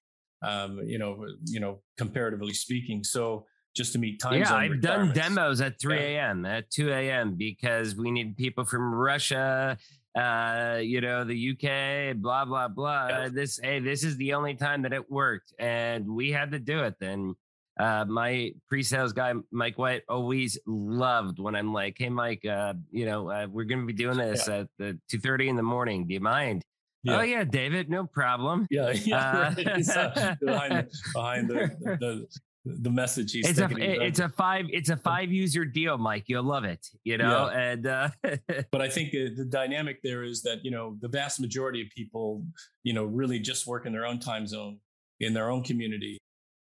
Um, 0.41 0.81
you 0.83 0.99
know, 0.99 1.25
you 1.45 1.61
know, 1.61 1.79
comparatively 1.97 2.53
speaking. 2.53 3.03
So 3.03 3.45
just 3.75 3.93
to 3.93 3.99
meet 3.99 4.19
time 4.19 4.39
yeah, 4.39 4.53
I've 4.53 4.81
done 4.81 5.13
demos 5.13 5.61
at 5.61 5.79
3 5.79 5.97
a.m., 5.97 6.45
at 6.45 6.69
2 6.69 6.91
a.m. 6.91 7.35
because 7.35 7.95
we 7.95 8.11
need 8.11 8.37
people 8.37 8.65
from 8.65 8.93
Russia, 8.93 9.77
uh, 10.15 10.79
you 10.81 11.01
know, 11.01 11.23
the 11.23 11.51
UK, 11.51 12.15
blah, 12.21 12.45
blah, 12.45 12.67
blah. 12.67 13.07
Yeah. 13.07 13.29
This, 13.29 13.59
hey, 13.61 13.79
this 13.79 14.03
is 14.03 14.17
the 14.17 14.33
only 14.33 14.55
time 14.55 14.83
that 14.83 14.93
it 14.93 15.09
worked. 15.09 15.53
And 15.57 16.07
we 16.07 16.31
had 16.31 16.51
to 16.51 16.59
do 16.59 16.83
it. 16.83 16.95
Then 16.99 17.35
uh, 17.79 18.05
my 18.05 18.53
pre-sales 18.69 19.13
guy, 19.13 19.33
Mike 19.51 19.79
White, 19.79 20.03
always 20.07 20.59
loved 20.67 21.39
when 21.39 21.55
I'm 21.55 21.73
like, 21.73 21.95
hey, 21.97 22.09
Mike, 22.09 22.45
uh, 22.45 22.73
you 22.91 23.05
know, 23.05 23.31
uh, 23.31 23.47
we're 23.49 23.65
going 23.65 23.81
to 23.81 23.87
be 23.87 23.93
doing 23.93 24.17
this 24.19 24.47
yeah. 24.47 24.59
at 24.59 24.67
the 24.77 24.99
2.30 25.11 25.49
in 25.49 25.55
the 25.55 25.63
morning. 25.63 26.05
Do 26.05 26.13
you 26.13 26.19
mind? 26.19 26.61
Yeah. 27.03 27.19
Oh 27.19 27.21
yeah, 27.21 27.43
David, 27.43 27.89
no 27.89 28.05
problem. 28.05 28.67
Yeah, 28.69 28.91
yeah. 29.05 29.53
Uh, 29.55 29.55
right. 29.57 30.39
behind, 30.39 30.89
behind 31.13 31.49
the, 31.49 31.97
the, 31.99 32.27
the 32.65 32.89
message 32.89 33.33
he's 33.33 33.49
it's 33.49 33.59
a 33.59 33.67
it's 34.05 34.19
a 34.19 34.29
five 34.29 34.65
it's 34.69 34.89
a 34.89 34.95
five 34.95 35.29
user 35.29 35.65
deal 35.65 35.97
mike 35.97 36.23
you'll 36.27 36.43
love 36.43 36.63
it 36.63 36.87
you 37.03 37.17
know 37.17 37.49
yeah. 37.51 37.59
and 37.59 37.87
uh 37.87 38.09
but 38.71 38.81
i 38.81 38.87
think 38.87 39.11
the, 39.11 39.35
the, 39.35 39.43
dynamic 39.43 40.01
there 40.01 40.23
is 40.23 40.41
that 40.41 40.63
you 40.63 40.71
know 40.71 40.95
the 41.01 41.09
vast 41.09 41.41
majority 41.41 41.81
of 41.81 41.89
people 41.89 42.41
you 42.83 42.93
know 42.93 43.03
really 43.03 43.37
just 43.37 43.67
work 43.67 43.85
in 43.85 43.91
their 43.91 44.05
own 44.05 44.17
time 44.17 44.47
zone 44.47 44.77
in 45.19 45.33
their 45.33 45.51
own 45.51 45.61
community 45.61 46.17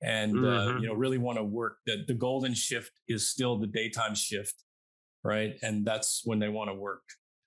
and 0.02 0.34
uh, 0.34 0.42
mm-hmm. 0.42 0.78
uh, 0.78 0.80
you 0.82 0.88
know 0.88 0.94
really 0.94 1.18
want 1.18 1.38
to 1.38 1.44
work 1.46 1.78
that 1.86 2.06
the 2.08 2.14
golden 2.14 2.54
shift 2.54 2.92
is 3.08 3.30
still 3.30 3.58
the 3.58 3.68
daytime 3.68 4.16
shift 4.16 4.66
right 5.24 5.56
and 5.62 5.86
that's 5.86 6.24
when 6.26 6.40
they 6.40 6.50
want 6.50 6.70
to 6.70 6.74
work 6.74 7.04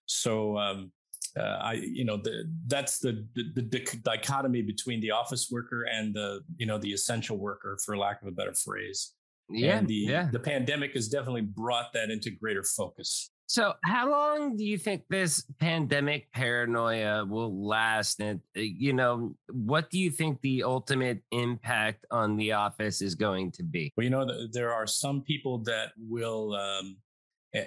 so 0.07 0.57
um 0.57 0.91
uh, 1.39 1.59
I, 1.61 1.73
you 1.75 2.05
know, 2.05 2.17
the, 2.17 2.45
that's 2.67 2.99
the, 2.99 3.27
the, 3.35 3.45
the 3.55 3.99
dichotomy 4.03 4.63
between 4.63 5.01
the 5.01 5.11
office 5.11 5.49
worker 5.51 5.85
and 5.85 6.15
the, 6.15 6.41
you 6.57 6.67
know, 6.67 6.79
the 6.79 6.93
essential 6.93 7.37
worker, 7.39 7.79
for 7.85 7.97
lack 7.97 8.23
of 8.23 8.29
a 8.29 8.33
better 8.33 8.55
phrase. 8.55 9.13
Yeah, 9.51 9.79
and 9.79 9.89
the 9.89 9.95
yeah. 9.95 10.29
the 10.31 10.39
pandemic 10.39 10.93
has 10.93 11.09
definitely 11.09 11.41
brought 11.41 11.95
that 11.95 12.11
into 12.11 12.31
greater 12.31 12.63
focus. 12.63 13.31
So, 13.47 13.73
how 13.83 14.11
long 14.11 14.59
do 14.59 14.65
you 14.65 14.77
think 14.77 15.05
this 15.09 15.43
pandemic 15.59 16.31
paranoia 16.33 17.25
will 17.25 17.67
last? 17.67 18.21
And, 18.21 18.41
uh, 18.55 18.61
you 18.61 18.93
know, 18.93 19.35
what 19.51 19.89
do 19.89 19.99
you 19.99 20.11
think 20.11 20.43
the 20.43 20.65
ultimate 20.65 21.23
impact 21.31 22.05
on 22.11 22.37
the 22.37 22.53
office 22.53 23.01
is 23.01 23.15
going 23.15 23.53
to 23.53 23.63
be? 23.63 23.91
Well, 23.97 24.05
you 24.05 24.11
know, 24.11 24.27
there 24.53 24.75
are 24.75 24.87
some 24.87 25.23
people 25.23 25.61
that 25.61 25.93
will 25.97 26.53
um, 26.55 26.99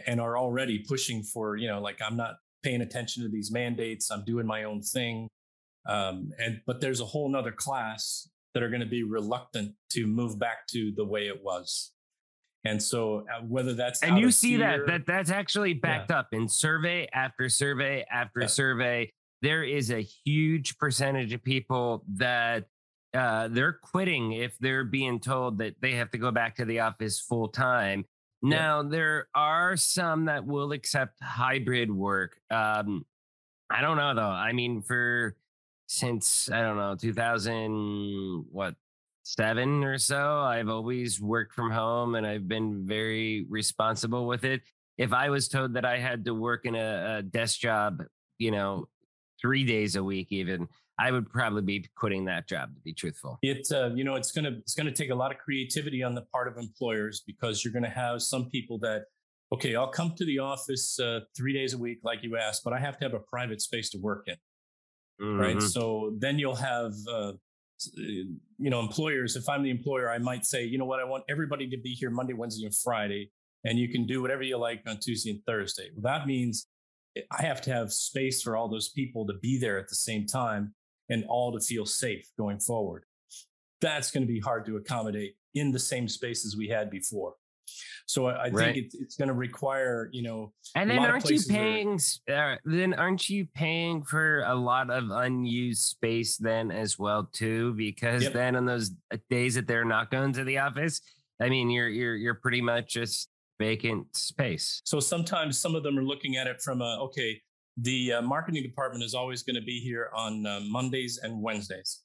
and 0.05 0.21
are 0.21 0.37
already 0.37 0.85
pushing 0.87 1.23
for, 1.23 1.55
you 1.55 1.67
know, 1.67 1.81
like 1.81 1.99
I'm 1.99 2.15
not 2.15 2.35
paying 2.63 2.81
attention 2.81 3.23
to 3.23 3.29
these 3.29 3.51
mandates, 3.51 4.11
I'm 4.11 4.23
doing 4.23 4.45
my 4.45 4.63
own 4.63 4.81
thing. 4.81 5.27
Um, 5.87 6.31
and 6.39 6.61
but 6.65 6.79
there's 6.81 7.01
a 7.01 7.05
whole 7.05 7.29
nother 7.29 7.51
class 7.51 8.29
that 8.53 8.61
are 8.61 8.69
going 8.69 8.81
to 8.81 8.87
be 8.87 9.03
reluctant 9.03 9.73
to 9.91 10.05
move 10.05 10.37
back 10.37 10.67
to 10.67 10.91
the 10.95 11.05
way 11.05 11.27
it 11.27 11.43
was. 11.43 11.91
And 12.63 12.81
so 12.81 13.25
uh, 13.33 13.41
whether 13.41 13.73
that's 13.73 14.03
and 14.03 14.19
you 14.19 14.29
see 14.29 14.57
fear, 14.57 14.85
that 14.85 14.87
that 14.87 15.05
that's 15.07 15.31
actually 15.31 15.73
backed 15.73 16.11
yeah. 16.11 16.19
up 16.19 16.27
in 16.31 16.47
survey 16.47 17.07
after 17.11 17.49
survey 17.49 18.05
after 18.11 18.41
yeah. 18.41 18.47
survey. 18.47 19.11
There 19.41 19.63
is 19.63 19.89
a 19.89 20.01
huge 20.23 20.77
percentage 20.77 21.33
of 21.33 21.43
people 21.43 22.03
that 22.17 22.65
uh, 23.15 23.47
they're 23.47 23.79
quitting 23.81 24.33
if 24.33 24.55
they're 24.59 24.83
being 24.83 25.19
told 25.19 25.57
that 25.57 25.75
they 25.81 25.93
have 25.93 26.11
to 26.11 26.19
go 26.19 26.29
back 26.29 26.55
to 26.57 26.65
the 26.65 26.81
office 26.81 27.19
full 27.19 27.47
time. 27.47 28.05
Now 28.41 28.83
there 28.83 29.27
are 29.35 29.77
some 29.77 30.25
that 30.25 30.45
will 30.45 30.71
accept 30.71 31.21
hybrid 31.21 31.91
work. 31.91 32.37
Um, 32.49 33.05
I 33.69 33.81
don't 33.81 33.97
know 33.97 34.15
though. 34.15 34.21
I 34.21 34.51
mean, 34.51 34.81
for 34.81 35.35
since 35.87 36.49
I 36.51 36.61
don't 36.61 36.77
know 36.77 36.95
2000 36.95 38.45
what 38.51 38.75
seven 39.23 39.83
or 39.83 39.97
so. 39.97 40.39
I've 40.39 40.69
always 40.69 41.21
worked 41.21 41.53
from 41.53 41.71
home 41.71 42.15
and 42.15 42.25
I've 42.25 42.47
been 42.47 42.87
very 42.87 43.45
responsible 43.49 44.27
with 44.27 44.43
it. 44.43 44.61
If 44.97 45.13
I 45.13 45.29
was 45.29 45.47
told 45.47 45.73
that 45.75 45.85
I 45.85 45.99
had 45.99 46.25
to 46.25 46.33
work 46.33 46.65
in 46.65 46.75
a, 46.75 47.17
a 47.19 47.23
desk 47.23 47.59
job, 47.59 48.03
you 48.37 48.51
know, 48.51 48.87
three 49.39 49.63
days 49.63 49.95
a 49.95 50.03
week, 50.03 50.27
even, 50.31 50.67
I 51.01 51.11
would 51.11 51.29
probably 51.31 51.63
be 51.63 51.85
quitting 51.95 52.25
that 52.25 52.47
job. 52.47 52.75
To 52.75 52.81
be 52.81 52.93
truthful, 52.93 53.39
it's 53.41 53.71
uh, 53.71 53.89
you 53.95 54.03
know 54.03 54.15
it's 54.15 54.31
gonna 54.31 54.51
it's 54.59 54.75
gonna 54.75 54.91
take 54.91 55.09
a 55.09 55.15
lot 55.15 55.31
of 55.31 55.37
creativity 55.39 56.03
on 56.03 56.13
the 56.13 56.21
part 56.33 56.47
of 56.47 56.57
employers 56.57 57.23
because 57.25 57.63
you're 57.63 57.73
gonna 57.73 57.89
have 57.89 58.21
some 58.21 58.49
people 58.49 58.77
that 58.79 59.05
okay, 59.53 59.75
I'll 59.75 59.91
come 59.91 60.13
to 60.15 60.25
the 60.25 60.39
office 60.39 60.99
uh, 60.99 61.21
three 61.35 61.53
days 61.53 61.73
a 61.73 61.77
week, 61.77 61.99
like 62.03 62.19
you 62.23 62.37
asked, 62.37 62.63
but 62.63 62.71
I 62.71 62.79
have 62.79 62.97
to 62.99 63.05
have 63.05 63.13
a 63.13 63.19
private 63.19 63.61
space 63.61 63.89
to 63.89 63.97
work 63.97 64.27
in. 64.27 64.35
Mm-hmm. 65.21 65.39
Right. 65.39 65.61
So 65.61 66.15
then 66.19 66.39
you'll 66.39 66.55
have 66.55 66.93
uh, 67.11 67.33
you 67.95 68.69
know, 68.69 68.79
employers, 68.79 69.35
if 69.35 69.49
I'm 69.49 69.63
the 69.63 69.69
employer, 69.69 70.11
I 70.11 70.19
might 70.19 70.45
say, 70.45 70.63
you 70.63 70.77
know 70.77 70.85
what, 70.85 70.99
I 70.99 71.03
want 71.03 71.23
everybody 71.29 71.67
to 71.69 71.77
be 71.77 71.93
here 71.93 72.11
Monday, 72.11 72.33
Wednesday, 72.33 72.65
and 72.65 72.75
Friday, 72.75 73.31
and 73.65 73.79
you 73.79 73.89
can 73.89 74.05
do 74.05 74.21
whatever 74.21 74.43
you 74.43 74.57
like 74.57 74.81
on 74.87 74.99
Tuesday 74.99 75.31
and 75.31 75.43
Thursday. 75.45 75.89
Well, 75.95 76.13
that 76.13 76.27
means 76.27 76.67
I 77.31 77.41
have 77.41 77.61
to 77.61 77.73
have 77.73 77.91
space 77.91 78.41
for 78.41 78.55
all 78.55 78.69
those 78.69 78.89
people 78.89 79.25
to 79.27 79.33
be 79.41 79.57
there 79.57 79.77
at 79.79 79.89
the 79.89 79.95
same 79.95 80.25
time 80.25 80.73
and 81.09 81.25
all 81.27 81.51
to 81.51 81.59
feel 81.59 81.85
safe 81.85 82.27
going 82.37 82.59
forward. 82.59 83.03
That's 83.81 84.11
going 84.11 84.25
to 84.25 84.31
be 84.31 84.39
hard 84.39 84.65
to 84.65 84.77
accommodate 84.77 85.35
in 85.55 85.71
the 85.71 85.79
same 85.79 86.07
spaces 86.07 86.55
we 86.55 86.67
had 86.67 86.89
before. 86.89 87.35
So 88.05 88.25
I, 88.27 88.31
I 88.31 88.49
right. 88.49 88.73
think 88.73 88.85
it's, 88.85 88.95
it's 88.95 89.15
going 89.15 89.29
to 89.29 89.33
require, 89.33 90.09
you 90.11 90.23
know, 90.23 90.53
and 90.75 90.89
then 90.89 90.99
aren't 90.99 91.29
you 91.29 91.39
paying? 91.47 91.99
Where, 92.25 92.53
uh, 92.53 92.57
then 92.65 92.93
aren't 92.93 93.29
you 93.29 93.47
paying 93.53 94.03
for 94.03 94.41
a 94.41 94.55
lot 94.55 94.89
of 94.89 95.09
unused 95.09 95.83
space 95.83 96.37
then 96.37 96.71
as 96.71 96.99
well 96.99 97.29
too? 97.31 97.73
Because 97.73 98.23
yep. 98.23 98.33
then 98.33 98.55
on 98.55 98.65
those 98.65 98.91
uh, 99.13 99.17
days 99.29 99.55
that 99.55 99.67
they're 99.67 99.85
not 99.85 100.11
going 100.11 100.33
to 100.33 100.43
the 100.43 100.57
office, 100.57 101.01
I 101.41 101.49
mean, 101.49 101.69
you're 101.69 101.87
you're 101.87 102.15
you're 102.15 102.35
pretty 102.35 102.61
much 102.61 102.93
just 102.93 103.29
vacant 103.59 104.15
space. 104.15 104.81
So 104.83 104.99
sometimes 104.99 105.57
some 105.57 105.75
of 105.75 105.83
them 105.83 105.97
are 105.97 106.03
looking 106.03 106.35
at 106.35 106.47
it 106.47 106.61
from 106.61 106.81
a 106.81 106.97
okay. 107.03 107.41
The 107.77 108.13
uh, 108.13 108.21
marketing 108.21 108.63
department 108.63 109.03
is 109.03 109.13
always 109.13 109.43
going 109.43 109.55
to 109.55 109.61
be 109.61 109.79
here 109.79 110.11
on 110.13 110.45
uh, 110.45 110.59
Mondays 110.63 111.19
and 111.23 111.41
Wednesdays 111.41 112.01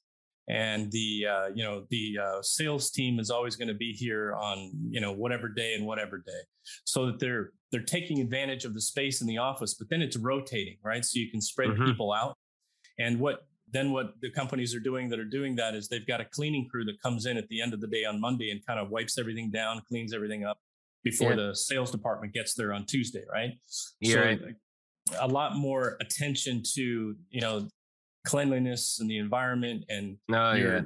and 0.47 0.89
the 0.91 1.25
uh, 1.29 1.47
you 1.53 1.63
know 1.63 1.85
the 1.89 2.17
uh, 2.21 2.41
sales 2.41 2.89
team 2.89 3.19
is 3.19 3.29
always 3.29 3.55
going 3.55 3.67
to 3.67 3.73
be 3.73 3.91
here 3.91 4.33
on 4.35 4.71
you 4.89 5.01
know 5.01 5.11
whatever 5.11 5.49
day 5.49 5.73
and 5.73 5.85
whatever 5.85 6.17
day 6.17 6.41
so 6.85 7.05
that 7.05 7.19
they're 7.19 7.51
they're 7.71 7.81
taking 7.81 8.21
advantage 8.21 8.63
of 8.63 8.73
the 8.73 8.81
space 8.81 9.21
in 9.21 9.27
the 9.27 9.37
office 9.37 9.73
but 9.73 9.89
then 9.89 10.01
it's 10.01 10.17
rotating 10.17 10.77
right 10.83 11.03
so 11.03 11.19
you 11.19 11.29
can 11.29 11.41
spread 11.41 11.69
mm-hmm. 11.69 11.85
people 11.85 12.13
out 12.13 12.37
and 12.99 13.19
what 13.19 13.45
then 13.73 13.91
what 13.91 14.13
the 14.21 14.31
companies 14.31 14.73
are 14.73 14.79
doing 14.79 15.09
that 15.09 15.19
are 15.19 15.25
doing 15.25 15.55
that 15.55 15.75
is 15.75 15.89
they've 15.89 16.07
got 16.07 16.21
a 16.21 16.25
cleaning 16.25 16.67
crew 16.71 16.85
that 16.85 17.01
comes 17.01 17.25
in 17.25 17.35
at 17.35 17.47
the 17.49 17.61
end 17.61 17.73
of 17.73 17.81
the 17.81 17.87
day 17.87 18.05
on 18.05 18.19
monday 18.19 18.51
and 18.51 18.65
kind 18.65 18.79
of 18.79 18.89
wipes 18.89 19.17
everything 19.17 19.51
down 19.51 19.81
cleans 19.89 20.13
everything 20.13 20.45
up 20.45 20.57
before 21.03 21.31
yeah. 21.31 21.35
the 21.47 21.55
sales 21.55 21.91
department 21.91 22.33
gets 22.33 22.53
there 22.53 22.71
on 22.71 22.85
tuesday 22.85 23.23
right 23.31 23.51
yeah, 23.99 24.13
so 24.13 24.21
right. 24.21 24.41
A 25.19 25.27
lot 25.27 25.55
more 25.55 25.97
attention 26.01 26.63
to 26.75 27.15
you 27.29 27.41
know 27.41 27.67
cleanliness 28.25 28.99
and 28.99 29.09
the 29.09 29.17
environment 29.17 29.83
and 29.89 30.17
oh, 30.33 30.53
your, 30.53 30.75
yeah. 30.75 30.81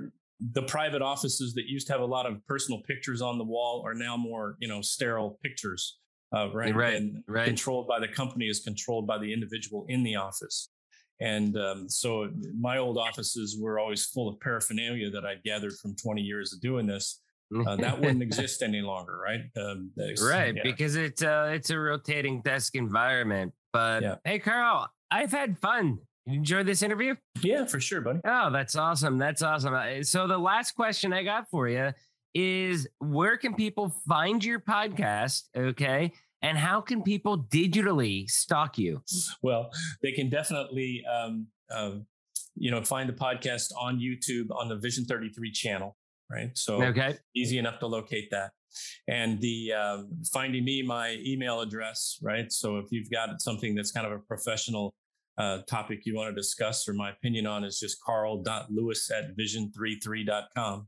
the 0.53 0.63
private 0.63 1.01
offices 1.01 1.53
that 1.55 1.63
used 1.67 1.87
to 1.87 1.93
have 1.93 2.01
a 2.01 2.05
lot 2.05 2.25
of 2.25 2.45
personal 2.45 2.81
pictures 2.87 3.21
on 3.21 3.37
the 3.37 3.43
wall 3.43 3.83
are 3.85 3.95
now 3.95 4.15
more 4.15 4.55
you 4.59 4.67
know 4.67 4.81
sterile 4.81 5.39
pictures 5.43 5.99
uh, 6.35 6.49
right 6.53 6.75
right, 6.75 6.95
and 6.95 7.23
right 7.27 7.45
controlled 7.45 7.87
by 7.87 7.99
the 7.99 8.07
company 8.07 8.45
is 8.45 8.59
controlled 8.59 9.07
by 9.07 9.17
the 9.17 9.33
individual 9.33 9.85
in 9.89 10.03
the 10.03 10.15
office 10.15 10.69
and 11.21 11.55
um, 11.55 11.87
so 11.87 12.29
my 12.59 12.79
old 12.79 12.97
offices 12.97 13.55
were 13.59 13.79
always 13.79 14.05
full 14.05 14.27
of 14.27 14.39
paraphernalia 14.39 15.11
that 15.11 15.23
I'd 15.23 15.43
gathered 15.43 15.73
from 15.73 15.95
20 15.95 16.19
years 16.19 16.51
of 16.51 16.59
doing 16.61 16.87
this. 16.87 17.21
Uh, 17.67 17.75
that 17.75 17.99
wouldn't 18.01 18.23
exist 18.23 18.63
any 18.63 18.81
longer, 18.81 19.19
right? 19.23 19.41
Um, 19.55 19.91
right, 20.23 20.55
yeah. 20.55 20.63
because 20.63 20.95
it's 20.95 21.21
uh, 21.21 21.51
it's 21.53 21.69
a 21.69 21.77
rotating 21.77 22.41
desk 22.41 22.75
environment. 22.75 23.53
But 23.73 24.03
yeah. 24.03 24.15
hey, 24.23 24.39
Carl, 24.39 24.89
I've 25.09 25.31
had 25.31 25.57
fun 25.59 25.99
you 26.25 26.35
enjoyed 26.35 26.67
this 26.67 26.83
interview? 26.83 27.15
Yeah, 27.41 27.65
for 27.65 27.79
sure, 27.79 28.01
buddy. 28.01 28.19
Oh, 28.23 28.51
that's 28.51 28.75
awesome. 28.75 29.17
That's 29.17 29.41
awesome. 29.41 29.73
Uh, 29.73 30.03
so 30.03 30.27
the 30.27 30.37
last 30.37 30.73
question 30.73 31.13
I 31.13 31.23
got 31.23 31.49
for 31.49 31.67
you 31.67 31.91
is 32.35 32.87
where 32.99 33.37
can 33.37 33.55
people 33.55 33.89
find 34.07 34.43
your 34.43 34.59
podcast? 34.59 35.43
Okay. 35.57 36.11
And 36.43 36.57
how 36.57 36.81
can 36.81 37.01
people 37.01 37.43
digitally 37.51 38.29
stalk 38.29 38.77
you? 38.77 39.03
Well, 39.41 39.71
they 40.01 40.11
can 40.11 40.29
definitely, 40.29 41.03
um, 41.11 41.47
uh, 41.69 41.95
you 42.55 42.71
know, 42.71 42.83
find 42.83 43.09
the 43.09 43.13
podcast 43.13 43.71
on 43.79 43.99
YouTube 43.99 44.47
on 44.55 44.67
the 44.67 44.75
Vision 44.75 45.05
33 45.05 45.51
channel, 45.51 45.97
right? 46.31 46.51
So 46.55 46.83
okay. 46.83 47.17
easy 47.35 47.57
enough 47.57 47.79
to 47.79 47.87
locate 47.87 48.29
that. 48.31 48.51
And 49.07 49.39
the 49.41 49.73
um, 49.73 50.09
finding 50.31 50.63
me, 50.63 50.81
my 50.81 51.17
email 51.25 51.61
address, 51.61 52.17
right? 52.21 52.51
So 52.51 52.77
if 52.77 52.85
you've 52.91 53.09
got 53.09 53.41
something 53.41 53.75
that's 53.75 53.91
kind 53.91 54.05
of 54.05 54.13
a 54.13 54.19
professional 54.19 54.93
uh, 55.37 55.59
topic 55.67 56.01
you 56.05 56.15
want 56.15 56.29
to 56.29 56.39
discuss 56.39 56.87
or 56.87 56.93
my 56.93 57.11
opinion 57.11 57.47
on 57.47 57.63
is 57.63 57.79
just 57.79 58.01
carl.lewis 58.03 59.09
at 59.11 59.35
vision33.com. 59.37 60.87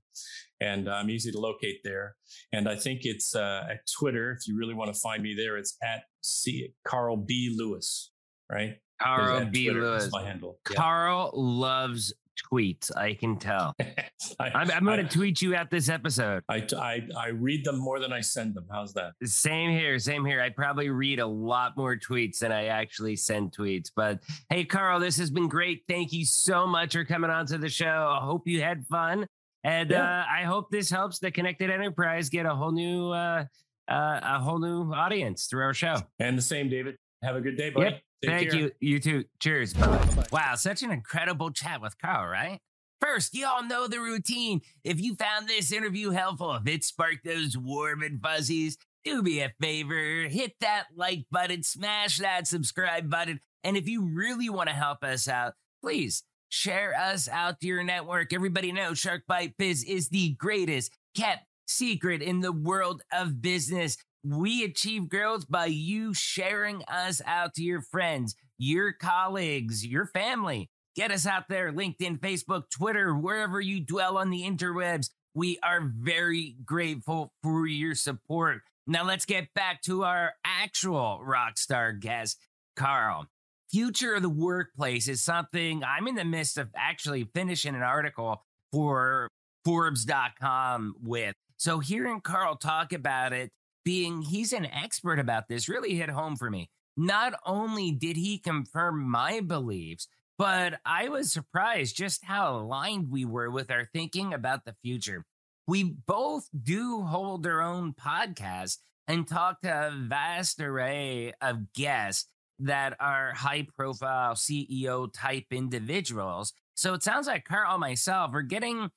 And 0.61 0.89
I'm 0.89 1.09
easy 1.09 1.31
to 1.31 1.39
locate 1.39 1.79
there. 1.83 2.15
And 2.51 2.69
I 2.69 2.75
think 2.75 3.01
it's 3.03 3.35
uh, 3.35 3.63
at 3.69 3.79
Twitter. 3.99 4.31
If 4.31 4.47
you 4.47 4.57
really 4.57 4.73
want 4.73 4.93
to 4.93 4.99
find 4.99 5.23
me 5.23 5.33
there, 5.35 5.57
it's 5.57 5.77
at 5.83 6.03
C- 6.21 6.73
Carl 6.87 7.17
B. 7.17 7.55
Lewis, 7.57 8.11
right? 8.51 8.75
Carl 9.01 9.45
B. 9.45 9.71
Lewis. 9.71 10.09
my 10.11 10.23
handle. 10.23 10.59
Carl 10.63 11.31
yeah. 11.33 11.39
loves 11.41 12.13
tweets. 12.35 12.95
I 12.95 13.13
can 13.13 13.37
tell. 13.37 13.75
I, 14.39 14.61
am 14.61 14.71
I'm 14.71 14.85
going 14.85 15.05
to 15.05 15.11
tweet 15.17 15.41
you 15.41 15.55
at 15.55 15.69
this 15.69 15.89
episode. 15.89 16.43
I, 16.49 16.65
I, 16.77 17.07
I 17.17 17.27
read 17.29 17.65
them 17.65 17.77
more 17.77 17.99
than 17.99 18.13
I 18.13 18.21
send 18.21 18.55
them. 18.55 18.65
How's 18.71 18.93
that? 18.93 19.13
Same 19.23 19.71
here. 19.71 19.99
Same 19.99 20.25
here. 20.25 20.41
I 20.41 20.49
probably 20.49 20.89
read 20.89 21.19
a 21.19 21.27
lot 21.27 21.77
more 21.77 21.95
tweets 21.95 22.39
than 22.39 22.51
I 22.51 22.65
actually 22.65 23.15
send 23.15 23.51
tweets. 23.51 23.89
But 23.95 24.19
hey, 24.49 24.65
Carl, 24.65 24.99
this 24.99 25.17
has 25.17 25.29
been 25.29 25.47
great. 25.47 25.83
Thank 25.87 26.13
you 26.13 26.25
so 26.25 26.67
much 26.67 26.93
for 26.93 27.05
coming 27.05 27.29
on 27.29 27.45
to 27.47 27.57
the 27.57 27.69
show. 27.69 28.17
I 28.19 28.23
hope 28.23 28.47
you 28.47 28.61
had 28.61 28.85
fun. 28.87 29.27
And 29.63 29.91
yeah. 29.91 30.03
uh, 30.03 30.25
I 30.29 30.43
hope 30.43 30.69
this 30.71 30.89
helps 30.89 31.19
the 31.19 31.31
Connected 31.31 31.69
Enterprise 31.69 32.29
get 32.29 32.45
a 32.45 32.53
whole 32.53 32.71
new 32.71 33.11
uh, 33.11 33.45
uh, 33.89 34.19
a 34.23 34.39
whole 34.39 34.59
new 34.59 34.93
audience 34.93 35.47
through 35.47 35.63
our 35.63 35.73
show. 35.73 35.95
And 36.19 36.37
the 36.37 36.41
same, 36.41 36.69
David. 36.69 36.97
Have 37.23 37.35
a 37.35 37.41
good 37.41 37.57
day, 37.57 37.69
buddy. 37.69 37.91
Yep. 37.91 38.01
Take 38.23 38.31
Thank 38.31 38.51
care. 38.51 38.59
you. 38.59 38.71
You 38.79 38.99
too. 38.99 39.25
Cheers. 39.39 39.73
Bye. 39.73 40.25
Wow, 40.31 40.55
such 40.55 40.81
an 40.81 40.91
incredible 40.91 41.51
chat 41.51 41.81
with 41.81 41.97
Carl, 41.97 42.27
right? 42.27 42.59
First, 43.01 43.35
y'all 43.35 43.63
know 43.63 43.87
the 43.87 43.99
routine. 43.99 44.61
If 44.85 45.01
you 45.01 45.15
found 45.15 45.49
this 45.49 45.73
interview 45.73 46.11
helpful, 46.11 46.55
if 46.55 46.65
it 46.65 46.85
sparked 46.85 47.25
those 47.25 47.57
warm 47.57 48.01
and 48.01 48.21
fuzzies, 48.21 48.77
do 49.03 49.21
me 49.21 49.41
a 49.41 49.51
favor, 49.59 50.29
hit 50.29 50.53
that 50.61 50.85
like 50.95 51.25
button, 51.29 51.63
smash 51.63 52.19
that 52.19 52.47
subscribe 52.47 53.09
button. 53.09 53.41
And 53.65 53.75
if 53.75 53.89
you 53.89 54.05
really 54.05 54.49
want 54.49 54.69
to 54.69 54.75
help 54.75 55.03
us 55.03 55.27
out, 55.27 55.55
please 55.81 56.23
share 56.47 56.97
us 56.97 57.27
out 57.27 57.59
to 57.59 57.67
your 57.67 57.83
network. 57.83 58.31
Everybody 58.31 58.71
knows 58.71 58.99
Shark 58.99 59.23
Bite 59.27 59.55
Biz 59.57 59.83
is 59.83 60.07
the 60.07 60.35
greatest 60.35 60.95
kept 61.13 61.45
secret 61.67 62.21
in 62.21 62.39
the 62.39 62.53
world 62.53 63.01
of 63.11 63.41
business. 63.41 63.97
We 64.23 64.63
achieve 64.63 65.09
growth 65.09 65.49
by 65.49 65.65
you 65.65 66.13
sharing 66.13 66.83
us 66.85 67.21
out 67.25 67.53
to 67.55 67.63
your 67.63 67.81
friends. 67.81 68.35
your 68.57 68.93
colleagues, 68.93 69.85
your 69.85 70.05
family. 70.05 70.69
Get 70.95 71.11
us 71.11 71.25
out 71.25 71.49
there, 71.49 71.71
LinkedIn, 71.71 72.19
Facebook, 72.19 72.69
Twitter, 72.69 73.13
wherever 73.15 73.59
you 73.59 73.79
dwell 73.79 74.17
on 74.17 74.29
the 74.29 74.43
interwebs. 74.43 75.09
We 75.33 75.57
are 75.63 75.81
very 75.81 76.55
grateful 76.63 77.33
for 77.41 77.65
your 77.65 77.95
support. 77.95 78.61
Now 78.85 79.03
let's 79.03 79.25
get 79.25 79.53
back 79.55 79.81
to 79.83 80.03
our 80.03 80.33
actual 80.45 81.19
rock 81.23 81.57
star 81.57 81.91
guest, 81.93 82.37
Carl. 82.75 83.25
Future 83.71 84.13
of 84.15 84.21
the 84.21 84.29
workplace 84.29 85.07
is 85.07 85.21
something 85.21 85.83
I'm 85.83 86.07
in 86.07 86.15
the 86.15 86.23
midst 86.25 86.57
of 86.59 86.69
actually 86.75 87.27
finishing 87.33 87.73
an 87.75 87.81
article 87.81 88.43
for 88.71 89.27
Forbes.com 89.65 90.95
with. 91.01 91.33
So 91.57 91.79
hearing 91.79 92.21
Carl 92.21 92.55
talk 92.55 92.93
about 92.93 93.33
it, 93.33 93.49
being 93.83 94.21
he's 94.21 94.53
an 94.53 94.65
expert 94.65 95.19
about 95.19 95.47
this, 95.47 95.69
really 95.69 95.95
hit 95.95 96.09
home 96.09 96.35
for 96.35 96.49
me. 96.49 96.69
Not 96.95 97.33
only 97.45 97.91
did 97.91 98.17
he 98.17 98.37
confirm 98.37 99.09
my 99.09 99.39
beliefs, 99.39 100.07
but 100.37 100.79
I 100.85 101.09
was 101.09 101.31
surprised 101.31 101.95
just 101.95 102.25
how 102.25 102.55
aligned 102.57 103.09
we 103.11 103.25
were 103.25 103.49
with 103.49 103.71
our 103.71 103.85
thinking 103.93 104.33
about 104.33 104.65
the 104.65 104.75
future. 104.83 105.25
We 105.67 105.83
both 105.83 106.49
do 106.61 107.01
hold 107.01 107.47
our 107.47 107.61
own 107.61 107.93
podcast 107.93 108.77
and 109.07 109.27
talk 109.27 109.61
to 109.61 109.69
a 109.69 109.91
vast 109.91 110.59
array 110.59 111.33
of 111.41 111.73
guests 111.73 112.29
that 112.59 112.95
are 112.99 113.33
high 113.33 113.67
profile 113.75 114.33
CEO 114.33 115.11
type 115.13 115.45
individuals. 115.51 116.53
So 116.75 116.93
it 116.93 117.03
sounds 117.03 117.27
like 117.27 117.45
Carl 117.45 117.73
and 117.73 117.81
myself 117.81 118.31
are 118.33 118.41
getting, 118.41 118.89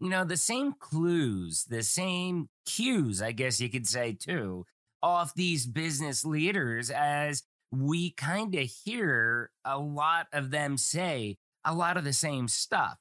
you 0.00 0.08
know, 0.08 0.24
the 0.24 0.36
same 0.36 0.74
clues, 0.78 1.64
the 1.68 1.82
same 1.82 2.48
cues, 2.66 3.22
I 3.22 3.32
guess 3.32 3.60
you 3.60 3.68
could 3.68 3.86
say, 3.86 4.16
too, 4.18 4.66
off 5.02 5.34
these 5.34 5.66
business 5.66 6.24
leaders 6.24 6.90
as 6.90 7.42
we 7.70 8.10
kind 8.12 8.54
of 8.54 8.70
hear 8.84 9.50
a 9.64 9.78
lot 9.78 10.26
of 10.32 10.50
them 10.50 10.76
say 10.78 11.36
a 11.64 11.74
lot 11.74 11.96
of 11.96 12.04
the 12.04 12.12
same 12.12 12.48
stuff. 12.48 12.98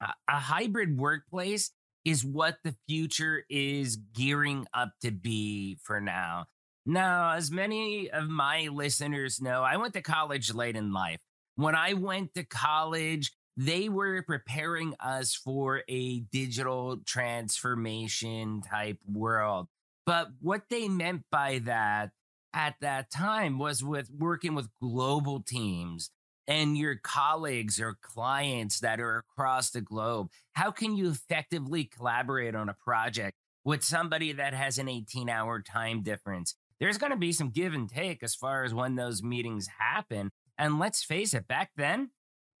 A, 0.00 0.38
hybrid 0.38 0.98
workplace 0.98 1.70
is 2.04 2.24
what 2.24 2.58
the 2.64 2.74
future 2.88 3.44
is 3.48 3.96
gearing 3.96 4.66
up 4.74 4.90
to 5.02 5.10
be 5.10 5.78
for 5.82 6.00
now. 6.00 6.46
Now, 6.84 7.32
as 7.32 7.50
many 7.50 8.10
of 8.10 8.28
my 8.28 8.68
listeners 8.70 9.40
know, 9.40 9.62
I 9.62 9.76
went 9.76 9.94
to 9.94 10.02
college 10.02 10.52
late 10.52 10.76
in 10.76 10.92
life. 10.92 11.20
When 11.56 11.74
I 11.74 11.94
went 11.94 12.34
to 12.34 12.44
college, 12.44 13.32
they 13.56 13.88
were 13.88 14.22
preparing 14.22 14.94
us 15.00 15.34
for 15.34 15.82
a 15.88 16.20
digital 16.20 16.98
transformation 17.06 18.62
type 18.62 18.98
world. 19.10 19.68
But 20.06 20.28
what 20.40 20.62
they 20.70 20.88
meant 20.88 21.22
by 21.30 21.60
that 21.64 22.10
at 22.52 22.76
that 22.80 23.10
time 23.10 23.58
was 23.58 23.82
with 23.82 24.10
working 24.10 24.54
with 24.54 24.68
global 24.80 25.40
teams 25.40 26.10
and 26.46 26.76
your 26.76 26.96
colleagues 26.96 27.80
or 27.80 27.96
clients 28.02 28.80
that 28.80 29.00
are 29.00 29.18
across 29.18 29.70
the 29.70 29.80
globe. 29.80 30.28
How 30.52 30.70
can 30.70 30.96
you 30.96 31.10
effectively 31.10 31.84
collaborate 31.84 32.54
on 32.54 32.68
a 32.68 32.76
project 32.84 33.36
with 33.64 33.82
somebody 33.82 34.32
that 34.32 34.52
has 34.52 34.78
an 34.78 34.88
18 34.88 35.28
hour 35.28 35.62
time 35.62 36.02
difference? 36.02 36.54
There's 36.80 36.98
going 36.98 37.12
to 37.12 37.18
be 37.18 37.32
some 37.32 37.50
give 37.50 37.72
and 37.72 37.88
take 37.88 38.22
as 38.22 38.34
far 38.34 38.64
as 38.64 38.74
when 38.74 38.96
those 38.96 39.22
meetings 39.22 39.68
happen. 39.78 40.30
And 40.58 40.78
let's 40.78 41.02
face 41.02 41.34
it, 41.34 41.48
back 41.48 41.70
then, 41.76 42.10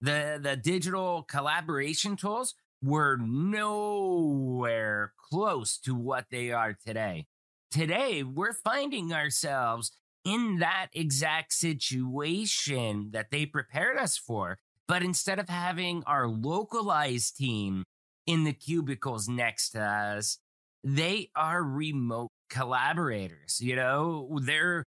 the, 0.04 0.38
the 0.42 0.56
digital 0.56 1.22
collaboration 1.22 2.16
tools 2.16 2.54
were 2.82 3.16
nowhere 3.16 5.12
close 5.30 5.78
to 5.78 5.94
what 5.94 6.26
they 6.30 6.50
are 6.52 6.76
today 6.86 7.26
today 7.74 8.22
we're 8.22 8.52
finding 8.52 9.12
ourselves 9.12 9.90
in 10.24 10.58
that 10.60 10.86
exact 10.92 11.52
situation 11.52 13.10
that 13.12 13.30
they 13.30 13.44
prepared 13.44 13.98
us 13.98 14.16
for. 14.16 14.58
But 14.86 15.02
instead 15.02 15.38
of 15.38 15.48
having 15.48 16.02
our 16.06 16.28
localized 16.28 17.36
team 17.36 17.84
in 18.26 18.44
the 18.44 18.52
cubicles 18.52 19.28
next 19.28 19.70
to 19.70 19.82
us, 19.82 20.38
they 20.84 21.30
are 21.34 21.62
remote 21.62 22.30
collaborators. 22.48 23.60
You 23.60 23.76
know, 23.76 24.38
they're 24.42 24.84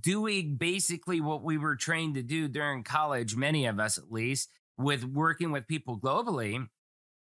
doing 0.00 0.56
basically 0.56 1.20
what 1.20 1.42
we 1.42 1.58
were 1.58 1.76
trained 1.76 2.14
to 2.14 2.22
do 2.22 2.48
during 2.48 2.82
college, 2.82 3.36
many 3.36 3.66
of 3.66 3.78
us 3.78 3.98
at 3.98 4.10
least, 4.10 4.50
with 4.76 5.04
working 5.04 5.52
with 5.52 5.68
people 5.68 5.98
globally. 5.98 6.66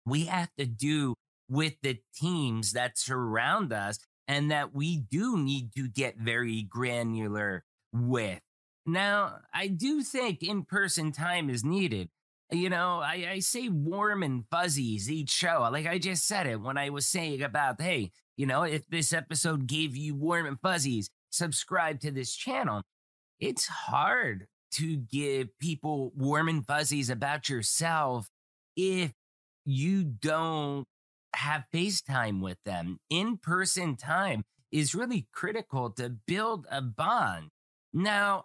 We 0.07 0.25
have 0.27 0.51
to 0.59 0.67
do 0.67 1.15
with 1.49 1.75
the 1.83 1.99
teams 2.15 2.73
that 2.73 2.99
surround 2.99 3.73
us 3.73 3.99
and 4.29 4.51
that 4.51 4.75
we 4.75 4.97
do 4.97 5.37
need 5.37 5.75
to 5.75 5.89
get 5.89 6.17
very 6.17 6.63
granular 6.63 7.65
with. 7.93 8.41
Now, 8.87 9.41
I 9.53 9.67
do 9.67 10.03
think 10.03 10.43
in 10.43 10.65
person 10.65 11.13
time 11.13 11.51
is 11.51 11.65
needed. 11.65 12.09
You 12.53 12.71
know, 12.71 13.01
I, 13.01 13.29
I, 13.31 13.39
say 13.41 13.69
warm 13.69 14.25
and 14.25 14.45
fuzzies 14.51 15.11
each 15.11 15.31
show. 15.31 15.69
Like 15.71 15.87
I 15.87 15.99
just 15.99 16.27
said 16.27 16.49
it 16.49 16.61
when 16.61 16.77
I 16.77 16.91
was 16.91 17.07
saying 17.07 17.43
about, 17.43 17.81
hey, 17.81 18.11
you 18.37 18.47
know, 18.47 18.63
if 18.65 18.89
this 18.89 19.13
episode 19.13 19.69
gave 19.69 19.97
you 19.97 20.17
warm 20.17 20.47
and 20.47 20.61
fuzzies, 20.61 21.11
subscribe 21.31 22.01
to 22.01 22.11
this 22.11 22.35
channel. 22.35 22.83
It's 23.39 23.67
hard 23.67 24.47
to 24.73 24.97
give 24.97 25.59
people 25.59 26.13
warm 26.17 26.49
and 26.49 26.67
fuzzies 26.67 27.11
about 27.11 27.49
yourself 27.49 28.29
if 28.77 29.13
you 29.65 30.05
don't 30.05 30.85
have 31.35 31.65
FaceTime 31.73 32.41
with 32.41 32.59
them. 32.65 32.99
In 33.09 33.39
person 33.39 33.97
time 33.97 34.43
is 34.71 34.95
really 34.95 35.27
critical 35.33 35.91
to 35.91 36.11
build 36.27 36.67
a 36.71 36.81
bond. 36.81 37.49
Now, 37.93 38.45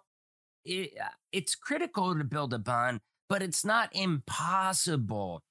it, 0.64 0.92
uh, 1.00 1.08
it's 1.32 1.54
critical 1.54 2.16
to 2.16 2.24
build 2.24 2.52
a 2.52 2.58
bond, 2.58 3.00
but 3.28 3.42
it's 3.42 3.64
not 3.64 3.90
impossible 3.92 5.42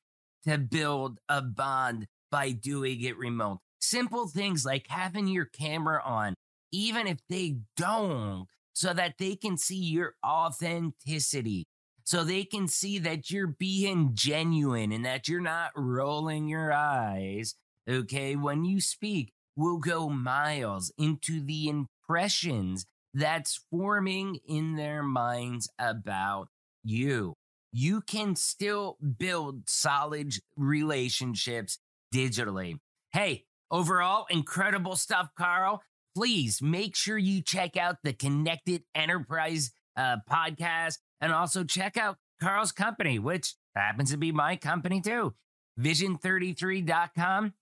to 0.46 0.58
build 0.58 1.20
a 1.30 1.42
bond 1.42 2.08
by 2.32 2.52
doing 2.52 3.02
it 3.02 3.18
remote. 3.18 3.60
Simple 3.80 4.28
things 4.28 4.66
like 4.66 4.88
having 4.90 5.28
your 5.28 5.46
camera 5.46 6.02
on, 6.04 6.34
even 6.76 7.08
if 7.08 7.20
they 7.30 7.58
don't, 7.78 8.48
so 8.74 8.94
that 8.94 9.16
they 9.18 9.36
can 9.36 9.58
see 9.58 9.78
your 9.78 10.16
authenticity 10.26 11.68
so 12.06 12.24
they 12.24 12.44
can 12.44 12.68
see 12.68 13.00
that 13.00 13.32
you're 13.32 13.48
being 13.48 14.12
genuine 14.14 14.92
and 14.92 15.04
that 15.04 15.28
you're 15.28 15.42
not 15.42 15.72
rolling 15.76 16.48
your 16.48 16.72
eyes. 16.72 17.56
Okay, 17.90 18.36
when 18.36 18.64
you 18.64 18.80
speak, 18.80 19.34
we'll 19.56 19.80
go 19.80 20.08
miles 20.08 20.94
into 21.00 21.44
the 21.44 21.68
impressions 21.68 22.86
that's 23.16 23.66
forming 23.72 24.38
in 24.48 24.76
their 24.76 25.02
minds 25.02 25.68
about 25.80 26.50
you. 26.84 27.34
You 27.72 28.02
can 28.02 28.36
still 28.36 28.98
build 29.18 29.68
solid 29.68 30.36
relationships 30.56 31.80
digitally. 32.14 32.76
Hey, 33.14 33.46
overall, 33.72 34.28
incredible 34.30 34.96
stuff, 34.96 35.30
Carl. 35.36 35.82
Please 36.16 36.62
make 36.62 36.96
sure 36.96 37.18
you 37.18 37.42
check 37.42 37.76
out 37.76 37.98
the 38.04 38.14
Connected 38.14 38.84
Enterprise 38.96 39.72
uh, 39.98 40.18
podcast 40.30 41.00
and 41.20 41.34
also 41.34 41.66
check 41.66 41.98
out 41.98 42.18
Carl's 42.42 42.72
company, 42.72 43.20
which 43.20 43.56
happens 43.76 44.12
to 44.12 44.18
be 44.18 44.32
my 44.32 44.56
company 44.56 45.02
too, 45.02 45.34
vision33.com. 45.80 47.54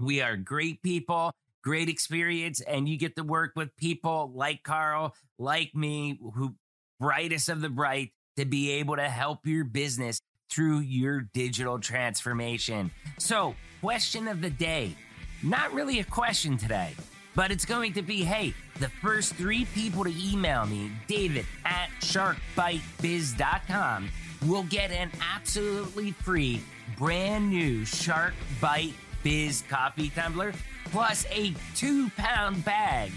We 0.00 0.20
are 0.20 0.36
great 0.36 0.82
people, 0.82 1.30
great 1.62 1.88
experience, 1.88 2.60
and 2.60 2.88
you 2.88 2.98
get 2.98 3.14
to 3.14 3.22
work 3.22 3.52
with 3.54 3.76
people 3.76 4.32
like 4.34 4.64
Carl, 4.64 5.14
like 5.38 5.72
me, 5.74 6.18
who 6.34 6.56
brightest 6.98 7.48
of 7.48 7.60
the 7.60 7.68
bright 7.68 8.10
to 8.36 8.44
be 8.44 8.72
able 8.72 8.96
to 8.96 9.08
help 9.08 9.46
your 9.46 9.64
business 9.64 10.20
through 10.50 10.80
your 10.80 11.28
digital 11.32 11.78
transformation. 11.78 12.90
So, 13.18 13.54
question 13.80 14.26
of 14.26 14.40
the 14.40 14.50
day. 14.50 14.96
Not 15.44 15.72
really 15.72 16.00
a 16.00 16.04
question 16.04 16.56
today. 16.56 16.94
But 17.34 17.50
it's 17.50 17.64
going 17.64 17.94
to 17.94 18.02
be 18.02 18.22
hey, 18.22 18.54
the 18.78 18.88
first 18.88 19.34
three 19.34 19.64
people 19.74 20.04
to 20.04 20.14
email 20.16 20.66
me, 20.66 20.92
David 21.06 21.46
at 21.64 21.88
sharkbitebiz.com, 22.00 24.10
will 24.46 24.64
get 24.64 24.92
an 24.92 25.10
absolutely 25.34 26.12
free 26.12 26.60
brand 26.96 27.50
new 27.50 27.84
Shark 27.84 28.34
Bite 28.60 28.94
Biz 29.22 29.64
coffee 29.68 30.10
tumbler 30.10 30.52
plus 30.86 31.26
a 31.30 31.54
two 31.74 32.10
pound 32.10 32.64
bag 32.64 33.10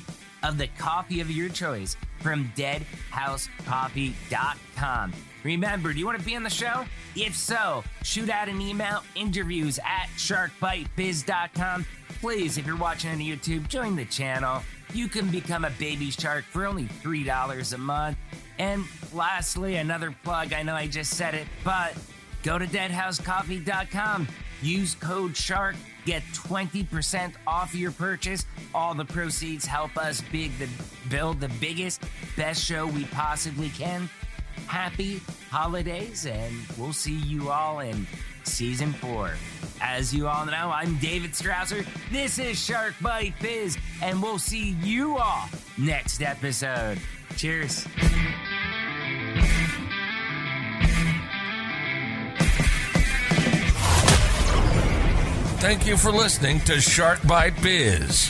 of 0.43 0.57
the 0.57 0.67
coffee 0.77 1.19
of 1.19 1.29
your 1.29 1.49
choice 1.49 1.97
from 2.19 2.49
deadhousecoffee.com. 2.55 5.13
Remember, 5.47 5.93
do 5.93 5.99
you 5.99 6.05
want 6.05 6.19
to 6.19 6.25
be 6.25 6.35
on 6.35 6.43
the 6.43 6.49
show? 6.49 6.85
If 7.15 7.35
so, 7.35 7.83
shoot 8.03 8.29
out 8.29 8.49
an 8.49 8.59
email 8.61 9.03
interviews 9.15 9.79
at 9.79 10.07
sharkbitebiz.com 10.17 11.85
Please, 12.21 12.57
if 12.57 12.65
you're 12.65 12.77
watching 12.77 13.11
on 13.11 13.19
YouTube, 13.19 13.67
join 13.67 13.95
the 13.95 14.05
channel. 14.05 14.63
You 14.93 15.07
can 15.07 15.29
become 15.29 15.65
a 15.65 15.69
baby 15.71 16.09
shark 16.09 16.45
for 16.45 16.65
only 16.65 16.85
$3 16.85 17.73
a 17.73 17.77
month. 17.77 18.17
And 18.57 18.83
lastly, 19.13 19.75
another 19.75 20.15
plug. 20.23 20.51
I 20.51 20.63
know 20.63 20.73
I 20.73 20.87
just 20.87 21.13
said 21.13 21.35
it, 21.35 21.47
but 21.63 21.93
go 22.41 22.57
to 22.57 22.65
deadhousecoffee.com. 22.65 24.27
Use 24.63 24.95
code 24.95 25.37
SHARK. 25.37 25.75
Get 26.05 26.23
20% 26.33 27.33
off 27.45 27.75
your 27.75 27.91
purchase. 27.91 28.45
All 28.73 28.95
the 28.95 29.05
proceeds 29.05 29.65
help 29.65 29.95
us 29.97 30.23
big 30.31 30.57
the 30.57 30.67
build 31.09 31.39
the 31.39 31.49
biggest, 31.59 32.01
best 32.35 32.63
show 32.63 32.87
we 32.87 33.05
possibly 33.05 33.69
can. 33.69 34.09
Happy 34.67 35.21
holidays, 35.49 36.25
and 36.25 36.53
we'll 36.77 36.93
see 36.93 37.15
you 37.15 37.49
all 37.49 37.79
in 37.79 38.05
season 38.43 38.93
four. 38.93 39.31
As 39.81 40.13
you 40.13 40.27
all 40.27 40.45
know, 40.45 40.71
I'm 40.71 40.97
David 40.97 41.31
Strausser. 41.31 41.85
This 42.11 42.39
is 42.39 42.63
Shark 42.63 42.93
Bite 43.01 43.33
Biz, 43.41 43.77
and 44.01 44.21
we'll 44.21 44.39
see 44.39 44.71
you 44.83 45.17
all 45.17 45.49
next 45.77 46.21
episode. 46.21 46.99
Cheers. 47.35 47.85
Thank 55.59 55.87
you 55.87 55.97
for 55.97 56.11
listening 56.11 56.59
to 56.61 56.79
Shark 56.79 57.25
Bite 57.27 57.61
Biz. 57.61 58.29